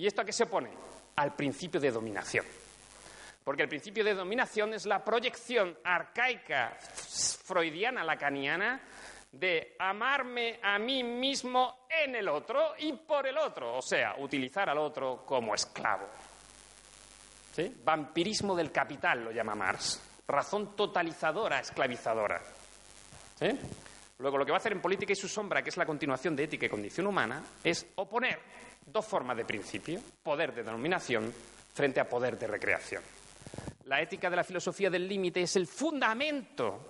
[0.00, 0.70] ¿Y esto a qué se opone?
[1.16, 2.46] Al principio de dominación.
[3.44, 6.78] Porque el principio de dominación es la proyección arcaica,
[7.44, 8.80] freudiana, lacaniana,
[9.30, 14.70] de amarme a mí mismo en el otro y por el otro, o sea, utilizar
[14.70, 16.08] al otro como esclavo.
[17.84, 22.40] Vampirismo del capital lo llama Marx, razón totalizadora, esclavizadora.
[24.18, 26.34] Luego, lo que va a hacer en Política y su sombra, que es la continuación
[26.34, 28.38] de Ética y Condición Humana, es oponer
[28.92, 31.32] dos formas de principio, poder de denominación
[31.72, 33.02] frente a poder de recreación.
[33.84, 36.80] La ética de la filosofía del límite es el fundamento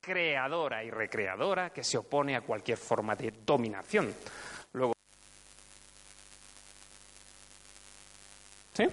[0.00, 4.12] creadora y recreadora que se opone a cualquier forma de dominación.
[8.72, 8.84] ¿sí?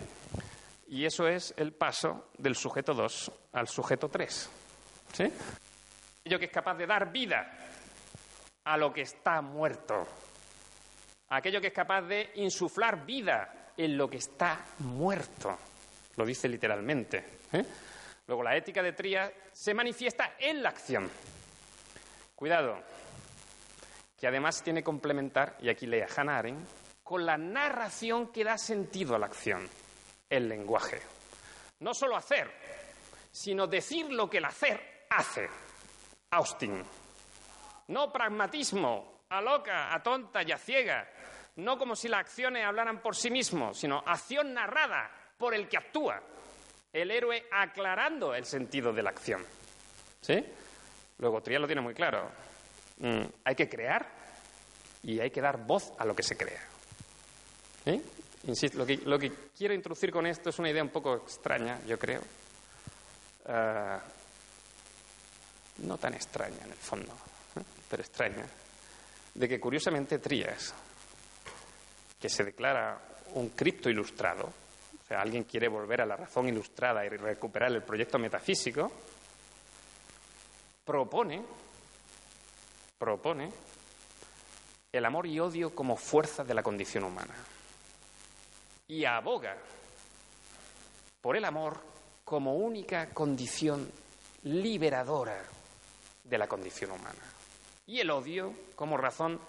[0.87, 4.49] Y eso es el paso del sujeto 2 al sujeto 3.
[5.13, 5.23] ¿Sí?
[6.21, 7.57] Aquello que es capaz de dar vida
[8.63, 10.07] a lo que está muerto.
[11.29, 15.57] Aquello que es capaz de insuflar vida en lo que está muerto.
[16.15, 17.23] Lo dice literalmente.
[17.53, 17.65] ¿eh?
[18.27, 21.09] Luego, la ética de Trías se manifiesta en la acción.
[22.35, 22.79] Cuidado,
[24.19, 26.67] que además tiene que complementar, y aquí lea Hannah Arendt,
[27.03, 29.67] con la narración que da sentido a la acción,
[30.29, 31.01] el lenguaje.
[31.79, 32.51] No solo hacer,
[33.31, 35.49] sino decir lo que el hacer hace.
[36.31, 36.83] Austin.
[37.87, 41.07] No pragmatismo, a loca, a tonta y a ciega.
[41.59, 45.77] No como si las acciones hablaran por sí mismos, sino acción narrada por el que
[45.77, 46.21] actúa
[46.93, 49.45] el héroe aclarando el sentido de la acción.
[50.21, 50.43] ¿Sí?
[51.17, 52.31] Luego, Trias lo tiene muy claro.
[52.97, 54.07] Mm, hay que crear
[55.03, 56.61] y hay que dar voz a lo que se crea.
[58.47, 62.21] Insisto, lo que, quiero introducir con esto es una idea un poco extraña, yo creo.
[63.45, 63.99] Uh,
[65.87, 67.11] no tan extraña en el fondo,
[67.57, 67.63] ¿eh?
[67.89, 68.45] pero extraña.
[69.33, 70.73] De que curiosamente Trías,
[72.19, 72.99] que se declara
[73.33, 74.51] un cripto ilustrado,
[75.09, 78.91] sea, alguien quiere volver a la razón ilustrada y recuperar el proyecto metafísico,
[80.85, 81.43] propone,
[82.97, 83.51] propone
[84.91, 87.33] el amor y odio como fuerza de la condición humana.
[88.87, 89.57] Y aboga
[91.21, 91.79] por el amor
[92.23, 93.91] como única condición
[94.43, 95.43] liberadora
[96.23, 97.19] de la condición humana.
[97.87, 99.39] Y el odio como razón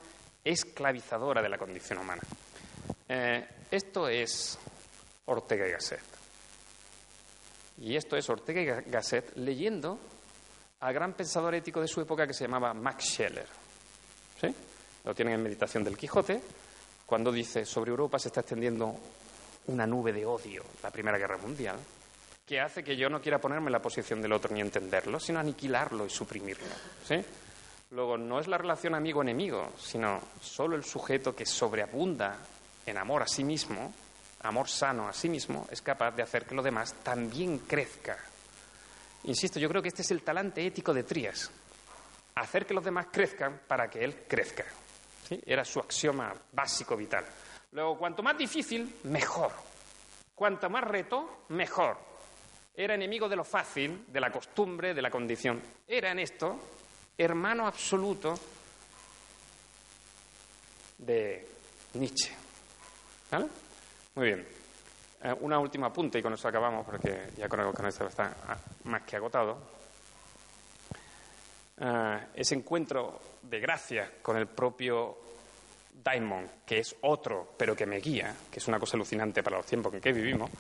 [0.43, 2.23] esclavizadora de la condición humana.
[3.13, 4.57] Eh, esto es
[5.25, 6.01] Ortega y Gasset.
[7.79, 9.99] Y esto es Ortega y Gasset leyendo
[10.79, 13.49] al gran pensador ético de su época que se llamaba Max Scheler.
[14.41, 14.55] ¿Sí?
[15.05, 16.41] Lo tienen en Meditación del Quijote,
[17.05, 18.95] cuando dice sobre Europa se está extendiendo
[19.67, 21.79] una nube de odio, la Primera Guerra Mundial,
[22.47, 25.41] que hace que yo no quiera ponerme en la posición del otro ni entenderlo, sino
[25.41, 26.69] aniquilarlo y suprimirlo.
[27.05, 27.17] ¿Sí?
[27.91, 32.39] Luego, no es la relación amigo-enemigo, sino solo el sujeto que sobreabunda
[32.87, 33.93] en amor a sí mismo
[34.43, 38.19] amor sano a sí mismo, es capaz de hacer que lo demás también crezca.
[39.25, 41.51] Insisto, yo creo que este es el talante ético de Trías,
[42.37, 44.65] hacer que los demás crezcan para que él crezca.
[45.31, 47.25] Era su axioma básico vital.
[47.73, 49.53] Luego, cuanto más difícil, mejor.
[50.35, 51.99] Cuanto más reto, mejor.
[52.75, 55.61] Era enemigo de lo fácil, de la costumbre, de la condición.
[55.87, 56.59] Era en esto
[57.17, 58.35] hermano absoluto
[60.99, 61.47] de
[61.95, 62.40] Nietzsche.
[63.31, 63.47] ¿Vale?
[64.15, 64.47] Muy bien.
[65.23, 68.35] Eh, una última apunte y con eso acabamos porque ya con, con esto está
[68.85, 69.59] más que agotado.
[71.79, 75.19] Eh, ese encuentro de gracia con el propio
[76.03, 79.67] Daimon, que es otro, pero que me guía, que es una cosa alucinante para los
[79.67, 80.51] tiempos en que vivimos,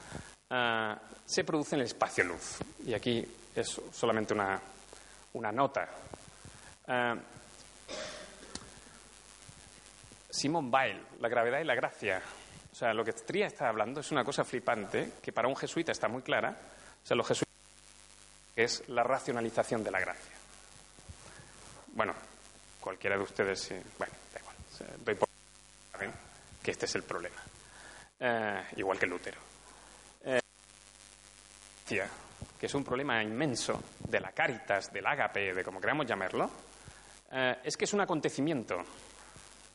[0.51, 0.95] eh,
[1.25, 2.59] se produce en el espacio-luz.
[2.85, 4.61] Y aquí es solamente una,
[5.33, 5.89] una nota.
[10.29, 12.21] Simón Weil, La gravedad y la gracia,
[12.81, 16.09] sea, lo que Tría está hablando es una cosa flipante que para un jesuita está
[16.09, 16.57] muy clara.
[17.03, 17.55] O sea, los jesuitas
[18.57, 20.33] es la racionalización de la gracia.
[21.89, 22.15] Bueno,
[22.81, 24.57] cualquiera de ustedes, bueno, da igual,
[25.05, 25.29] doy por
[26.63, 27.37] que este es el problema.
[28.19, 29.41] Eh, igual que Lutero.
[30.25, 30.41] Eh,
[31.87, 36.51] que es un problema inmenso de la caritas, del ágape, de como queramos llamarlo,
[37.31, 38.83] eh, es que es un acontecimiento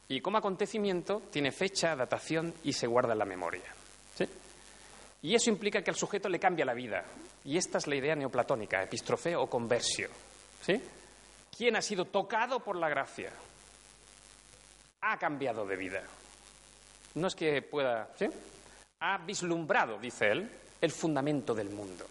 [0.07, 3.73] y como acontecimiento tiene fecha, datación y se guarda en la memoria.
[5.21, 7.03] Y eso implica que al sujeto le cambia la vida.
[7.45, 10.07] Y esta es la idea neoplatónica, epistrofeo o conversio.
[10.61, 10.79] ¿sí?
[11.57, 13.31] ¿Quién ha sido tocado por la gracia?
[15.01, 16.03] Ha cambiado de vida.
[17.15, 18.11] No es que pueda.
[18.19, 18.27] ¿sí?
[18.99, 22.05] Ha vislumbrado, dice él, el fundamento del mundo.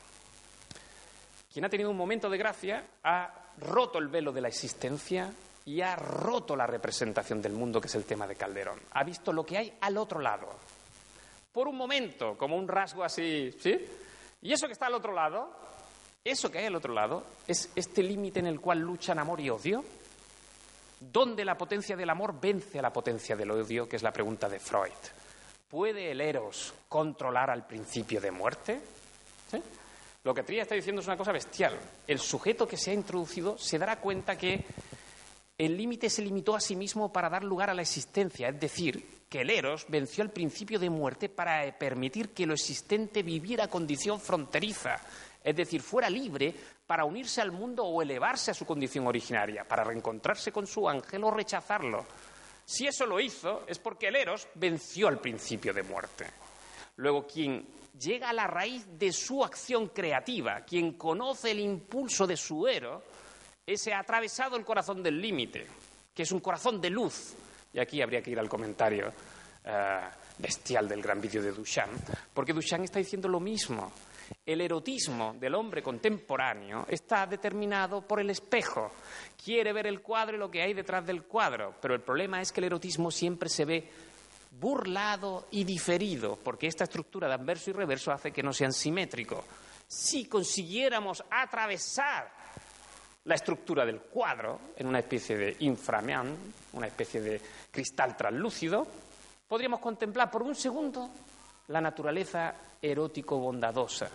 [1.52, 5.32] Quien ha tenido un momento de gracia ha roto el velo de la existencia
[5.66, 8.80] y ha roto la representación del mundo que es el tema de Calderón.
[8.92, 10.48] Ha visto lo que hay al otro lado.
[11.52, 13.78] Por un momento, como un rasgo así, ¿sí?
[14.42, 15.50] Y eso que está al otro lado,
[16.22, 19.50] eso que hay al otro lado, es este límite en el cual luchan amor y
[19.50, 19.84] odio,
[21.00, 24.48] donde la potencia del amor vence a la potencia del odio, que es la pregunta
[24.48, 24.92] de Freud.
[25.68, 28.80] ¿Puede el Eros controlar al principio de muerte?
[30.24, 31.78] Lo que Trías está diciendo es una cosa bestial.
[32.06, 34.64] El sujeto que se ha introducido se dará cuenta que
[35.56, 39.24] el límite se limitó a sí mismo para dar lugar a la existencia, es decir,
[39.28, 44.20] que el Eros venció el principio de muerte para permitir que lo existente viviera condición
[44.20, 44.96] fronteriza,
[45.42, 46.54] es decir, fuera libre
[46.86, 51.24] para unirse al mundo o elevarse a su condición originaria, para reencontrarse con su ángel
[51.24, 52.04] o rechazarlo.
[52.64, 56.26] Si eso lo hizo, es porque el Eros venció el principio de muerte.
[56.96, 57.66] Luego, quien
[57.98, 63.02] llega a la raíz de su acción creativa, quien conoce el impulso de su Eros,
[63.66, 65.66] ese ha atravesado el corazón del límite,
[66.14, 67.34] que es un corazón de luz.
[67.72, 69.12] Y aquí habría que ir al comentario
[69.64, 70.00] eh,
[70.38, 71.92] bestial del gran vídeo de Duchamp,
[72.32, 73.92] porque Duchamp está diciendo lo mismo.
[74.44, 78.92] El erotismo del hombre contemporáneo está determinado por el espejo.
[79.42, 82.52] Quiere ver el cuadro y lo que hay detrás del cuadro, pero el problema es
[82.52, 83.90] que el erotismo siempre se ve
[84.50, 89.44] burlado y diferido, porque esta estructura de anverso y reverso hace que no sean simétricos.
[89.86, 92.43] Si consiguiéramos atravesar
[93.24, 96.36] la estructura del cuadro en una especie de inframeán,
[96.72, 97.40] una especie de
[97.70, 98.86] cristal translúcido,
[99.48, 101.10] podríamos contemplar por un segundo
[101.68, 104.10] la naturaleza erótico-bondadosa,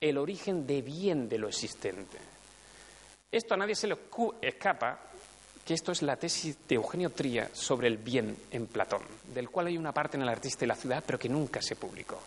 [0.00, 2.18] el origen de bien de lo existente.
[3.30, 3.96] Esto a nadie se le
[4.42, 4.98] escapa
[5.64, 9.02] que esto es la tesis de Eugenio Tría sobre el bien en Platón,
[9.34, 11.76] del cual hay una parte en el artista y la ciudad, pero que nunca se
[11.76, 12.18] publicó.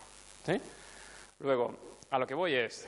[1.40, 1.76] Luego,
[2.08, 2.86] a lo que voy es,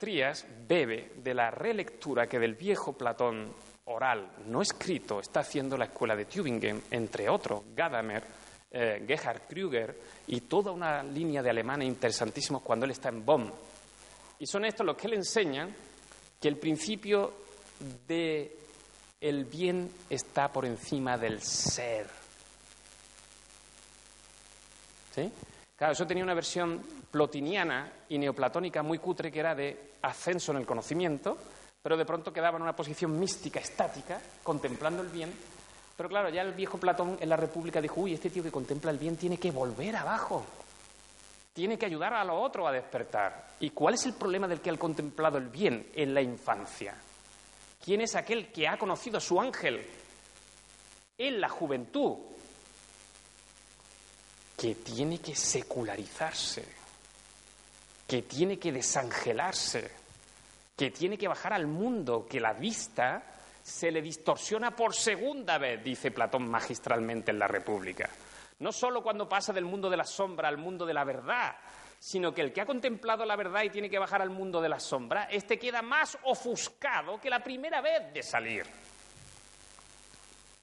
[0.00, 3.52] Trías bebe de la relectura que del viejo Platón
[3.84, 8.24] oral, no escrito, está haciendo la escuela de Tübingen, entre otros, Gadamer,
[8.70, 9.94] eh, Gerhard Krüger
[10.28, 13.52] y toda una línea de alemanes interesantísimos cuando él está en Bonn.
[14.38, 15.68] Y son estos los que le enseñan
[16.40, 17.34] que el principio
[18.08, 18.56] de
[19.50, 22.06] bien está por encima del ser.
[25.14, 25.30] ¿Sí?
[25.76, 30.58] Claro, eso tenía una versión plotiniana y neoplatónica muy cutre que era de ascenso en
[30.58, 31.36] el conocimiento,
[31.82, 35.32] pero de pronto quedaba en una posición mística, estática, contemplando el bien
[36.00, 38.90] pero claro, ya el viejo Platón en la República dijo, uy, este tío que contempla
[38.90, 40.46] el bien tiene que volver abajo,
[41.52, 43.50] tiene que ayudar a los otros a despertar.
[43.60, 46.94] ¿Y cuál es el problema del que ha contemplado el bien en la infancia?
[47.84, 49.86] ¿Quién es aquel que ha conocido a su ángel
[51.18, 52.16] en la juventud?
[54.56, 56.64] Que tiene que secularizarse,
[58.10, 59.88] que tiene que desangelarse,
[60.76, 63.22] que tiene que bajar al mundo, que la vista
[63.62, 68.10] se le distorsiona por segunda vez, dice Platón magistralmente en la República.
[68.58, 71.54] No solo cuando pasa del mundo de la sombra al mundo de la verdad,
[72.00, 74.70] sino que el que ha contemplado la verdad y tiene que bajar al mundo de
[74.70, 78.66] la sombra, este queda más ofuscado que la primera vez de salir.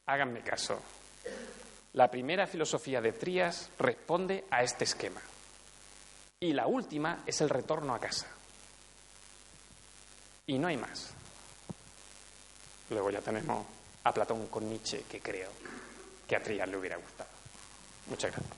[0.05, 0.81] Háganme caso.
[1.93, 5.21] La primera filosofía de Trías responde a este esquema.
[6.39, 8.27] Y la última es el retorno a casa.
[10.45, 11.11] Y no hay más.
[12.91, 13.65] Luego ya tenemos
[14.03, 15.49] a Platón con Nietzsche, que creo
[16.27, 17.29] que a Trías le hubiera gustado.
[18.07, 18.57] Muchas gracias.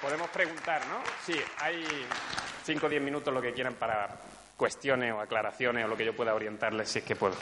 [0.00, 1.02] Podemos preguntar, ¿no?
[1.24, 1.84] Sí, hay
[2.64, 4.08] cinco o diez minutos lo que quieran para
[4.56, 7.34] cuestiones o aclaraciones o lo que yo pueda orientarles si es que puedo.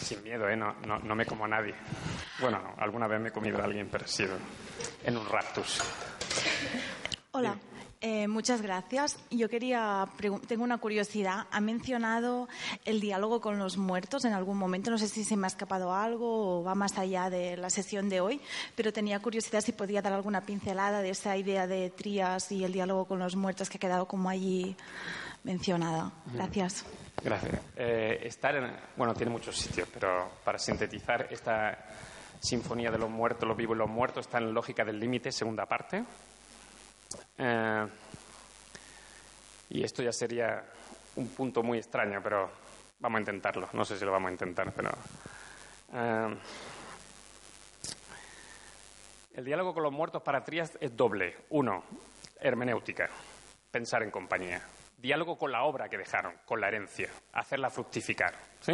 [0.00, 0.56] Sin miedo, ¿eh?
[0.56, 1.74] No, no, no me como a nadie.
[2.40, 4.36] Bueno, no, alguna vez me he comido a alguien, pero ha sido
[5.04, 5.80] en un raptus.
[7.32, 7.56] Hola.
[8.00, 9.18] Eh, muchas gracias.
[9.30, 10.06] Yo quería,
[10.46, 11.46] tengo una curiosidad.
[11.50, 12.50] ¿Ha mencionado
[12.84, 14.90] el diálogo con los muertos en algún momento?
[14.90, 18.10] No sé si se me ha escapado algo o va más allá de la sesión
[18.10, 18.42] de hoy,
[18.76, 22.74] pero tenía curiosidad si podía dar alguna pincelada de esa idea de Trías y el
[22.74, 24.76] diálogo con los muertos que ha quedado como allí
[25.42, 26.12] mencionada.
[26.34, 26.84] Gracias.
[27.22, 27.60] Gracias.
[27.76, 31.78] Eh, estar en, bueno, tiene muchos sitios, pero para sintetizar esta
[32.40, 35.64] Sinfonía de los Muertos, los vivos y los muertos, está en Lógica del Límite, segunda
[35.64, 36.04] parte.
[37.38, 37.86] Eh,
[39.70, 40.62] y esto ya sería
[41.16, 42.50] un punto muy extraño, pero
[42.98, 43.68] vamos a intentarlo.
[43.72, 44.90] No sé si lo vamos a intentar, pero.
[45.92, 46.36] Eh,
[49.34, 51.36] el diálogo con los muertos para Trías es doble.
[51.50, 51.84] Uno,
[52.38, 53.08] hermenéutica,
[53.70, 54.62] pensar en compañía.
[55.04, 58.32] Diálogo con la obra que dejaron, con la herencia, hacerla fructificar.
[58.58, 58.72] ¿sí?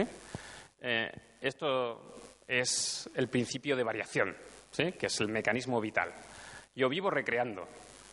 [0.80, 2.14] Eh, esto
[2.46, 4.36] es el principio de variación,
[4.70, 4.92] ¿sí?
[4.92, 6.12] que es el mecanismo vital.
[6.76, 7.66] Yo vivo recreando.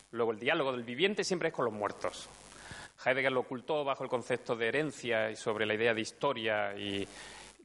[0.10, 2.28] Luego, el diálogo del viviente siempre es con los muertos.
[3.06, 7.08] Heidegger lo ocultó bajo el concepto de herencia y sobre la idea de historia, y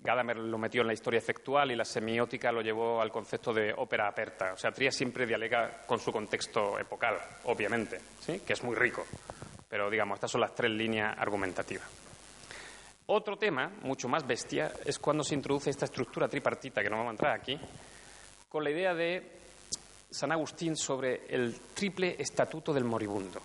[0.02, 3.72] Gadamer lo metió en la historia efectual y la semiótica lo llevó al concepto de
[3.72, 4.52] ópera aperta.
[4.52, 8.40] O sea, Trías siempre dialega con su contexto epocal, obviamente, ¿sí?
[8.40, 9.06] que es muy rico.
[9.72, 11.88] Pero, digamos, estas son las tres líneas argumentativas.
[13.06, 17.08] Otro tema, mucho más bestia, es cuando se introduce esta estructura tripartita, que no vamos
[17.08, 17.58] a entrar aquí,
[18.50, 19.32] con la idea de
[20.10, 23.40] San Agustín sobre el triple estatuto del moribundo.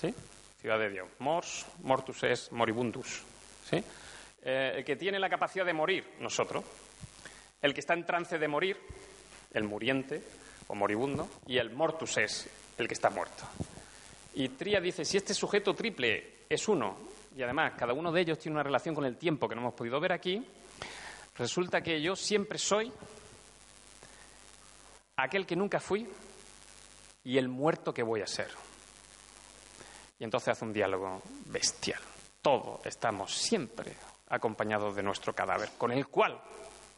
[0.00, 0.12] ¿Sí?
[0.60, 1.08] Ciudad de Dios.
[1.20, 3.22] Mors, mortus es moribundus.
[3.70, 3.76] ¿Sí?
[4.42, 6.64] Eh, el que tiene la capacidad de morir, nosotros.
[7.62, 8.76] El que está en trance de morir,
[9.54, 10.20] el muriente
[10.66, 11.28] o moribundo.
[11.46, 13.44] Y el mortus es el que está muerto.
[14.38, 16.96] Y Tría dice, si este sujeto triple es uno,
[17.36, 19.74] y además cada uno de ellos tiene una relación con el tiempo que no hemos
[19.74, 20.46] podido ver aquí,
[21.36, 22.92] resulta que yo siempre soy
[25.16, 26.06] aquel que nunca fui
[27.24, 28.48] y el muerto que voy a ser.
[30.20, 32.00] Y entonces hace un diálogo bestial.
[32.40, 33.92] Todos estamos siempre
[34.28, 36.40] acompañados de nuestro cadáver, con el cual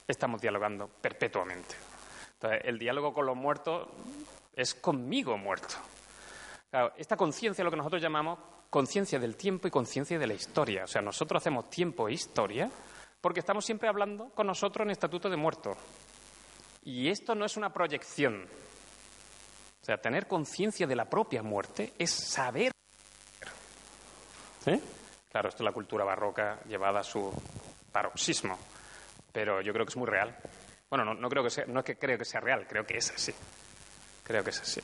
[0.07, 1.75] estamos dialogando perpetuamente.
[2.35, 3.89] Entonces, el diálogo con los muertos
[4.55, 5.77] es conmigo muerto.
[6.97, 8.39] Esta conciencia, lo que nosotros llamamos
[8.71, 10.85] conciencia del tiempo y conciencia de la historia.
[10.85, 12.71] O sea, nosotros hacemos tiempo e historia
[13.21, 15.77] porque estamos siempre hablando con nosotros en estatuto de muerto.
[16.85, 18.47] Y esto no es una proyección.
[19.83, 22.73] O sea, tener conciencia de la propia muerte es saber.
[24.65, 24.81] ¿Sí?
[25.31, 27.33] Claro, esto es la cultura barroca llevada a su
[27.93, 28.59] paroxismo,
[29.33, 30.37] pero yo creo que es muy real.
[30.89, 33.11] Bueno, no, creo que sea, no es que creo que sea real, creo que es
[33.11, 33.33] así.
[34.25, 34.81] Creo que es así.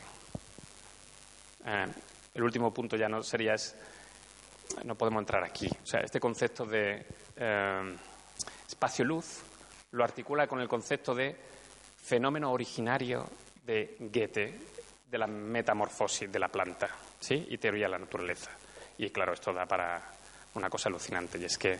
[1.66, 1.86] Eh,
[2.34, 3.74] el último punto ya no sería es,
[4.84, 5.68] no podemos entrar aquí.
[5.82, 7.06] O sea, este concepto de
[7.36, 7.97] eh,
[8.68, 9.43] espacio-luz
[9.93, 11.34] lo articula con el concepto de
[11.97, 13.26] fenómeno originario
[13.64, 14.60] de Goethe,
[15.10, 16.88] de la metamorfosis de la planta,
[17.18, 17.47] ¿sí?
[17.51, 18.51] Y teoría de la naturaleza.
[18.98, 20.02] Y claro, esto da para
[20.55, 21.78] una cosa alucinante, y es que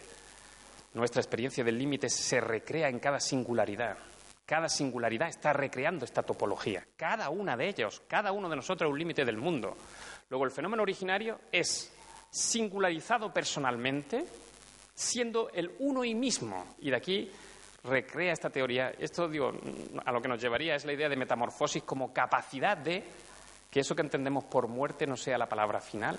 [0.95, 3.97] nuestra experiencia del límite se recrea en cada singularidad.
[4.47, 6.87] Cada singularidad está recreando esta topología.
[6.97, 9.77] Cada una de ellos, cada uno de nosotros es un límite del mundo.
[10.31, 11.93] Luego, el fenómeno originario es
[12.31, 14.25] singularizado personalmente,
[14.95, 16.77] siendo el uno y mismo.
[16.79, 17.31] Y de aquí
[17.83, 18.91] recrea esta teoría.
[18.99, 19.53] Esto, digo,
[20.05, 23.03] a lo que nos llevaría es la idea de metamorfosis como capacidad de
[23.69, 26.19] que eso que entendemos por muerte no sea la palabra final,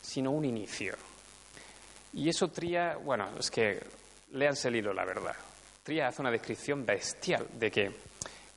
[0.00, 0.94] sino un inicio.
[2.12, 3.80] Y eso Tría, bueno, es que
[4.32, 5.34] léanse el hilo, la verdad.
[5.82, 7.90] Tría hace una descripción bestial de que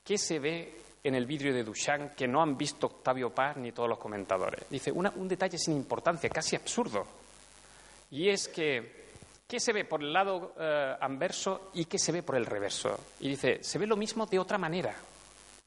[0.04, 3.72] qué se ve en el vidrio de Duchamp que no han visto Octavio Paz ni
[3.72, 4.66] todos los comentadores.
[4.70, 7.06] Dice un detalle sin importancia, casi absurdo.
[8.12, 9.08] Y es que,
[9.48, 13.00] ¿qué se ve por el lado eh, anverso y qué se ve por el reverso?
[13.20, 14.96] Y dice, se ve lo mismo de otra manera.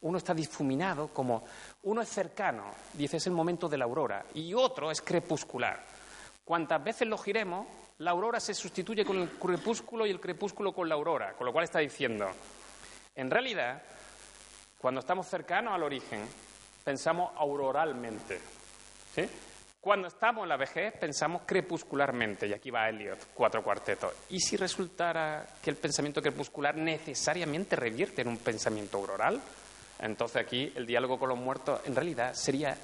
[0.03, 1.43] Uno está difuminado como
[1.83, 5.85] uno es cercano, dice es el momento de la aurora, y otro es crepuscular.
[6.45, 7.66] Cuantas veces lo giremos,
[7.98, 11.52] la aurora se sustituye con el crepúsculo y el crepúsculo con la aurora, con lo
[11.52, 12.27] cual está diciendo,
[13.14, 13.82] en realidad,
[14.78, 16.27] cuando estamos cercanos al origen,
[16.85, 18.39] pensamos auroralmente.
[19.81, 24.12] Cuando estamos en la vejez, pensamos crepuscularmente, y aquí va Eliot, cuatro cuartetos.
[24.28, 29.40] ¿Y si resultara que el pensamiento crepuscular necesariamente revierte en un pensamiento auroral?
[30.01, 32.77] Entonces aquí el diálogo con los muertos en realidad sería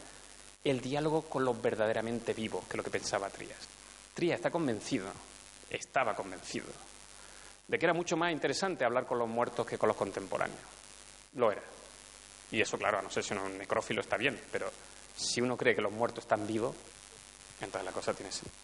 [0.65, 3.69] el diálogo con los verdaderamente vivos, que es lo que pensaba Trías.
[4.15, 5.09] Trías está convencido,
[5.71, 6.67] estaba convencido,
[7.69, 10.61] de que era mucho más interesante hablar con los muertos que con los contemporáneos.
[11.35, 11.63] Lo era.
[12.51, 14.71] Y eso, claro, no sé si un necrófilo está bien, pero
[15.17, 16.77] si uno cree que los muertos están vivos,
[17.61, 18.55] entonces la cosa tiene sentido.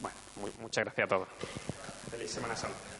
[0.00, 0.16] Bueno,
[0.60, 1.28] muchas gracias a todos.
[2.10, 2.95] Feliz Semana Santa.